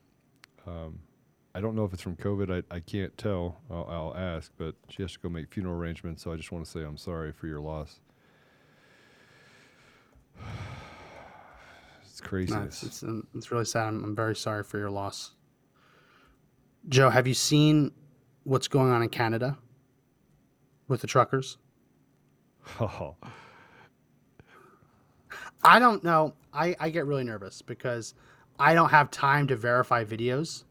Um, 0.67 0.99
I 1.55 1.61
don't 1.61 1.75
know 1.75 1.85
if 1.85 1.93
it's 1.93 2.03
from 2.03 2.17
COVID. 2.17 2.65
I, 2.71 2.75
I 2.75 2.81
can't 2.81 3.17
tell. 3.17 3.61
I'll, 3.71 3.87
I'll 3.89 4.17
ask, 4.17 4.53
but 4.59 4.75
she 4.89 5.03
has 5.03 5.13
to 5.13 5.19
go 5.21 5.29
make 5.29 5.53
funeral 5.53 5.75
arrangements. 5.75 6.23
So 6.23 6.33
I 6.33 6.37
just 6.37 6.53
want 6.53 6.65
to 6.65 6.71
say 6.71 6.81
I'm 6.81 6.99
sorry 6.99 7.33
for 7.33 7.47
your 7.47 7.61
loss. 7.61 8.01
It's 12.19 12.51
No, 12.51 12.63
it's, 12.63 12.83
it's, 12.83 13.03
um, 13.03 13.27
it's 13.35 13.51
really 13.53 13.67
sad. 13.67 13.89
I'm, 13.89 14.03
I'm 14.03 14.17
very 14.17 14.35
sorry 14.35 14.65
for 14.65 14.79
your 14.79 14.89
loss. 14.89 15.33
Joe, 16.89 17.11
have 17.11 17.27
you 17.27 17.35
seen 17.35 17.91
what's 18.45 18.69
going 18.69 18.93
on 18.93 19.03
in 19.03 19.09
Canada 19.09 19.59
with 20.87 21.01
the 21.01 21.09
truckers? 21.09 21.59
Oh, 22.81 23.17
I 25.65 25.81
don't 25.81 26.05
know. 26.05 26.35
I, 26.53 26.77
I 26.79 26.91
get 26.91 27.07
really 27.07 27.25
nervous 27.25 27.61
because 27.61 28.15
I 28.59 28.75
don't 28.75 28.91
have 28.91 29.11
time 29.11 29.49
to 29.49 29.57
verify 29.57 30.05
videos. 30.05 30.63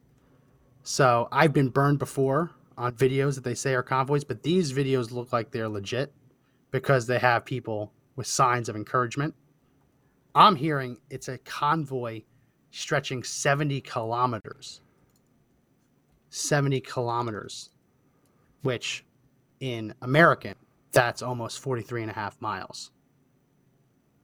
So 0.84 1.28
I've 1.34 1.52
been 1.52 1.68
burned 1.68 2.00
before 2.00 2.52
on 2.78 2.94
videos 2.94 3.36
that 3.36 3.44
they 3.44 3.56
say 3.56 3.76
are 3.76 3.84
convoys, 3.84 4.24
but 4.24 4.42
these 4.42 4.72
videos 4.72 5.12
look 5.12 5.34
like 5.34 5.52
they're 5.52 5.68
legit 5.68 6.14
because 6.72 7.08
they 7.08 7.20
have 7.20 7.44
people 7.44 7.92
with 8.16 8.28
signs 8.28 8.70
of 8.70 8.78
encouragement. 8.78 9.36
I'm 10.34 10.56
hearing 10.56 10.98
it's 11.10 11.28
a 11.28 11.40
convoy 11.40 12.22
stretching 12.72 13.24
70 13.24 13.82
kilometers. 13.82 14.80
70 16.36 16.82
kilometers, 16.82 17.70
which 18.62 19.06
in 19.62 19.94
American, 20.02 20.56
that's 20.92 21.22
almost 21.22 21.60
43 21.60 22.02
and 22.04 22.12
a 22.12 22.14
half 22.14 22.40
miles. 22.42 22.92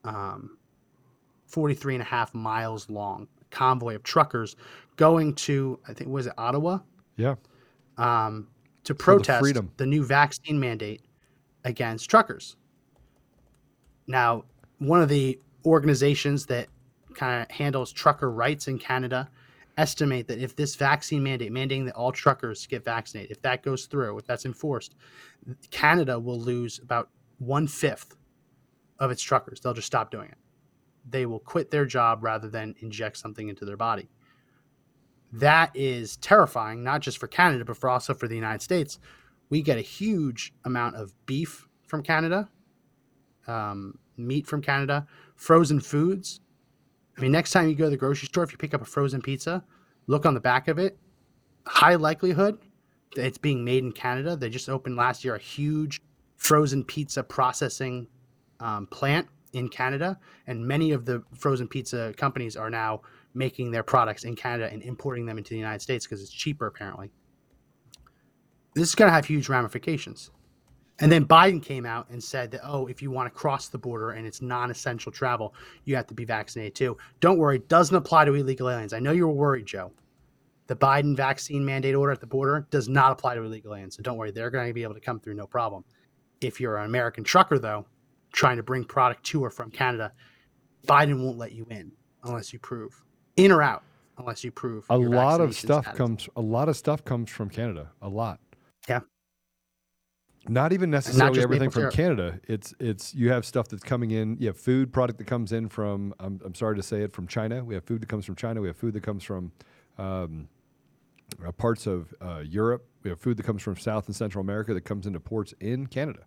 Um, 0.03 0.57
43 1.47 1.95
and 1.95 2.01
a 2.01 2.05
half 2.05 2.33
miles 2.33 2.89
long 2.89 3.27
convoy 3.49 3.95
of 3.95 4.03
truckers 4.03 4.55
going 4.97 5.33
to, 5.35 5.79
I 5.87 5.93
think, 5.93 6.09
was 6.09 6.27
it 6.27 6.33
Ottawa? 6.37 6.79
yeah. 7.15 7.35
um, 7.97 8.47
to 8.83 8.93
the 8.93 8.97
protest 8.97 9.39
freedom. 9.39 9.71
the 9.77 9.85
new 9.85 10.03
vaccine 10.03 10.59
mandate 10.59 11.01
against 11.63 12.09
truckers. 12.09 12.55
Now, 14.07 14.43
one 14.79 15.01
of 15.01 15.07
the 15.07 15.39
organizations 15.65 16.45
that 16.47 16.67
kind 17.13 17.41
of 17.41 17.51
handles 17.51 17.91
trucker 17.91 18.31
rights 18.31 18.67
in 18.67 18.79
Canada 18.79 19.29
estimate 19.77 20.27
that 20.27 20.39
if 20.39 20.55
this 20.55 20.75
vaccine 20.75 21.23
mandate, 21.23 21.51
mandating 21.51 21.85
that 21.85 21.95
all 21.95 22.11
truckers 22.11 22.67
get 22.67 22.83
vaccinated, 22.83 23.31
if 23.31 23.41
that 23.41 23.63
goes 23.63 23.85
through, 23.85 24.17
if 24.17 24.25
that's 24.25 24.45
enforced, 24.45 24.95
Canada 25.69 26.19
will 26.19 26.39
lose 26.39 26.79
about 26.79 27.09
one 27.39 27.67
fifth 27.67 28.15
of 28.99 29.11
its 29.11 29.21
truckers. 29.21 29.59
They'll 29.59 29.73
just 29.73 29.87
stop 29.87 30.11
doing 30.11 30.29
it. 30.29 30.37
They 31.09 31.25
will 31.25 31.39
quit 31.39 31.71
their 31.71 31.85
job 31.85 32.23
rather 32.23 32.49
than 32.49 32.75
inject 32.79 33.17
something 33.17 33.49
into 33.49 33.65
their 33.65 33.77
body 33.77 34.09
that 35.33 35.71
is 35.73 36.17
terrifying, 36.17 36.83
not 36.83 37.01
just 37.01 37.17
for 37.17 37.27
Canada, 37.27 37.65
but 37.65 37.77
for 37.77 37.89
also 37.89 38.13
for 38.13 38.27
the 38.27 38.35
United 38.35 38.61
States. 38.61 38.99
We 39.49 39.61
get 39.61 39.77
a 39.77 39.81
huge 39.81 40.53
amount 40.65 40.95
of 40.95 41.13
beef 41.25 41.67
from 41.87 42.03
Canada, 42.03 42.49
um, 43.47 43.97
meat 44.17 44.47
from 44.47 44.61
Canada, 44.61 45.07
frozen 45.35 45.79
foods. 45.79 46.41
I 47.21 47.23
mean, 47.23 47.33
next 47.33 47.51
time 47.51 47.69
you 47.69 47.75
go 47.75 47.83
to 47.83 47.91
the 47.91 47.97
grocery 47.97 48.25
store, 48.25 48.43
if 48.43 48.51
you 48.51 48.57
pick 48.57 48.73
up 48.73 48.81
a 48.81 48.85
frozen 48.85 49.21
pizza, 49.21 49.63
look 50.07 50.25
on 50.25 50.33
the 50.33 50.39
back 50.39 50.67
of 50.67 50.79
it. 50.79 50.97
high 51.67 51.93
likelihood 51.93 52.57
that 53.15 53.27
it's 53.27 53.37
being 53.37 53.63
made 53.63 53.83
in 53.83 53.91
Canada. 53.91 54.35
They 54.35 54.49
just 54.49 54.67
opened 54.67 54.95
last 54.95 55.23
year 55.23 55.35
a 55.35 55.39
huge 55.39 56.01
frozen 56.37 56.83
pizza 56.83 57.21
processing 57.21 58.07
um, 58.59 58.87
plant 58.87 59.27
in 59.53 59.69
Canada, 59.69 60.17
and 60.47 60.65
many 60.67 60.93
of 60.93 61.05
the 61.05 61.21
frozen 61.35 61.67
pizza 61.67 62.11
companies 62.17 62.57
are 62.57 62.71
now 62.71 63.01
making 63.35 63.69
their 63.69 63.83
products 63.83 64.23
in 64.23 64.35
Canada 64.35 64.67
and 64.73 64.81
importing 64.81 65.27
them 65.27 65.37
into 65.37 65.51
the 65.51 65.57
United 65.57 65.83
States 65.83 66.07
because 66.07 66.23
it's 66.23 66.31
cheaper, 66.31 66.65
apparently. 66.65 67.11
This 68.73 68.89
is 68.89 68.95
going 68.95 69.09
to 69.09 69.13
have 69.13 69.25
huge 69.25 69.47
ramifications. 69.47 70.31
And 71.01 71.11
then 71.11 71.25
Biden 71.25 71.61
came 71.61 71.85
out 71.85 72.07
and 72.09 72.23
said 72.23 72.51
that, 72.51 72.61
oh, 72.63 72.87
if 72.87 73.01
you 73.01 73.09
want 73.09 73.25
to 73.25 73.37
cross 73.37 73.67
the 73.67 73.77
border 73.77 74.11
and 74.11 74.25
it's 74.25 74.41
non 74.41 74.69
essential 74.69 75.11
travel, 75.11 75.53
you 75.85 75.95
have 75.95 76.07
to 76.07 76.13
be 76.13 76.25
vaccinated 76.25 76.75
too. 76.75 76.97
Don't 77.19 77.37
worry, 77.37 77.57
it 77.57 77.67
doesn't 77.67 77.95
apply 77.95 78.25
to 78.25 78.33
illegal 78.33 78.69
aliens. 78.69 78.93
I 78.93 78.99
know 78.99 79.11
you 79.11 79.27
were 79.27 79.33
worried, 79.33 79.65
Joe. 79.65 79.91
The 80.67 80.75
Biden 80.75 81.17
vaccine 81.17 81.65
mandate 81.65 81.95
order 81.95 82.13
at 82.13 82.21
the 82.21 82.27
border 82.27 82.67
does 82.69 82.87
not 82.87 83.11
apply 83.11 83.35
to 83.35 83.41
illegal 83.41 83.73
aliens. 83.73 83.97
So 83.97 84.03
don't 84.03 84.15
worry, 84.15 84.31
they're 84.31 84.51
going 84.51 84.67
to 84.67 84.73
be 84.73 84.83
able 84.83 84.93
to 84.93 85.01
come 85.01 85.19
through 85.19 85.33
no 85.33 85.47
problem. 85.47 85.83
If 86.39 86.61
you're 86.61 86.77
an 86.77 86.85
American 86.85 87.23
trucker, 87.23 87.59
though, 87.59 87.85
trying 88.31 88.57
to 88.57 88.63
bring 88.63 88.83
product 88.83 89.25
to 89.25 89.43
or 89.43 89.49
from 89.49 89.71
Canada, 89.71 90.13
Biden 90.87 91.23
won't 91.23 91.37
let 91.37 91.51
you 91.51 91.65
in 91.69 91.91
unless 92.23 92.53
you 92.53 92.59
prove 92.59 93.03
in 93.35 93.51
or 93.51 93.61
out 93.61 93.83
unless 94.17 94.43
you 94.43 94.51
prove 94.51 94.85
A 94.89 94.97
lot 94.97 95.41
of 95.41 95.55
stuff 95.55 95.93
comes. 95.95 96.29
A 96.35 96.41
lot 96.41 96.69
of 96.69 96.77
stuff 96.77 97.03
comes 97.03 97.29
from 97.29 97.49
Canada. 97.49 97.89
A 98.01 98.09
lot. 98.09 98.39
Not 100.47 100.73
even 100.73 100.89
necessarily 100.89 101.35
just 101.35 101.43
everything 101.43 101.69
from 101.69 101.81
syrup. 101.83 101.93
Canada. 101.93 102.39
It's 102.47 102.73
it's 102.79 103.13
you 103.13 103.31
have 103.31 103.45
stuff 103.45 103.67
that's 103.67 103.83
coming 103.83 104.11
in. 104.11 104.37
You 104.39 104.47
have 104.47 104.57
food 104.57 104.91
product 104.91 105.19
that 105.19 105.27
comes 105.27 105.51
in 105.51 105.69
from. 105.69 106.15
I'm, 106.19 106.41
I'm 106.43 106.55
sorry 106.55 106.75
to 106.77 106.83
say 106.83 107.03
it 107.03 107.13
from 107.13 107.27
China. 107.27 107.63
We 107.63 107.75
have 107.75 107.83
food 107.83 108.01
that 108.01 108.09
comes 108.09 108.25
from 108.25 108.35
China. 108.35 108.59
We 108.59 108.67
have 108.67 108.77
food 108.77 108.93
that 108.95 109.03
comes 109.03 109.23
from 109.23 109.51
um, 109.99 110.47
uh, 111.45 111.51
parts 111.51 111.85
of 111.85 112.13
uh, 112.21 112.39
Europe. 112.39 112.87
We 113.03 113.11
have 113.11 113.19
food 113.19 113.37
that 113.37 113.43
comes 113.43 113.61
from 113.61 113.77
South 113.77 114.07
and 114.07 114.15
Central 114.15 114.41
America 114.41 114.73
that 114.73 114.81
comes 114.81 115.05
into 115.05 115.19
ports 115.19 115.53
in 115.59 115.85
Canada. 115.87 116.25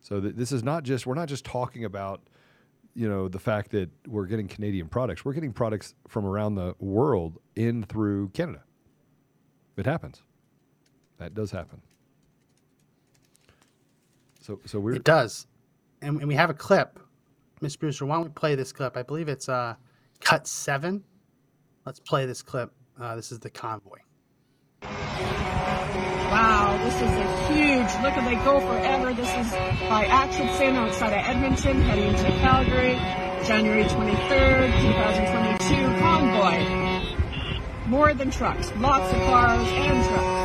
So 0.00 0.20
th- 0.20 0.34
this 0.34 0.50
is 0.50 0.64
not 0.64 0.82
just 0.82 1.06
we're 1.06 1.14
not 1.14 1.28
just 1.28 1.44
talking 1.44 1.84
about 1.84 2.22
you 2.94 3.08
know 3.08 3.28
the 3.28 3.38
fact 3.38 3.70
that 3.70 3.88
we're 4.06 4.26
getting 4.26 4.48
Canadian 4.48 4.88
products. 4.88 5.24
We're 5.24 5.32
getting 5.32 5.52
products 5.52 5.94
from 6.08 6.26
around 6.26 6.56
the 6.56 6.74
world 6.80 7.38
in 7.54 7.84
through 7.84 8.30
Canada. 8.30 8.64
It 9.76 9.86
happens. 9.86 10.22
That 11.18 11.34
does 11.34 11.52
happen. 11.52 11.82
So 14.44 14.60
so 14.66 14.78
we're 14.78 14.96
It 14.96 15.04
does. 15.04 15.46
And, 16.02 16.18
and 16.18 16.28
we 16.28 16.34
have 16.34 16.50
a 16.50 16.54
clip. 16.54 17.00
Miss 17.62 17.76
Brewster, 17.76 18.04
why 18.04 18.16
don't 18.16 18.24
we 18.24 18.30
play 18.30 18.54
this 18.56 18.72
clip? 18.72 18.94
I 18.94 19.02
believe 19.02 19.28
it's 19.28 19.48
uh, 19.48 19.76
cut 20.20 20.46
seven. 20.46 21.02
Let's 21.86 21.98
play 21.98 22.26
this 22.26 22.42
clip. 22.42 22.70
Uh, 23.00 23.16
this 23.16 23.32
is 23.32 23.38
the 23.38 23.48
convoy. 23.48 24.00
Wow, 24.82 26.78
this 26.84 26.94
is 26.96 27.10
a 27.10 27.52
huge, 27.54 28.02
look 28.02 28.12
at 28.12 28.24
they 28.28 28.34
go 28.44 28.60
forever. 28.60 29.14
This 29.14 29.28
is 29.28 29.50
by 29.88 30.04
Acheson 30.04 30.74
outside 30.74 31.14
of 31.14 31.24
Edmonton, 31.24 31.80
heading 31.80 32.14
to 32.14 32.30
Calgary, 32.40 32.96
January 33.46 33.84
23rd, 33.84 34.66
2022. 34.82 35.74
Convoy. 36.00 37.88
More 37.88 38.12
than 38.12 38.30
trucks, 38.30 38.70
lots 38.76 39.10
of 39.10 39.20
cars 39.20 39.68
and 39.68 40.04
trucks. 40.04 40.43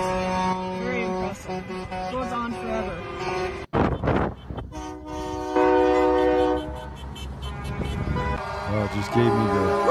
Just 9.09 9.15
gave 9.15 9.25
me 9.25 9.31
the 9.31 9.89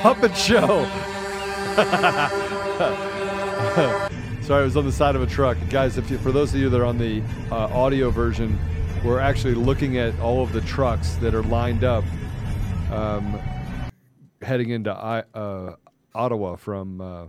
puppet 0.00 0.36
show. 0.36 0.60
Sorry, 4.42 4.62
I 4.62 4.64
was 4.64 4.76
on 4.76 4.84
the 4.84 4.92
side 4.92 5.14
of 5.14 5.22
a 5.22 5.26
truck, 5.26 5.56
guys. 5.68 5.98
If 5.98 6.10
you, 6.10 6.18
for 6.18 6.32
those 6.32 6.54
of 6.54 6.60
you 6.60 6.68
that 6.70 6.80
are 6.80 6.84
on 6.84 6.98
the 6.98 7.22
uh, 7.50 7.66
audio 7.66 8.10
version, 8.10 8.58
we're 9.04 9.20
actually 9.20 9.54
looking 9.54 9.98
at 9.98 10.18
all 10.20 10.42
of 10.42 10.52
the 10.52 10.60
trucks 10.62 11.14
that 11.16 11.34
are 11.34 11.42
lined 11.44 11.84
up, 11.84 12.04
um, 12.90 13.38
heading 14.42 14.70
into 14.70 14.90
I, 14.90 15.22
uh, 15.34 15.76
Ottawa 16.14 16.56
from, 16.56 17.00
uh, 17.00 17.26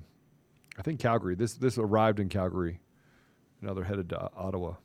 I 0.77 0.81
think 0.83 0.99
Calgary. 0.99 1.35
This 1.35 1.53
this 1.53 1.77
arrived 1.77 2.19
in 2.19 2.29
Calgary. 2.29 2.79
Now 3.61 3.73
they're 3.73 3.83
headed 3.83 4.09
to 4.09 4.29
Ottawa. 4.35 4.75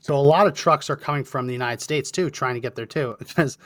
So 0.00 0.14
a 0.14 0.20
lot 0.20 0.46
of 0.46 0.54
trucks 0.54 0.90
are 0.90 0.96
coming 0.96 1.24
from 1.24 1.46
the 1.46 1.52
United 1.52 1.80
States 1.80 2.10
too, 2.10 2.30
trying 2.30 2.54
to 2.54 2.60
get 2.60 2.76
there 2.76 2.86
too. 2.86 3.16
Because 3.18 3.58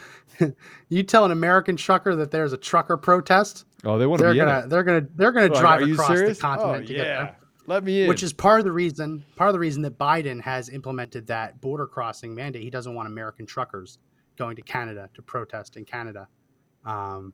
you 0.88 1.02
tell 1.02 1.24
an 1.24 1.30
American 1.30 1.76
trucker 1.76 2.16
that 2.16 2.30
there's 2.30 2.52
a 2.52 2.56
trucker 2.56 2.96
protest, 2.96 3.66
Oh, 3.84 3.98
they 3.98 4.06
want 4.06 4.20
to 4.20 4.24
they're 4.24 4.32
be 4.34 4.38
in 4.38 4.46
gonna 4.46 4.66
they're 4.68 4.84
gonna 4.84 5.06
they're 5.14 5.32
gonna 5.32 5.48
drive 5.48 5.82
across 5.82 6.08
serious? 6.08 6.38
the 6.38 6.42
continent 6.42 6.84
oh, 6.84 6.86
to 6.86 6.92
yeah. 6.92 6.98
get 6.98 7.04
there. 7.04 7.36
Let 7.66 7.84
me 7.84 8.02
in. 8.02 8.08
Which 8.08 8.22
is 8.22 8.32
part 8.32 8.60
of 8.60 8.64
the 8.64 8.72
reason 8.72 9.24
part 9.36 9.48
of 9.48 9.54
the 9.54 9.58
reason 9.58 9.82
that 9.82 9.98
Biden 9.98 10.40
has 10.40 10.68
implemented 10.68 11.26
that 11.26 11.60
border 11.60 11.86
crossing 11.86 12.34
mandate. 12.34 12.62
He 12.62 12.70
doesn't 12.70 12.94
want 12.94 13.08
American 13.08 13.46
truckers 13.46 13.98
going 14.36 14.56
to 14.56 14.62
Canada 14.62 15.10
to 15.14 15.22
protest 15.22 15.76
in 15.76 15.84
Canada. 15.84 16.28
Um, 16.84 17.32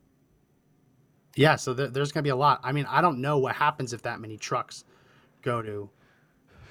yeah, 1.36 1.56
so 1.56 1.72
there, 1.74 1.88
there's 1.88 2.12
going 2.12 2.22
to 2.22 2.26
be 2.26 2.30
a 2.30 2.36
lot. 2.36 2.60
I 2.62 2.72
mean, 2.72 2.86
I 2.88 3.00
don't 3.00 3.20
know 3.20 3.38
what 3.38 3.54
happens 3.54 3.92
if 3.92 4.02
that 4.02 4.20
many 4.20 4.36
trucks 4.36 4.84
go 5.42 5.62
to 5.62 5.88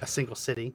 a 0.02 0.08
single 0.08 0.36
city, 0.36 0.74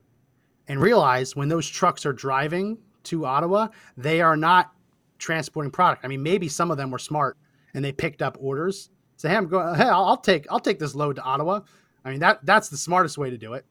and 0.69 0.81
realize 0.81 1.37
when 1.37 1.49
those 1.49 1.69
trucks 1.69 2.07
are 2.07 2.13
driving 2.13 2.79
to 3.05 3.27
Ottawa, 3.27 3.69
they 3.97 4.21
are 4.21 4.37
not 4.37 4.73
transporting 5.19 5.71
product. 5.71 6.05
I 6.05 6.09
mean, 6.09 6.23
maybe 6.23 6.49
some 6.49 6.71
of 6.71 6.77
them 6.77 6.91
were 6.91 6.99
smart 6.99 7.37
and 7.75 7.85
they 7.85 7.93
picked 7.93 8.23
up 8.23 8.37
orders. 8.41 8.91
Say, 9.17 9.29
hey, 9.29 9.37
I'm 9.37 9.47
going. 9.47 9.75
Hey, 9.75 9.85
I'll, 9.85 10.05
I'll 10.05 10.17
take 10.17 10.47
I'll 10.51 10.61
take 10.61 10.79
this 10.79 10.95
load 10.95 11.17
to 11.17 11.23
Ottawa. 11.23 11.61
I 12.05 12.11
mean, 12.11 12.21
that 12.21 12.45
that's 12.45 12.69
the 12.69 12.77
smartest 12.77 13.19
way 13.19 13.31
to 13.31 13.39
do 13.39 13.55
it. 13.55 13.65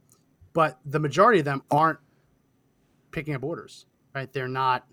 But 0.54 0.80
the 0.86 1.00
majority 1.00 1.40
of 1.40 1.46
them 1.46 1.64
aren't 1.72 2.00
picking 3.12 3.36
up 3.36 3.44
orders, 3.44 3.86
right? 4.14 4.32
They're 4.32 4.48
not 4.48 4.86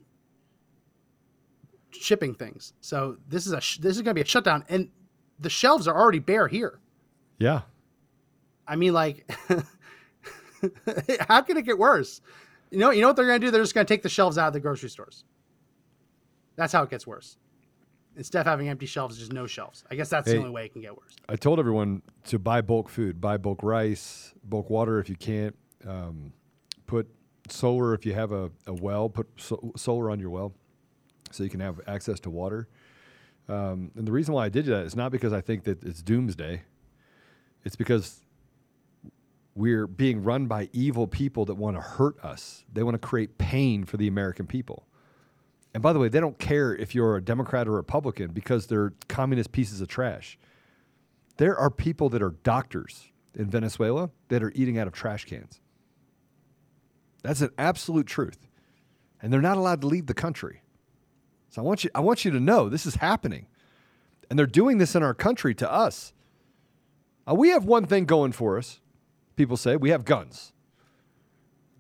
shipping 1.91 2.35
things. 2.35 2.75
So 2.81 3.17
this 3.29 3.47
is 3.47 3.53
a 3.53 3.59
this 3.81 3.97
is 3.97 4.03
going 4.03 4.11
to 4.11 4.15
be 4.15 4.23
a 4.23 4.27
shutdown, 4.27 4.65
and 4.69 4.89
the 5.39 5.51
shelves 5.51 5.87
are 5.89 5.97
already 5.97 6.19
bare 6.19 6.49
here. 6.49 6.79
yeah. 7.39 7.63
I 8.67 8.77
mean, 8.77 8.93
like, 8.93 9.27
how 11.29 11.41
can 11.43 11.57
it 11.57 11.65
get 11.65 11.79
worse? 11.79 12.21
You 12.71 12.79
know, 12.79 12.91
you 12.91 13.01
know 13.01 13.07
what 13.09 13.17
they're 13.17 13.27
going 13.27 13.41
to 13.41 13.47
do? 13.47 13.51
They're 13.51 13.63
just 13.63 13.75
going 13.75 13.87
to 13.87 13.93
take 13.93 14.03
the 14.03 14.09
shelves 14.11 14.37
out 14.37 14.49
of 14.49 14.53
the 14.53 14.61
grocery 14.61 14.91
stores. 14.91 15.25
That's 16.57 16.73
how 16.73 16.83
it 16.83 16.91
gets 16.91 17.07
worse. 17.07 17.39
Instead 18.17 18.41
of 18.41 18.47
having 18.47 18.69
empty 18.69 18.85
shelves, 18.85 19.17
just 19.19 19.33
no 19.33 19.47
shelves. 19.47 19.85
I 19.91 19.95
guess 19.95 20.11
that's 20.11 20.27
Hey. 20.27 20.35
the 20.35 20.41
only 20.41 20.51
way 20.51 20.65
it 20.67 20.73
can 20.73 20.83
get 20.83 20.95
worse. 20.97 21.15
I 21.29 21.37
told 21.37 21.59
everyone 21.61 22.03
to 22.27 22.39
buy 22.39 22.61
bulk 22.61 22.89
food, 22.89 23.21
buy 23.21 23.37
bulk 23.37 23.63
rice, 23.63 24.35
bulk 24.45 24.69
water 24.69 24.99
if 24.99 25.09
you 25.09 25.17
can't. 25.17 25.57
Um, 25.87 26.33
put 26.87 27.09
solar 27.49 27.95
if 27.95 28.05
you 28.05 28.13
have 28.15 28.33
a, 28.33 28.51
a 28.67 28.75
well, 28.75 29.09
put 29.09 29.29
so- 29.39 29.73
solar 29.77 30.11
on 30.11 30.19
your 30.19 30.31
well 30.31 30.53
so 31.31 31.45
you 31.45 31.49
can 31.51 31.61
have 31.61 31.81
access 31.87 32.19
to 32.21 32.31
water. 32.31 32.69
Um, 33.49 33.91
and 33.97 34.07
the 34.07 34.13
reason 34.13 34.35
why 34.35 34.45
I 34.45 34.49
did 34.49 34.67
that 34.67 34.85
is 34.85 34.95
not 34.95 35.11
because 35.11 35.33
I 35.33 35.41
think 35.41 35.65
that 35.65 35.83
it's 35.83 36.03
doomsday. 36.03 36.63
It's 37.65 37.77
because 37.77 38.21
we're 39.55 39.87
being 39.87 40.23
run 40.23 40.47
by 40.47 40.69
evil 40.73 41.07
people 41.07 41.45
that 41.47 41.55
want 41.55 41.77
to 41.77 41.81
hurt 41.81 42.23
us. 42.25 42.65
They 42.73 42.83
want 42.83 42.95
to 42.95 43.07
create 43.07 43.39
pain 43.39 43.85
for 43.85 43.97
the 43.97 44.07
American 44.07 44.47
people. 44.47 44.87
And 45.75 45.83
by 45.83 45.93
the 45.93 45.99
way, 45.99 46.09
they 46.09 46.21
don't 46.21 46.39
care 46.39 46.75
if 46.75 46.95
you're 46.95 47.17
a 47.17 47.23
Democrat 47.23 47.69
or 47.69 47.73
Republican 47.73 48.33
because 48.33 48.67
they're 48.67 48.93
communist 49.09 49.53
pieces 49.53 49.81
of 49.81 49.89
trash. 49.89 50.39
There 51.37 51.57
are 51.57 51.71
people 51.71 52.09
that 52.11 52.23
are 52.23 52.31
doctors 52.43 53.09
in 53.35 53.51
Venezuela 53.51 54.11
that 54.29 54.43
are 54.43 54.53
eating 54.55 54.79
out 54.79 54.87
of 54.87 54.93
trash 54.93 55.25
cans. 55.25 55.61
That's 57.23 57.41
an 57.41 57.51
absolute 57.59 58.07
truth. 58.07 58.39
And 59.21 59.33
they're 59.33 59.41
not 59.41 59.57
allowed 59.57 59.81
to 59.83 59.87
leave 59.87 60.07
the 60.07 60.15
country. 60.15 60.63
So 61.49 61.63
I 61.63 61.65
want 61.65 61.85
you 61.85 61.91
I 61.95 62.01
want 62.01 62.25
you 62.25 62.31
to 62.31 62.41
know 62.41 62.69
this 62.69 62.87
is 62.87 62.97
happening. 62.97 63.47
And 64.31 64.39
they're 64.39 64.47
doing 64.47 64.79
this 64.79 64.95
in 64.95 65.03
our 65.03 65.15
country 65.15 65.55
to 65.55 65.71
us. 65.71 66.13
Uh, 67.29 67.35
we 67.35 67.49
have 67.49 67.65
one 67.65 67.87
thing 67.87 68.05
going 68.05 68.33
for 68.33 68.59
us. 68.59 68.81
People 69.37 69.57
say 69.57 69.77
we 69.77 69.91
have 69.91 70.05
guns. 70.05 70.53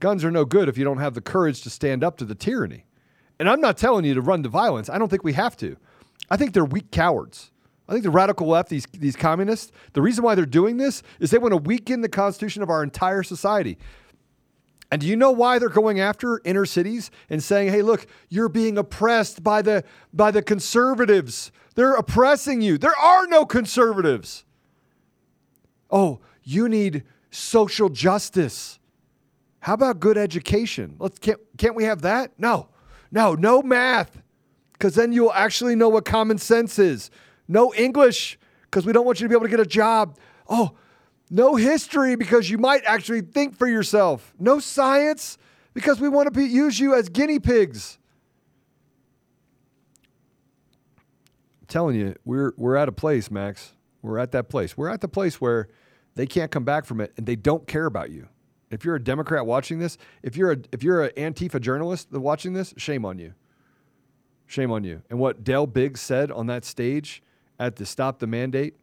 Guns 0.00 0.24
are 0.24 0.30
no 0.30 0.44
good 0.44 0.68
if 0.68 0.78
you 0.78 0.84
don't 0.84 0.98
have 0.98 1.14
the 1.14 1.20
courage 1.20 1.62
to 1.62 1.70
stand 1.70 2.04
up 2.04 2.16
to 2.18 2.24
the 2.24 2.34
tyranny. 2.34 2.86
And 3.38 3.48
I'm 3.48 3.60
not 3.60 3.76
telling 3.76 4.04
you 4.04 4.14
to 4.14 4.20
run 4.20 4.42
to 4.42 4.48
violence. 4.48 4.88
I 4.88 4.98
don't 4.98 5.08
think 5.08 5.24
we 5.24 5.32
have 5.34 5.56
to. 5.58 5.76
I 6.30 6.36
think 6.36 6.52
they're 6.52 6.64
weak 6.64 6.90
cowards. 6.90 7.50
I 7.88 7.92
think 7.92 8.04
the 8.04 8.10
radical 8.10 8.46
left, 8.46 8.68
these, 8.68 8.86
these 8.92 9.16
communists, 9.16 9.72
the 9.94 10.02
reason 10.02 10.22
why 10.22 10.34
they're 10.34 10.44
doing 10.44 10.76
this 10.76 11.02
is 11.20 11.30
they 11.30 11.38
want 11.38 11.52
to 11.52 11.56
weaken 11.56 12.02
the 12.02 12.08
constitution 12.08 12.62
of 12.62 12.68
our 12.68 12.82
entire 12.82 13.22
society. 13.22 13.78
And 14.91 15.01
do 15.01 15.07
you 15.07 15.16
know 15.16 15.30
why 15.30 15.59
they're 15.59 15.68
going 15.68 16.01
after 16.01 16.41
inner 16.45 16.64
cities 16.64 17.11
and 17.28 17.43
saying, 17.43 17.68
"Hey, 17.68 17.82
look, 17.82 18.07
you're 18.28 18.49
being 18.49 18.78
oppressed 18.78 19.43
by 19.43 19.61
the 19.61 19.84
by 20.12 20.30
the 20.30 20.43
conservatives. 20.43 21.53
They're 21.74 21.95
oppressing 21.95 22.62
you. 22.62 22.78
There 22.78 22.99
are 22.99 23.26
no 23.26 23.45
conservatives." 23.45 24.45
Oh, 25.91 26.20
you 26.43 26.68
need 26.68 27.05
social 27.30 27.89
justice. 27.89 28.78
How 29.61 29.74
about 29.74 30.01
good 30.01 30.16
education? 30.16 30.97
Let's 30.99 31.18
can't 31.18 31.41
can't 31.59 31.74
we 31.74 31.84
have 31.84 32.03
that? 32.03 32.32
No. 32.39 32.68
No, 33.11 33.34
no 33.34 33.62
math. 33.62 34.22
Cuz 34.78 34.95
then 34.95 35.12
you'll 35.12 35.32
actually 35.32 35.74
know 35.74 35.89
what 35.89 36.05
common 36.05 36.39
sense 36.39 36.78
is. 36.78 37.11
No 37.47 37.74
English 37.74 38.39
cuz 38.70 38.86
we 38.86 38.93
don't 38.93 39.05
want 39.05 39.20
you 39.20 39.24
to 39.24 39.28
be 39.28 39.34
able 39.34 39.47
to 39.47 39.51
get 39.51 39.61
a 39.61 39.66
job. 39.66 40.16
Oh, 40.49 40.72
no 41.31 41.57
history 41.57 42.16
because 42.16 42.51
you 42.51 42.59
might 42.59 42.85
actually 42.85 43.22
think 43.22 43.57
for 43.57 43.66
yourself. 43.66 44.35
No 44.39 44.59
science 44.59 45.39
because 45.74 46.01
we 46.01 46.09
want 46.09 46.26
to 46.26 46.31
be, 46.31 46.45
use 46.45 46.79
you 46.81 46.95
as 46.95 47.09
guinea 47.09 47.39
pigs. 47.39 47.99
I'm 51.61 51.66
telling 51.66 51.97
you, 51.97 52.14
we're 52.24 52.53
we're 52.57 52.76
at 52.76 52.89
a 52.89 52.93
place, 52.93 53.31
Max. 53.31 53.74
We're 54.03 54.18
at 54.18 54.33
that 54.33 54.49
place. 54.49 54.76
We're 54.76 54.89
at 54.89 55.01
the 55.01 55.09
place 55.09 55.41
where 55.41 55.68
they 56.14 56.26
can't 56.26 56.51
come 56.51 56.64
back 56.64 56.85
from 56.85 57.01
it 57.01 57.12
and 57.16 57.26
they 57.26 57.37
don't 57.37 57.66
care 57.66 57.87
about 57.87 58.11
you. 58.11 58.29
If 58.70 58.85
you're 58.85 58.97
a 58.97 59.03
Democrat 59.03 59.47
watching 59.47 59.79
this, 59.79 59.99
if 60.22 60.37
you're 60.37 60.53
a 60.53 60.59
if 60.72 60.83
you're 60.83 61.05
an 61.05 61.33
Antifa 61.33 61.61
journalist 61.61 62.11
watching 62.12 62.53
this, 62.53 62.74
shame 62.76 63.05
on 63.05 63.18
you. 63.18 63.35
Shame 64.47 64.70
on 64.70 64.83
you. 64.85 65.03
And 65.11 65.18
what 65.18 65.45
Dale 65.45 65.66
Biggs 65.66 66.01
said 66.01 66.31
on 66.31 66.47
that 66.47 66.64
stage 66.64 67.22
at 67.59 67.76
the 67.76 67.85
Stop 67.85 68.18
the 68.18 68.26
Mandate 68.26 68.76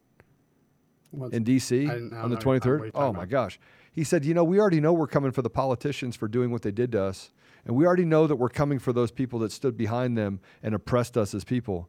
What's- 1.10 1.34
in 1.34 1.44
DC 1.44 1.88
I 1.88 1.94
didn't- 1.94 2.12
I 2.12 2.20
on 2.22 2.30
the 2.30 2.36
don't 2.36 2.44
know 2.44 2.50
what 2.52 2.64
you're 2.64 2.78
23rd. 2.78 2.90
Oh 2.94 3.12
my 3.12 3.26
gosh. 3.26 3.58
He 3.92 4.04
said, 4.04 4.24
"You 4.24 4.34
know, 4.34 4.44
we 4.44 4.60
already 4.60 4.80
know 4.80 4.92
we're 4.92 5.06
coming 5.06 5.30
for 5.30 5.40
the 5.42 5.48
politicians 5.50 6.16
for 6.16 6.28
doing 6.28 6.50
what 6.50 6.62
they 6.62 6.70
did 6.70 6.92
to 6.92 7.02
us, 7.02 7.30
and 7.64 7.74
we 7.74 7.86
already 7.86 8.04
know 8.04 8.26
that 8.26 8.36
we're 8.36 8.48
coming 8.50 8.78
for 8.78 8.92
those 8.92 9.10
people 9.10 9.38
that 9.38 9.52
stood 9.52 9.76
behind 9.76 10.18
them 10.18 10.40
and 10.62 10.74
oppressed 10.74 11.16
us 11.16 11.34
as 11.34 11.44
people." 11.44 11.88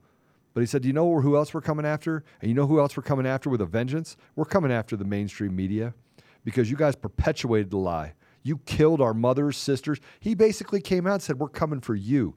But 0.53 0.61
he 0.61 0.65
said, 0.67 0.85
"You 0.85 0.93
know 0.93 1.19
who 1.21 1.35
else 1.35 1.53
we're 1.53 1.61
coming 1.61 1.85
after? 1.85 2.23
And 2.41 2.49
you 2.49 2.55
know 2.55 2.65
who 2.67 2.79
else 2.79 2.95
we're 2.95 3.03
coming 3.03 3.27
after 3.27 3.49
with 3.49 3.61
a 3.61 3.65
vengeance? 3.65 4.15
We're 4.35 4.45
coming 4.45 4.71
after 4.71 4.95
the 4.95 5.05
mainstream 5.05 5.55
media 5.55 5.93
because 6.45 6.71
you 6.71 6.77
guys 6.77 6.95
perpetuated 6.95 7.69
the 7.69 7.77
lie. 7.77 8.13
You 8.43 8.59
killed 8.59 9.01
our 9.01 9.13
mothers, 9.13 9.57
sisters." 9.57 9.99
He 10.19 10.33
basically 10.33 10.79
came 10.79 11.05
out 11.05 11.13
and 11.15 11.21
said, 11.21 11.39
"We're 11.39 11.49
coming 11.49 11.81
for 11.81 11.93
you." 11.95 12.35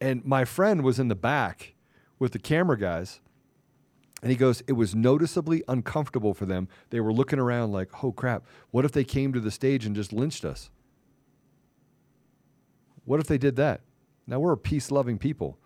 And 0.00 0.24
my 0.24 0.46
friend 0.46 0.82
was 0.82 0.98
in 0.98 1.08
the 1.08 1.14
back 1.14 1.74
with 2.18 2.32
the 2.32 2.38
camera 2.38 2.78
guys. 2.78 3.20
And 4.22 4.30
he 4.30 4.36
goes, 4.36 4.62
it 4.66 4.72
was 4.72 4.94
noticeably 4.94 5.62
uncomfortable 5.66 6.34
for 6.34 6.44
them. 6.44 6.68
They 6.90 7.00
were 7.00 7.12
looking 7.12 7.38
around 7.38 7.72
like, 7.72 8.04
oh 8.04 8.12
crap, 8.12 8.44
what 8.70 8.84
if 8.84 8.92
they 8.92 9.04
came 9.04 9.32
to 9.32 9.40
the 9.40 9.50
stage 9.50 9.86
and 9.86 9.96
just 9.96 10.12
lynched 10.12 10.44
us? 10.44 10.70
What 13.04 13.20
if 13.20 13.26
they 13.26 13.38
did 13.38 13.56
that? 13.56 13.80
Now 14.26 14.38
we're 14.38 14.52
a 14.52 14.58
peace 14.58 14.90
loving 14.90 15.18
people. 15.18 15.58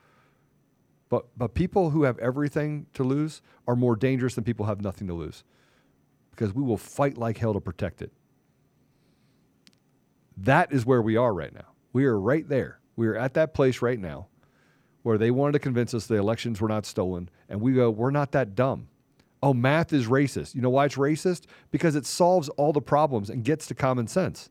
But, 1.09 1.27
but 1.37 1.55
people 1.55 1.91
who 1.91 2.05
have 2.05 2.19
everything 2.19 2.87
to 2.95 3.05
lose 3.05 3.43
are 3.67 3.77
more 3.77 3.97
dangerous 3.97 4.35
than 4.35 4.45
people 4.45 4.67
who 4.67 4.71
have 4.71 4.81
nothing 4.81 5.07
to 5.09 5.15
lose 5.15 5.45
because 6.31 6.55
we 6.55 6.63
will 6.63 6.79
fight 6.79 7.19
like 7.19 7.39
hell 7.39 7.53
to 7.53 7.61
protect 7.61 8.03
it. 8.03 8.13
That 10.37 10.73
is 10.73 10.87
where 10.87 11.03
we 11.03 11.17
are 11.17 11.33
right 11.33 11.55
now. 11.55 11.67
We 11.93 12.07
are 12.07 12.19
right 12.19 12.49
there. 12.49 12.81
We 12.97 13.07
are 13.09 13.17
at 13.17 13.35
that 13.35 13.55
place 13.55 13.83
right 13.83 13.99
now 13.99 14.29
where 15.05 15.19
they 15.19 15.31
wanted 15.31 15.53
to 15.53 15.59
convince 15.61 15.95
us 15.95 16.07
the 16.07 16.17
elections 16.17 16.61
were 16.61 16.69
not 16.69 16.85
stolen, 16.85 17.29
and 17.49 17.61
we 17.61 17.75
go, 17.75 17.91
we're 17.91 18.11
not 18.11 18.33
that 18.33 18.57
dumb. 18.57 18.89
Oh, 19.43 19.53
math 19.53 19.93
is 19.93 20.07
racist. 20.07 20.55
You 20.55 20.63
know 20.63 20.71
why 20.71 20.87
it's 20.87 20.97
racist? 20.97 21.43
Because 21.71 21.95
it 21.95 22.07
solves 22.07 22.49
all 22.49 22.73
the 22.73 22.81
problems 22.81 23.29
and 23.29 23.45
gets 23.45 23.67
to 23.67 23.75
common 23.75 24.07
sense. 24.07 24.49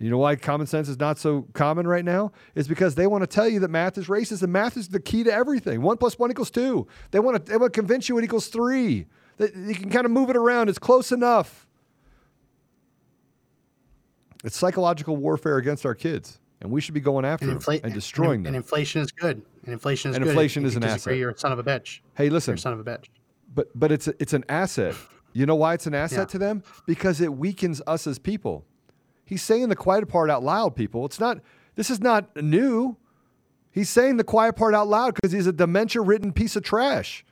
You 0.00 0.10
know 0.10 0.18
why 0.18 0.34
common 0.34 0.66
sense 0.66 0.88
is 0.88 0.98
not 0.98 1.16
so 1.16 1.46
common 1.52 1.86
right 1.86 2.04
now? 2.04 2.32
Is 2.56 2.66
because 2.66 2.96
they 2.96 3.06
want 3.06 3.22
to 3.22 3.28
tell 3.28 3.48
you 3.48 3.60
that 3.60 3.70
math 3.70 3.96
is 3.96 4.08
racist, 4.08 4.42
and 4.42 4.52
math 4.52 4.76
is 4.76 4.88
the 4.88 4.98
key 4.98 5.22
to 5.22 5.32
everything. 5.32 5.80
One 5.80 5.96
plus 5.96 6.18
one 6.18 6.32
equals 6.32 6.50
two. 6.50 6.88
They 7.12 7.20
want 7.20 7.46
to, 7.46 7.52
they 7.52 7.56
want 7.56 7.72
to 7.72 7.80
convince 7.80 8.08
you 8.08 8.18
it 8.18 8.24
equals 8.24 8.48
three. 8.48 9.06
That 9.36 9.54
you 9.54 9.76
can 9.76 9.90
kind 9.90 10.04
of 10.04 10.10
move 10.10 10.28
it 10.28 10.36
around. 10.36 10.68
It's 10.68 10.80
close 10.80 11.12
enough. 11.12 11.68
It's 14.42 14.56
psychological 14.56 15.16
warfare 15.16 15.58
against 15.58 15.86
our 15.86 15.94
kids, 15.94 16.40
and 16.62 16.70
we 16.70 16.80
should 16.80 16.94
be 16.94 17.00
going 17.00 17.24
after 17.24 17.48
And, 17.50 17.60
them 17.60 17.80
and 17.84 17.92
destroying 17.92 18.30
and, 18.36 18.46
them. 18.46 18.54
And 18.54 18.56
inflation 18.56 19.02
is 19.02 19.12
good. 19.12 19.42
And 19.64 19.72
inflation 19.72 20.10
is 20.10 20.16
And 20.16 20.24
good. 20.24 20.30
inflation 20.30 20.64
is 20.64 20.76
an 20.76 20.84
asset. 20.84 21.16
You're 21.16 21.30
a 21.30 21.38
son 21.38 21.52
of 21.52 21.58
a 21.58 21.62
bitch. 21.64 22.00
Hey, 22.14 22.30
listen, 22.30 22.52
You're 22.52 22.56
a 22.56 22.60
son 22.60 22.72
of 22.72 22.80
a 22.80 22.84
bitch. 22.84 23.06
but 23.54 23.68
but 23.78 23.92
it's 23.92 24.08
a, 24.08 24.14
it's 24.20 24.32
an 24.32 24.44
asset. 24.48 24.94
You 25.34 25.46
know 25.46 25.54
why 25.56 25.74
it's 25.74 25.86
an 25.86 25.94
asset 25.94 26.18
Yeah. 26.18 26.24
to 26.26 26.38
them? 26.38 26.62
Because 26.86 27.20
it 27.20 27.32
weakens 27.34 27.82
us 27.86 28.06
as 28.06 28.18
people. 28.18 28.64
He's 29.24 29.42
saying 29.42 29.68
the 29.68 29.76
quiet 29.76 30.08
part 30.08 30.30
out 30.30 30.42
loud, 30.42 30.76
people. 30.76 31.04
It's 31.06 31.18
not. 31.20 31.38
This 31.74 31.88
is 31.90 32.00
not 32.00 32.34
new. 32.36 32.96
He's 33.70 33.88
saying 33.88 34.18
the 34.18 34.24
quiet 34.24 34.56
part 34.56 34.74
out 34.74 34.88
loud 34.88 35.14
because 35.14 35.32
he's 35.32 35.46
a 35.46 35.52
dementia-ridden 35.52 36.32
piece 36.32 36.54
of 36.56 36.62
trash. 36.62 37.24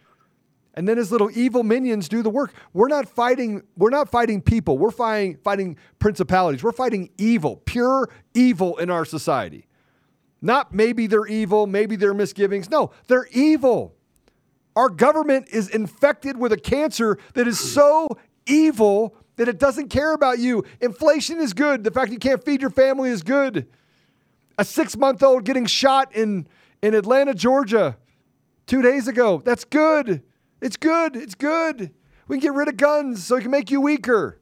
And 0.74 0.88
then 0.88 0.96
his 0.96 1.10
little 1.10 1.30
evil 1.36 1.62
minions 1.62 2.08
do 2.08 2.22
the 2.22 2.30
work. 2.30 2.52
We're 2.72 2.88
not 2.88 3.08
fighting. 3.08 3.62
We're 3.76 3.90
not 3.90 4.08
fighting 4.08 4.40
people. 4.40 4.78
We're 4.78 4.90
fighting 4.90 5.38
fighting 5.42 5.76
principalities. 5.98 6.62
We're 6.62 6.72
fighting 6.72 7.10
evil, 7.18 7.56
pure 7.64 8.08
evil 8.34 8.76
in 8.78 8.90
our 8.90 9.04
society. 9.04 9.66
Not 10.42 10.72
maybe 10.72 11.06
they're 11.06 11.26
evil, 11.26 11.66
maybe 11.66 11.96
they're 11.96 12.14
misgivings. 12.14 12.70
No, 12.70 12.92
they're 13.08 13.28
evil. 13.32 13.94
Our 14.76 14.88
government 14.88 15.48
is 15.50 15.68
infected 15.68 16.36
with 16.36 16.52
a 16.52 16.56
cancer 16.56 17.18
that 17.34 17.46
is 17.46 17.58
so 17.58 18.08
evil 18.46 19.14
that 19.36 19.48
it 19.48 19.58
doesn't 19.58 19.88
care 19.88 20.12
about 20.12 20.38
you. 20.38 20.64
Inflation 20.80 21.38
is 21.38 21.52
good. 21.52 21.84
The 21.84 21.90
fact 21.90 22.12
you 22.12 22.18
can't 22.18 22.42
feed 22.44 22.60
your 22.60 22.70
family 22.70 23.10
is 23.10 23.22
good. 23.22 23.66
A 24.56 24.64
six 24.64 24.96
month 24.96 25.22
old 25.22 25.44
getting 25.44 25.66
shot 25.66 26.14
in, 26.14 26.46
in 26.82 26.94
Atlanta, 26.94 27.34
Georgia, 27.34 27.96
two 28.66 28.82
days 28.82 29.08
ago. 29.08 29.42
That's 29.44 29.64
good. 29.64 30.22
It's 30.60 30.76
good. 30.76 31.16
It's 31.16 31.34
good. 31.34 31.92
We 32.28 32.36
can 32.36 32.42
get 32.42 32.54
rid 32.54 32.68
of 32.68 32.76
guns 32.76 33.24
so 33.24 33.36
we 33.36 33.42
can 33.42 33.50
make 33.50 33.70
you 33.70 33.80
weaker. 33.80 34.38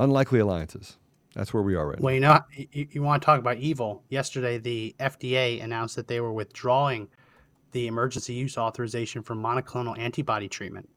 Unlikely 0.00 0.38
alliances. 0.38 0.96
That's 1.34 1.54
where 1.54 1.62
we 1.62 1.74
are 1.74 1.86
right 1.86 1.98
now. 1.98 2.04
Well, 2.04 2.12
uh, 2.12 2.14
you 2.14 2.20
know, 2.20 2.40
you, 2.72 2.88
you 2.90 3.02
want 3.02 3.22
to 3.22 3.26
talk 3.26 3.38
about 3.38 3.58
evil. 3.58 4.02
Yesterday, 4.08 4.58
the 4.58 4.94
FDA 5.00 5.62
announced 5.62 5.96
that 5.96 6.08
they 6.08 6.20
were 6.20 6.32
withdrawing 6.32 7.08
the 7.72 7.86
emergency 7.86 8.34
use 8.34 8.58
authorization 8.58 9.22
for 9.22 9.34
monoclonal 9.34 9.98
antibody 9.98 10.48
treatment 10.48 10.88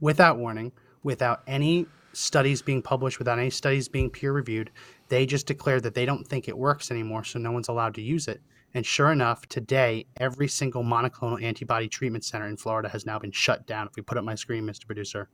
without 0.00 0.38
warning, 0.38 0.72
without 1.04 1.42
any 1.46 1.86
studies 2.12 2.62
being 2.62 2.82
published, 2.82 3.18
without 3.18 3.38
any 3.38 3.50
studies 3.50 3.88
being 3.88 4.10
peer 4.10 4.32
reviewed. 4.32 4.70
They 5.08 5.24
just 5.24 5.46
declared 5.46 5.84
that 5.84 5.94
they 5.94 6.04
don't 6.04 6.26
think 6.26 6.48
it 6.48 6.58
works 6.58 6.90
anymore, 6.90 7.24
so 7.24 7.38
no 7.38 7.52
one's 7.52 7.68
allowed 7.68 7.94
to 7.94 8.02
use 8.02 8.26
it. 8.26 8.40
And 8.76 8.84
sure 8.84 9.10
enough, 9.10 9.48
today, 9.48 10.04
every 10.18 10.48
single 10.48 10.84
monoclonal 10.84 11.42
antibody 11.42 11.88
treatment 11.88 12.26
center 12.26 12.46
in 12.46 12.58
Florida 12.58 12.90
has 12.90 13.06
now 13.06 13.18
been 13.18 13.32
shut 13.32 13.66
down. 13.66 13.86
If 13.86 13.96
we 13.96 14.02
put 14.02 14.18
up 14.18 14.24
my 14.24 14.34
screen, 14.34 14.64
Mr. 14.64 14.84
Producer, 14.84 15.30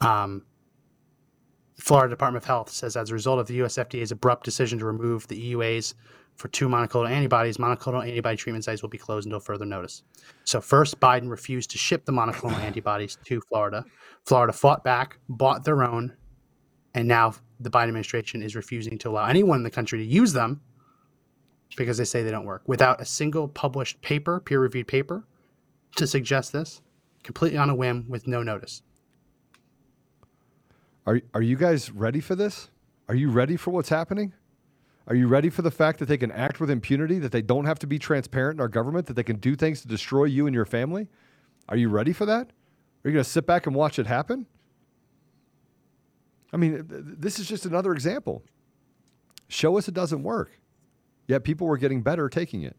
um, 0.00 0.44
Florida 1.78 2.10
Department 2.10 2.42
of 2.42 2.46
Health 2.48 2.70
says 2.70 2.96
as 2.96 3.10
a 3.10 3.14
result 3.14 3.38
of 3.38 3.46
the 3.46 3.62
US 3.62 3.76
FDA's 3.76 4.10
abrupt 4.10 4.44
decision 4.44 4.80
to 4.80 4.84
remove 4.84 5.28
the 5.28 5.54
EUAs 5.54 5.94
for 6.34 6.48
two 6.48 6.68
monoclonal 6.68 7.08
antibodies, 7.08 7.56
monoclonal 7.56 8.04
antibody 8.04 8.36
treatment 8.36 8.64
sites 8.64 8.82
will 8.82 8.88
be 8.88 8.98
closed 8.98 9.26
until 9.26 9.38
further 9.38 9.64
notice. 9.64 10.02
So 10.42 10.60
first, 10.60 10.98
Biden 10.98 11.30
refused 11.30 11.70
to 11.70 11.78
ship 11.78 12.04
the 12.04 12.10
monoclonal 12.10 12.58
antibodies 12.66 13.16
to 13.26 13.40
Florida. 13.42 13.84
Florida 14.26 14.52
fought 14.52 14.82
back, 14.82 15.20
bought 15.28 15.64
their 15.64 15.84
own, 15.84 16.16
and 16.94 17.06
now 17.06 17.34
the 17.60 17.70
Biden 17.70 17.84
administration 17.84 18.42
is 18.42 18.56
refusing 18.56 18.98
to 18.98 19.10
allow 19.10 19.26
anyone 19.26 19.58
in 19.58 19.62
the 19.62 19.70
country 19.70 20.00
to 20.00 20.04
use 20.04 20.32
them 20.32 20.60
because 21.76 21.98
they 21.98 22.04
say 22.04 22.22
they 22.22 22.30
don't 22.30 22.44
work 22.44 22.62
without 22.66 23.00
a 23.00 23.04
single 23.04 23.48
published 23.48 24.00
paper, 24.02 24.40
peer-reviewed 24.40 24.86
paper, 24.86 25.24
to 25.96 26.06
suggest 26.06 26.52
this, 26.52 26.80
completely 27.22 27.58
on 27.58 27.70
a 27.70 27.74
whim 27.74 28.06
with 28.08 28.26
no 28.26 28.42
notice. 28.42 28.82
Are, 31.06 31.20
are 31.34 31.42
you 31.42 31.56
guys 31.56 31.90
ready 31.90 32.20
for 32.20 32.34
this? 32.34 32.70
Are 33.08 33.14
you 33.14 33.30
ready 33.30 33.56
for 33.56 33.70
what's 33.70 33.88
happening? 33.88 34.32
Are 35.08 35.14
you 35.16 35.26
ready 35.26 35.50
for 35.50 35.62
the 35.62 35.70
fact 35.70 35.98
that 35.98 36.06
they 36.06 36.16
can 36.16 36.30
act 36.30 36.60
with 36.60 36.70
impunity, 36.70 37.18
that 37.18 37.32
they 37.32 37.42
don't 37.42 37.64
have 37.64 37.78
to 37.80 37.86
be 37.86 37.98
transparent 37.98 38.58
in 38.58 38.60
our 38.60 38.68
government, 38.68 39.06
that 39.06 39.14
they 39.14 39.24
can 39.24 39.36
do 39.36 39.56
things 39.56 39.82
to 39.82 39.88
destroy 39.88 40.24
you 40.24 40.46
and 40.46 40.54
your 40.54 40.64
family? 40.64 41.08
Are 41.68 41.76
you 41.76 41.88
ready 41.88 42.12
for 42.12 42.24
that? 42.26 42.52
Are 43.04 43.08
you 43.08 43.12
going 43.12 43.24
to 43.24 43.28
sit 43.28 43.46
back 43.46 43.66
and 43.66 43.74
watch 43.74 43.98
it 43.98 44.06
happen? 44.06 44.46
I 46.52 46.56
mean, 46.56 46.72
th- 46.72 46.88
th- 46.88 47.02
this 47.18 47.38
is 47.40 47.48
just 47.48 47.66
another 47.66 47.92
example. 47.92 48.44
Show 49.48 49.76
us 49.76 49.88
it 49.88 49.94
doesn't 49.94 50.22
work. 50.22 50.58
Yet 51.26 51.44
people 51.44 51.66
were 51.66 51.78
getting 51.78 52.02
better 52.02 52.28
taking 52.28 52.62
it. 52.62 52.76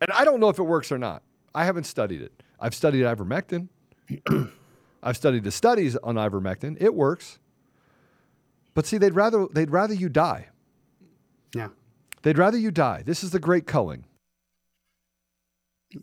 And 0.00 0.10
I 0.12 0.24
don't 0.24 0.40
know 0.40 0.48
if 0.48 0.58
it 0.58 0.62
works 0.64 0.90
or 0.92 0.98
not. 0.98 1.22
I 1.54 1.64
haven't 1.64 1.84
studied 1.84 2.22
it. 2.22 2.42
I've 2.60 2.74
studied 2.74 3.04
ivermectin. 3.04 3.68
I've 5.02 5.16
studied 5.16 5.44
the 5.44 5.50
studies 5.50 5.96
on 5.96 6.16
ivermectin. 6.16 6.76
It 6.80 6.94
works. 6.94 7.38
But 8.74 8.86
see, 8.86 8.98
they'd 8.98 9.14
rather 9.14 9.46
they'd 9.52 9.70
rather 9.70 9.94
you 9.94 10.08
die. 10.08 10.48
Yeah. 11.54 11.68
They'd 12.22 12.38
rather 12.38 12.58
you 12.58 12.70
die. 12.70 13.02
This 13.04 13.22
is 13.22 13.30
the 13.30 13.38
great 13.38 13.66
culling. 13.66 14.04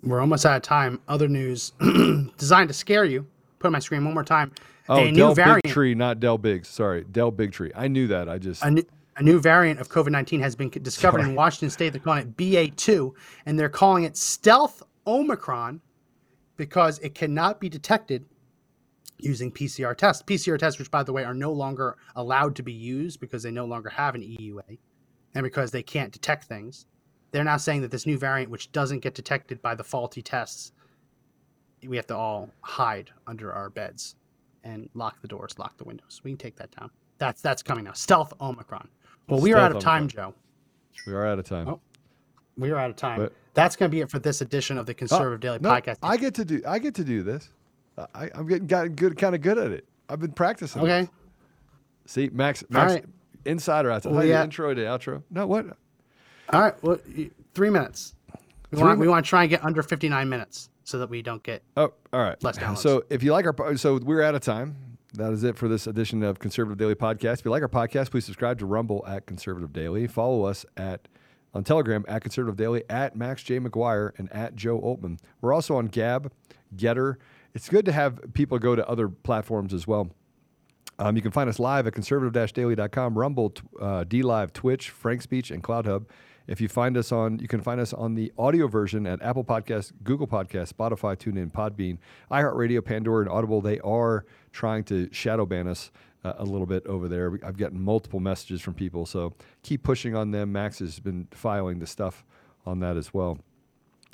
We're 0.02 0.20
almost 0.20 0.46
out 0.46 0.56
of 0.56 0.62
time. 0.64 1.00
Other 1.08 1.28
news 1.28 1.74
designed 2.38 2.70
to 2.70 2.74
scare 2.74 3.06
you. 3.06 3.28
Put 3.60 3.68
on 3.68 3.74
my 3.74 3.80
screen 3.80 4.04
one 4.04 4.14
more 4.14 4.24
time. 4.24 4.52
Oh, 4.90 4.98
a 4.98 5.12
new 5.12 5.18
Del 5.18 5.36
variant. 5.36 5.64
Big 5.64 5.74
Tree, 5.74 5.96
not 5.96 6.20
Del 6.20 6.38
Biggs. 6.38 6.68
Sorry, 6.68 7.04
Del 7.04 7.32
Bigtree. 7.32 7.72
I 7.76 7.88
knew 7.88 8.08
that. 8.08 8.30
I 8.30 8.38
just 8.38 8.64
A 8.64 8.72
new, 8.72 8.84
a 9.18 9.24
new 9.24 9.40
variant 9.40 9.80
of 9.80 9.90
COVID 9.90 10.12
19 10.12 10.42
has 10.42 10.56
been 10.56 10.70
discovered 10.70 11.22
in 11.22 11.36
Washington 11.36 11.70
state. 11.70 11.94
They're 11.94 12.02
calling 12.02 12.28
it 12.28 12.38
BA2, 12.38 13.12
and 13.46 13.58
they're 13.58 13.70
calling 13.70 14.04
it 14.04 14.18
stealth 14.18 14.84
Omicron 15.08 15.82
because 16.58 17.00
it 17.00 17.16
cannot 17.16 17.60
be 17.60 17.70
detected 17.70 18.26
using 19.18 19.52
PCR 19.52 19.96
tests. 19.96 20.24
PCR 20.24 20.58
tests, 20.58 20.80
which 20.80 20.92
by 20.92 21.04
the 21.04 21.14
way 21.14 21.24
are 21.24 21.34
no 21.34 21.52
longer 21.52 21.98
allowed 22.16 22.56
to 22.58 22.64
be 22.64 22.74
used 22.74 23.20
because 23.20 23.44
they 23.44 23.52
no 23.52 23.66
longer 23.66 23.90
have 23.90 24.16
an 24.16 24.22
EUA 24.22 24.78
and 25.34 25.44
because 25.44 25.72
they 25.72 25.84
can't 25.84 26.12
detect 26.12 26.46
things. 26.46 26.86
They're 27.32 27.44
now 27.44 27.58
saying 27.58 27.82
that 27.82 27.92
this 27.92 28.06
new 28.06 28.18
variant, 28.18 28.52
which 28.52 28.72
doesn't 28.72 29.00
get 29.00 29.16
detected 29.16 29.62
by 29.62 29.76
the 29.76 29.84
faulty 29.84 30.22
tests, 30.22 30.72
we 31.86 31.98
have 31.98 32.08
to 32.08 32.16
all 32.16 32.50
hide 32.62 33.12
under 33.28 33.52
our 33.54 33.70
beds 33.70 34.16
and 34.64 34.90
lock 34.94 35.22
the 35.22 35.28
doors, 35.28 35.58
lock 35.60 35.78
the 35.78 35.84
windows. 35.84 36.22
We 36.24 36.32
can 36.32 36.38
take 36.38 36.56
that 36.58 36.72
down. 36.72 36.90
That's 37.18 37.42
that's 37.42 37.62
coming 37.62 37.86
now. 37.86 37.94
Stealth 37.94 38.34
Omicron. 38.42 38.90
Well, 39.28 39.40
we 39.40 39.54
are 39.54 39.58
out 39.58 39.76
of 39.76 39.82
time, 39.82 40.08
Joe. 40.08 40.34
We 41.08 41.14
are 41.14 41.26
out 41.26 41.40
of 41.40 41.46
time. 41.46 41.68
Oh, 41.68 41.80
We 42.58 42.72
are 42.72 42.78
out 42.78 42.90
of 42.90 42.96
time. 42.96 43.20
But- 43.20 43.34
That's 43.54 43.76
going 43.76 43.90
to 43.90 43.96
be 43.96 44.02
it 44.02 44.10
for 44.10 44.20
this 44.20 44.42
edition 44.42 44.78
of 44.78 44.86
the 44.86 44.94
Conservative 44.94 45.40
Daily 45.40 45.60
No, 45.60 45.70
Podcast. 45.70 45.98
I 46.04 46.18
get 46.18 46.34
to 46.36 46.46
do. 46.46 46.62
I 46.68 46.80
get 46.80 46.96
to 46.96 47.04
do 47.04 47.24
this. 47.24 47.50
I, 47.98 48.30
I'm 48.36 48.48
getting 48.48 48.68
got 48.68 48.96
good, 48.96 49.18
kind 49.18 49.34
of 49.34 49.42
good 49.42 49.58
at 49.58 49.72
it. 49.72 49.86
I've 50.10 50.20
been 50.20 50.34
practicing. 50.34 50.82
okay. 50.82 51.02
this. 51.02 51.10
See, 52.12 52.30
Max. 52.32 52.64
Max, 52.70 52.94
right. 52.94 53.06
insider 53.46 53.90
outside. 53.92 54.14
Well, 54.14 54.26
yeah. 54.26 54.44
intro 54.44 54.74
to 54.74 54.82
outro? 54.82 55.24
No, 55.32 55.48
what? 55.48 55.66
All 56.50 56.62
right. 56.62 56.84
Well, 56.84 57.00
three 57.54 57.70
minutes. 57.70 58.14
We 58.72 58.78
Three 58.78 58.88
want, 58.88 59.00
we 59.00 59.08
want 59.08 59.26
to 59.26 59.30
try 59.30 59.44
and 59.44 59.50
get 59.50 59.64
under 59.64 59.82
59 59.82 60.28
minutes 60.28 60.70
so 60.84 61.00
that 61.00 61.10
we 61.10 61.22
don't 61.22 61.42
get. 61.42 61.64
Oh, 61.78 61.94
all 62.12 62.20
right. 62.20 62.42
Less 62.44 62.58
downloads. 62.58 62.80
So 62.80 63.04
if 63.10 63.24
you 63.24 63.32
like 63.32 63.46
our, 63.46 63.78
so 63.78 63.98
we're 63.98 64.22
out 64.22 64.36
of 64.36 64.42
time. 64.42 64.76
That 65.18 65.32
is 65.32 65.46
it 65.46 65.58
for 65.58 65.70
this 65.70 65.88
edition 65.88 66.24
of 66.24 66.40
Conservative 66.40 66.78
Daily 66.78 66.96
Podcast. 66.96 67.40
If 67.40 67.46
you 67.46 67.52
like 67.52 67.62
our 67.62 67.70
podcast, 67.70 68.12
please 68.12 68.26
subscribe 68.26 68.60
to 68.60 68.66
Rumble 68.66 69.02
at 69.08 69.26
Conservative 69.26 69.72
Daily. 69.72 70.08
Follow 70.08 70.44
us 70.44 70.66
at 70.76 71.08
on 71.54 71.64
Telegram 71.64 72.04
at 72.10 72.22
Conservative 72.22 72.58
Daily, 72.58 72.84
at 72.90 73.16
Max 73.16 73.42
J. 73.42 73.62
McGuire, 73.62 74.12
and 74.18 74.30
at 74.34 74.58
Joe 74.58 74.78
Oltmann. 74.82 75.20
We're 75.40 75.54
also 75.54 75.78
on 75.78 75.88
Gab, 75.88 76.34
Gettr. 76.76 77.16
It's 77.54 77.70
good 77.70 77.86
to 77.86 77.94
have 77.94 78.20
people 78.34 78.60
go 78.60 78.76
to 78.76 78.86
other 78.90 79.08
platforms 79.08 79.74
as 79.74 79.88
well. 79.88 80.10
Um, 81.00 81.16
you 81.16 81.22
can 81.22 81.32
find 81.32 81.50
us 81.50 81.60
live 81.60 81.88
at 81.88 81.94
conservative-daily.com, 81.94 83.18
Rumble, 83.18 83.54
uh, 83.80 84.04
DLive, 84.04 84.52
Twitch, 84.52 84.90
Frank 84.90 85.22
Speech, 85.22 85.50
and 85.50 85.64
Cloud 85.64 85.86
Hub. 85.86 86.08
If 86.48 86.62
you 86.62 86.68
find 86.68 86.96
us 86.98 87.12
on, 87.12 87.40
you 87.40 87.48
can 87.48 87.62
find 87.62 87.80
us 87.80 87.94
on 87.94 88.14
the 88.16 88.32
audio 88.38 88.68
version 88.68 89.08
at 89.08 89.22
Apple 89.22 89.44
Podcasts, 89.44 89.92
Google 90.04 90.28
Podcasts, 90.28 90.72
Spotify, 90.72 91.16
TuneIn, 91.18 91.52
Podbean, 91.52 91.98
iHeartRadio, 92.32 92.84
Pandora, 92.84 93.22
and 93.22 93.32
Audible. 93.32 93.62
They 93.62 93.80
are 93.80 94.26
trying 94.52 94.84
to 94.86 95.10
shadow 95.12 95.46
ban 95.46 95.68
us 95.68 95.92
uh, 96.24 96.34
a 96.38 96.44
little 96.44 96.68
bit 96.68 96.86
over 96.86 97.08
there. 97.08 97.38
I've 97.44 97.58
gotten 97.58 97.82
multiple 97.82 98.20
messages 98.20 98.62
from 98.62 98.74
people, 98.74 99.06
so 99.06 99.34
keep 99.64 99.84
pushing 99.84 100.16
on 100.16 100.32
them. 100.32 100.52
Max 100.52 100.80
has 100.80 101.00
been 101.00 101.28
filing 101.32 101.80
the 101.80 101.88
stuff 101.88 102.24
on 102.66 102.80
that 102.80 102.98
as 102.98 103.14
well. 103.14 103.40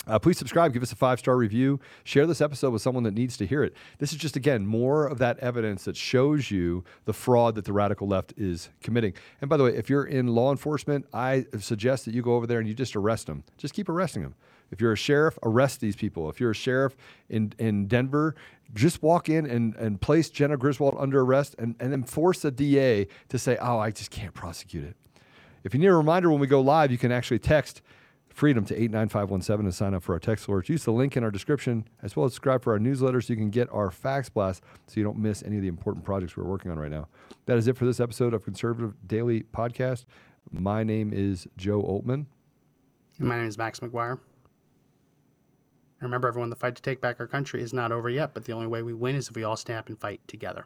Uh, 0.07 0.17
please 0.17 0.37
subscribe, 0.37 0.73
give 0.73 0.81
us 0.81 0.91
a 0.91 0.95
five 0.95 1.19
star 1.19 1.37
review, 1.37 1.79
share 2.03 2.25
this 2.25 2.41
episode 2.41 2.71
with 2.71 2.81
someone 2.81 3.03
that 3.03 3.13
needs 3.13 3.37
to 3.37 3.45
hear 3.45 3.63
it. 3.63 3.75
This 3.99 4.11
is 4.11 4.17
just, 4.17 4.35
again, 4.35 4.65
more 4.65 5.05
of 5.05 5.19
that 5.19 5.37
evidence 5.39 5.83
that 5.85 5.95
shows 5.95 6.49
you 6.49 6.83
the 7.05 7.13
fraud 7.13 7.53
that 7.55 7.65
the 7.65 7.73
radical 7.73 8.07
left 8.07 8.33
is 8.35 8.69
committing. 8.81 9.13
And 9.41 9.49
by 9.49 9.57
the 9.57 9.63
way, 9.63 9.75
if 9.75 9.89
you're 9.89 10.05
in 10.05 10.27
law 10.27 10.51
enforcement, 10.51 11.05
I 11.13 11.45
suggest 11.59 12.05
that 12.05 12.15
you 12.15 12.23
go 12.23 12.35
over 12.35 12.47
there 12.47 12.57
and 12.57 12.67
you 12.67 12.73
just 12.73 12.95
arrest 12.95 13.27
them. 13.27 13.43
Just 13.57 13.75
keep 13.75 13.89
arresting 13.89 14.23
them. 14.23 14.33
If 14.71 14.81
you're 14.81 14.93
a 14.93 14.97
sheriff, 14.97 15.37
arrest 15.43 15.81
these 15.81 15.95
people. 15.95 16.29
If 16.29 16.39
you're 16.39 16.51
a 16.51 16.55
sheriff 16.55 16.95
in, 17.29 17.53
in 17.59 17.87
Denver, 17.87 18.35
just 18.73 19.03
walk 19.03 19.29
in 19.29 19.45
and, 19.45 19.75
and 19.75 20.01
place 20.01 20.29
Jena 20.29 20.57
Griswold 20.57 20.95
under 20.97 21.21
arrest 21.21 21.55
and, 21.59 21.75
and 21.79 21.91
then 21.91 22.03
force 22.03 22.41
the 22.41 22.51
DA 22.51 23.07
to 23.29 23.37
say, 23.37 23.57
oh, 23.61 23.77
I 23.77 23.91
just 23.91 24.09
can't 24.09 24.33
prosecute 24.33 24.85
it. 24.85 24.95
If 25.63 25.75
you 25.75 25.79
need 25.79 25.87
a 25.87 25.93
reminder 25.93 26.31
when 26.31 26.39
we 26.39 26.47
go 26.47 26.61
live, 26.61 26.89
you 26.89 26.97
can 26.97 27.11
actually 27.11 27.39
text 27.39 27.81
freedom 28.41 28.65
to 28.65 28.73
89517 28.73 29.65
to 29.65 29.71
sign 29.71 29.93
up 29.93 30.01
for 30.01 30.13
our 30.13 30.19
text 30.19 30.47
alerts. 30.47 30.67
Use 30.67 30.83
the 30.83 30.91
link 30.91 31.15
in 31.15 31.23
our 31.23 31.29
description 31.29 31.87
as 32.01 32.15
well 32.15 32.25
as 32.25 32.33
subscribe 32.33 32.63
for 32.63 32.73
our 32.73 32.79
newsletter 32.79 33.21
so 33.21 33.31
you 33.31 33.37
can 33.37 33.51
get 33.51 33.71
our 33.71 33.91
fax 33.91 34.29
blast 34.29 34.63
so 34.87 34.99
you 34.99 35.03
don't 35.03 35.19
miss 35.19 35.43
any 35.43 35.57
of 35.57 35.61
the 35.61 35.67
important 35.67 36.03
projects 36.03 36.35
we're 36.35 36.43
working 36.43 36.71
on 36.71 36.79
right 36.79 36.89
now. 36.89 37.07
That 37.45 37.59
is 37.59 37.67
it 37.67 37.77
for 37.77 37.85
this 37.85 37.99
episode 37.99 38.33
of 38.33 38.43
Conservative 38.43 38.95
Daily 39.05 39.43
Podcast. 39.43 40.05
My 40.49 40.83
name 40.83 41.13
is 41.13 41.47
Joe 41.55 41.83
Oltmann. 41.83 42.25
My 43.19 43.37
name 43.37 43.45
is 43.45 43.59
Max 43.59 43.79
McGuire. 43.79 44.17
Remember, 45.99 46.27
everyone, 46.27 46.49
the 46.49 46.55
fight 46.55 46.75
to 46.75 46.81
take 46.81 46.99
back 46.99 47.19
our 47.19 47.27
country 47.27 47.61
is 47.61 47.73
not 47.73 47.91
over 47.91 48.09
yet, 48.09 48.33
but 48.33 48.45
the 48.45 48.53
only 48.53 48.65
way 48.65 48.81
we 48.81 48.95
win 48.95 49.15
is 49.15 49.29
if 49.29 49.35
we 49.35 49.43
all 49.43 49.55
stand 49.55 49.77
up 49.77 49.87
and 49.87 49.99
fight 49.99 50.19
together. 50.27 50.65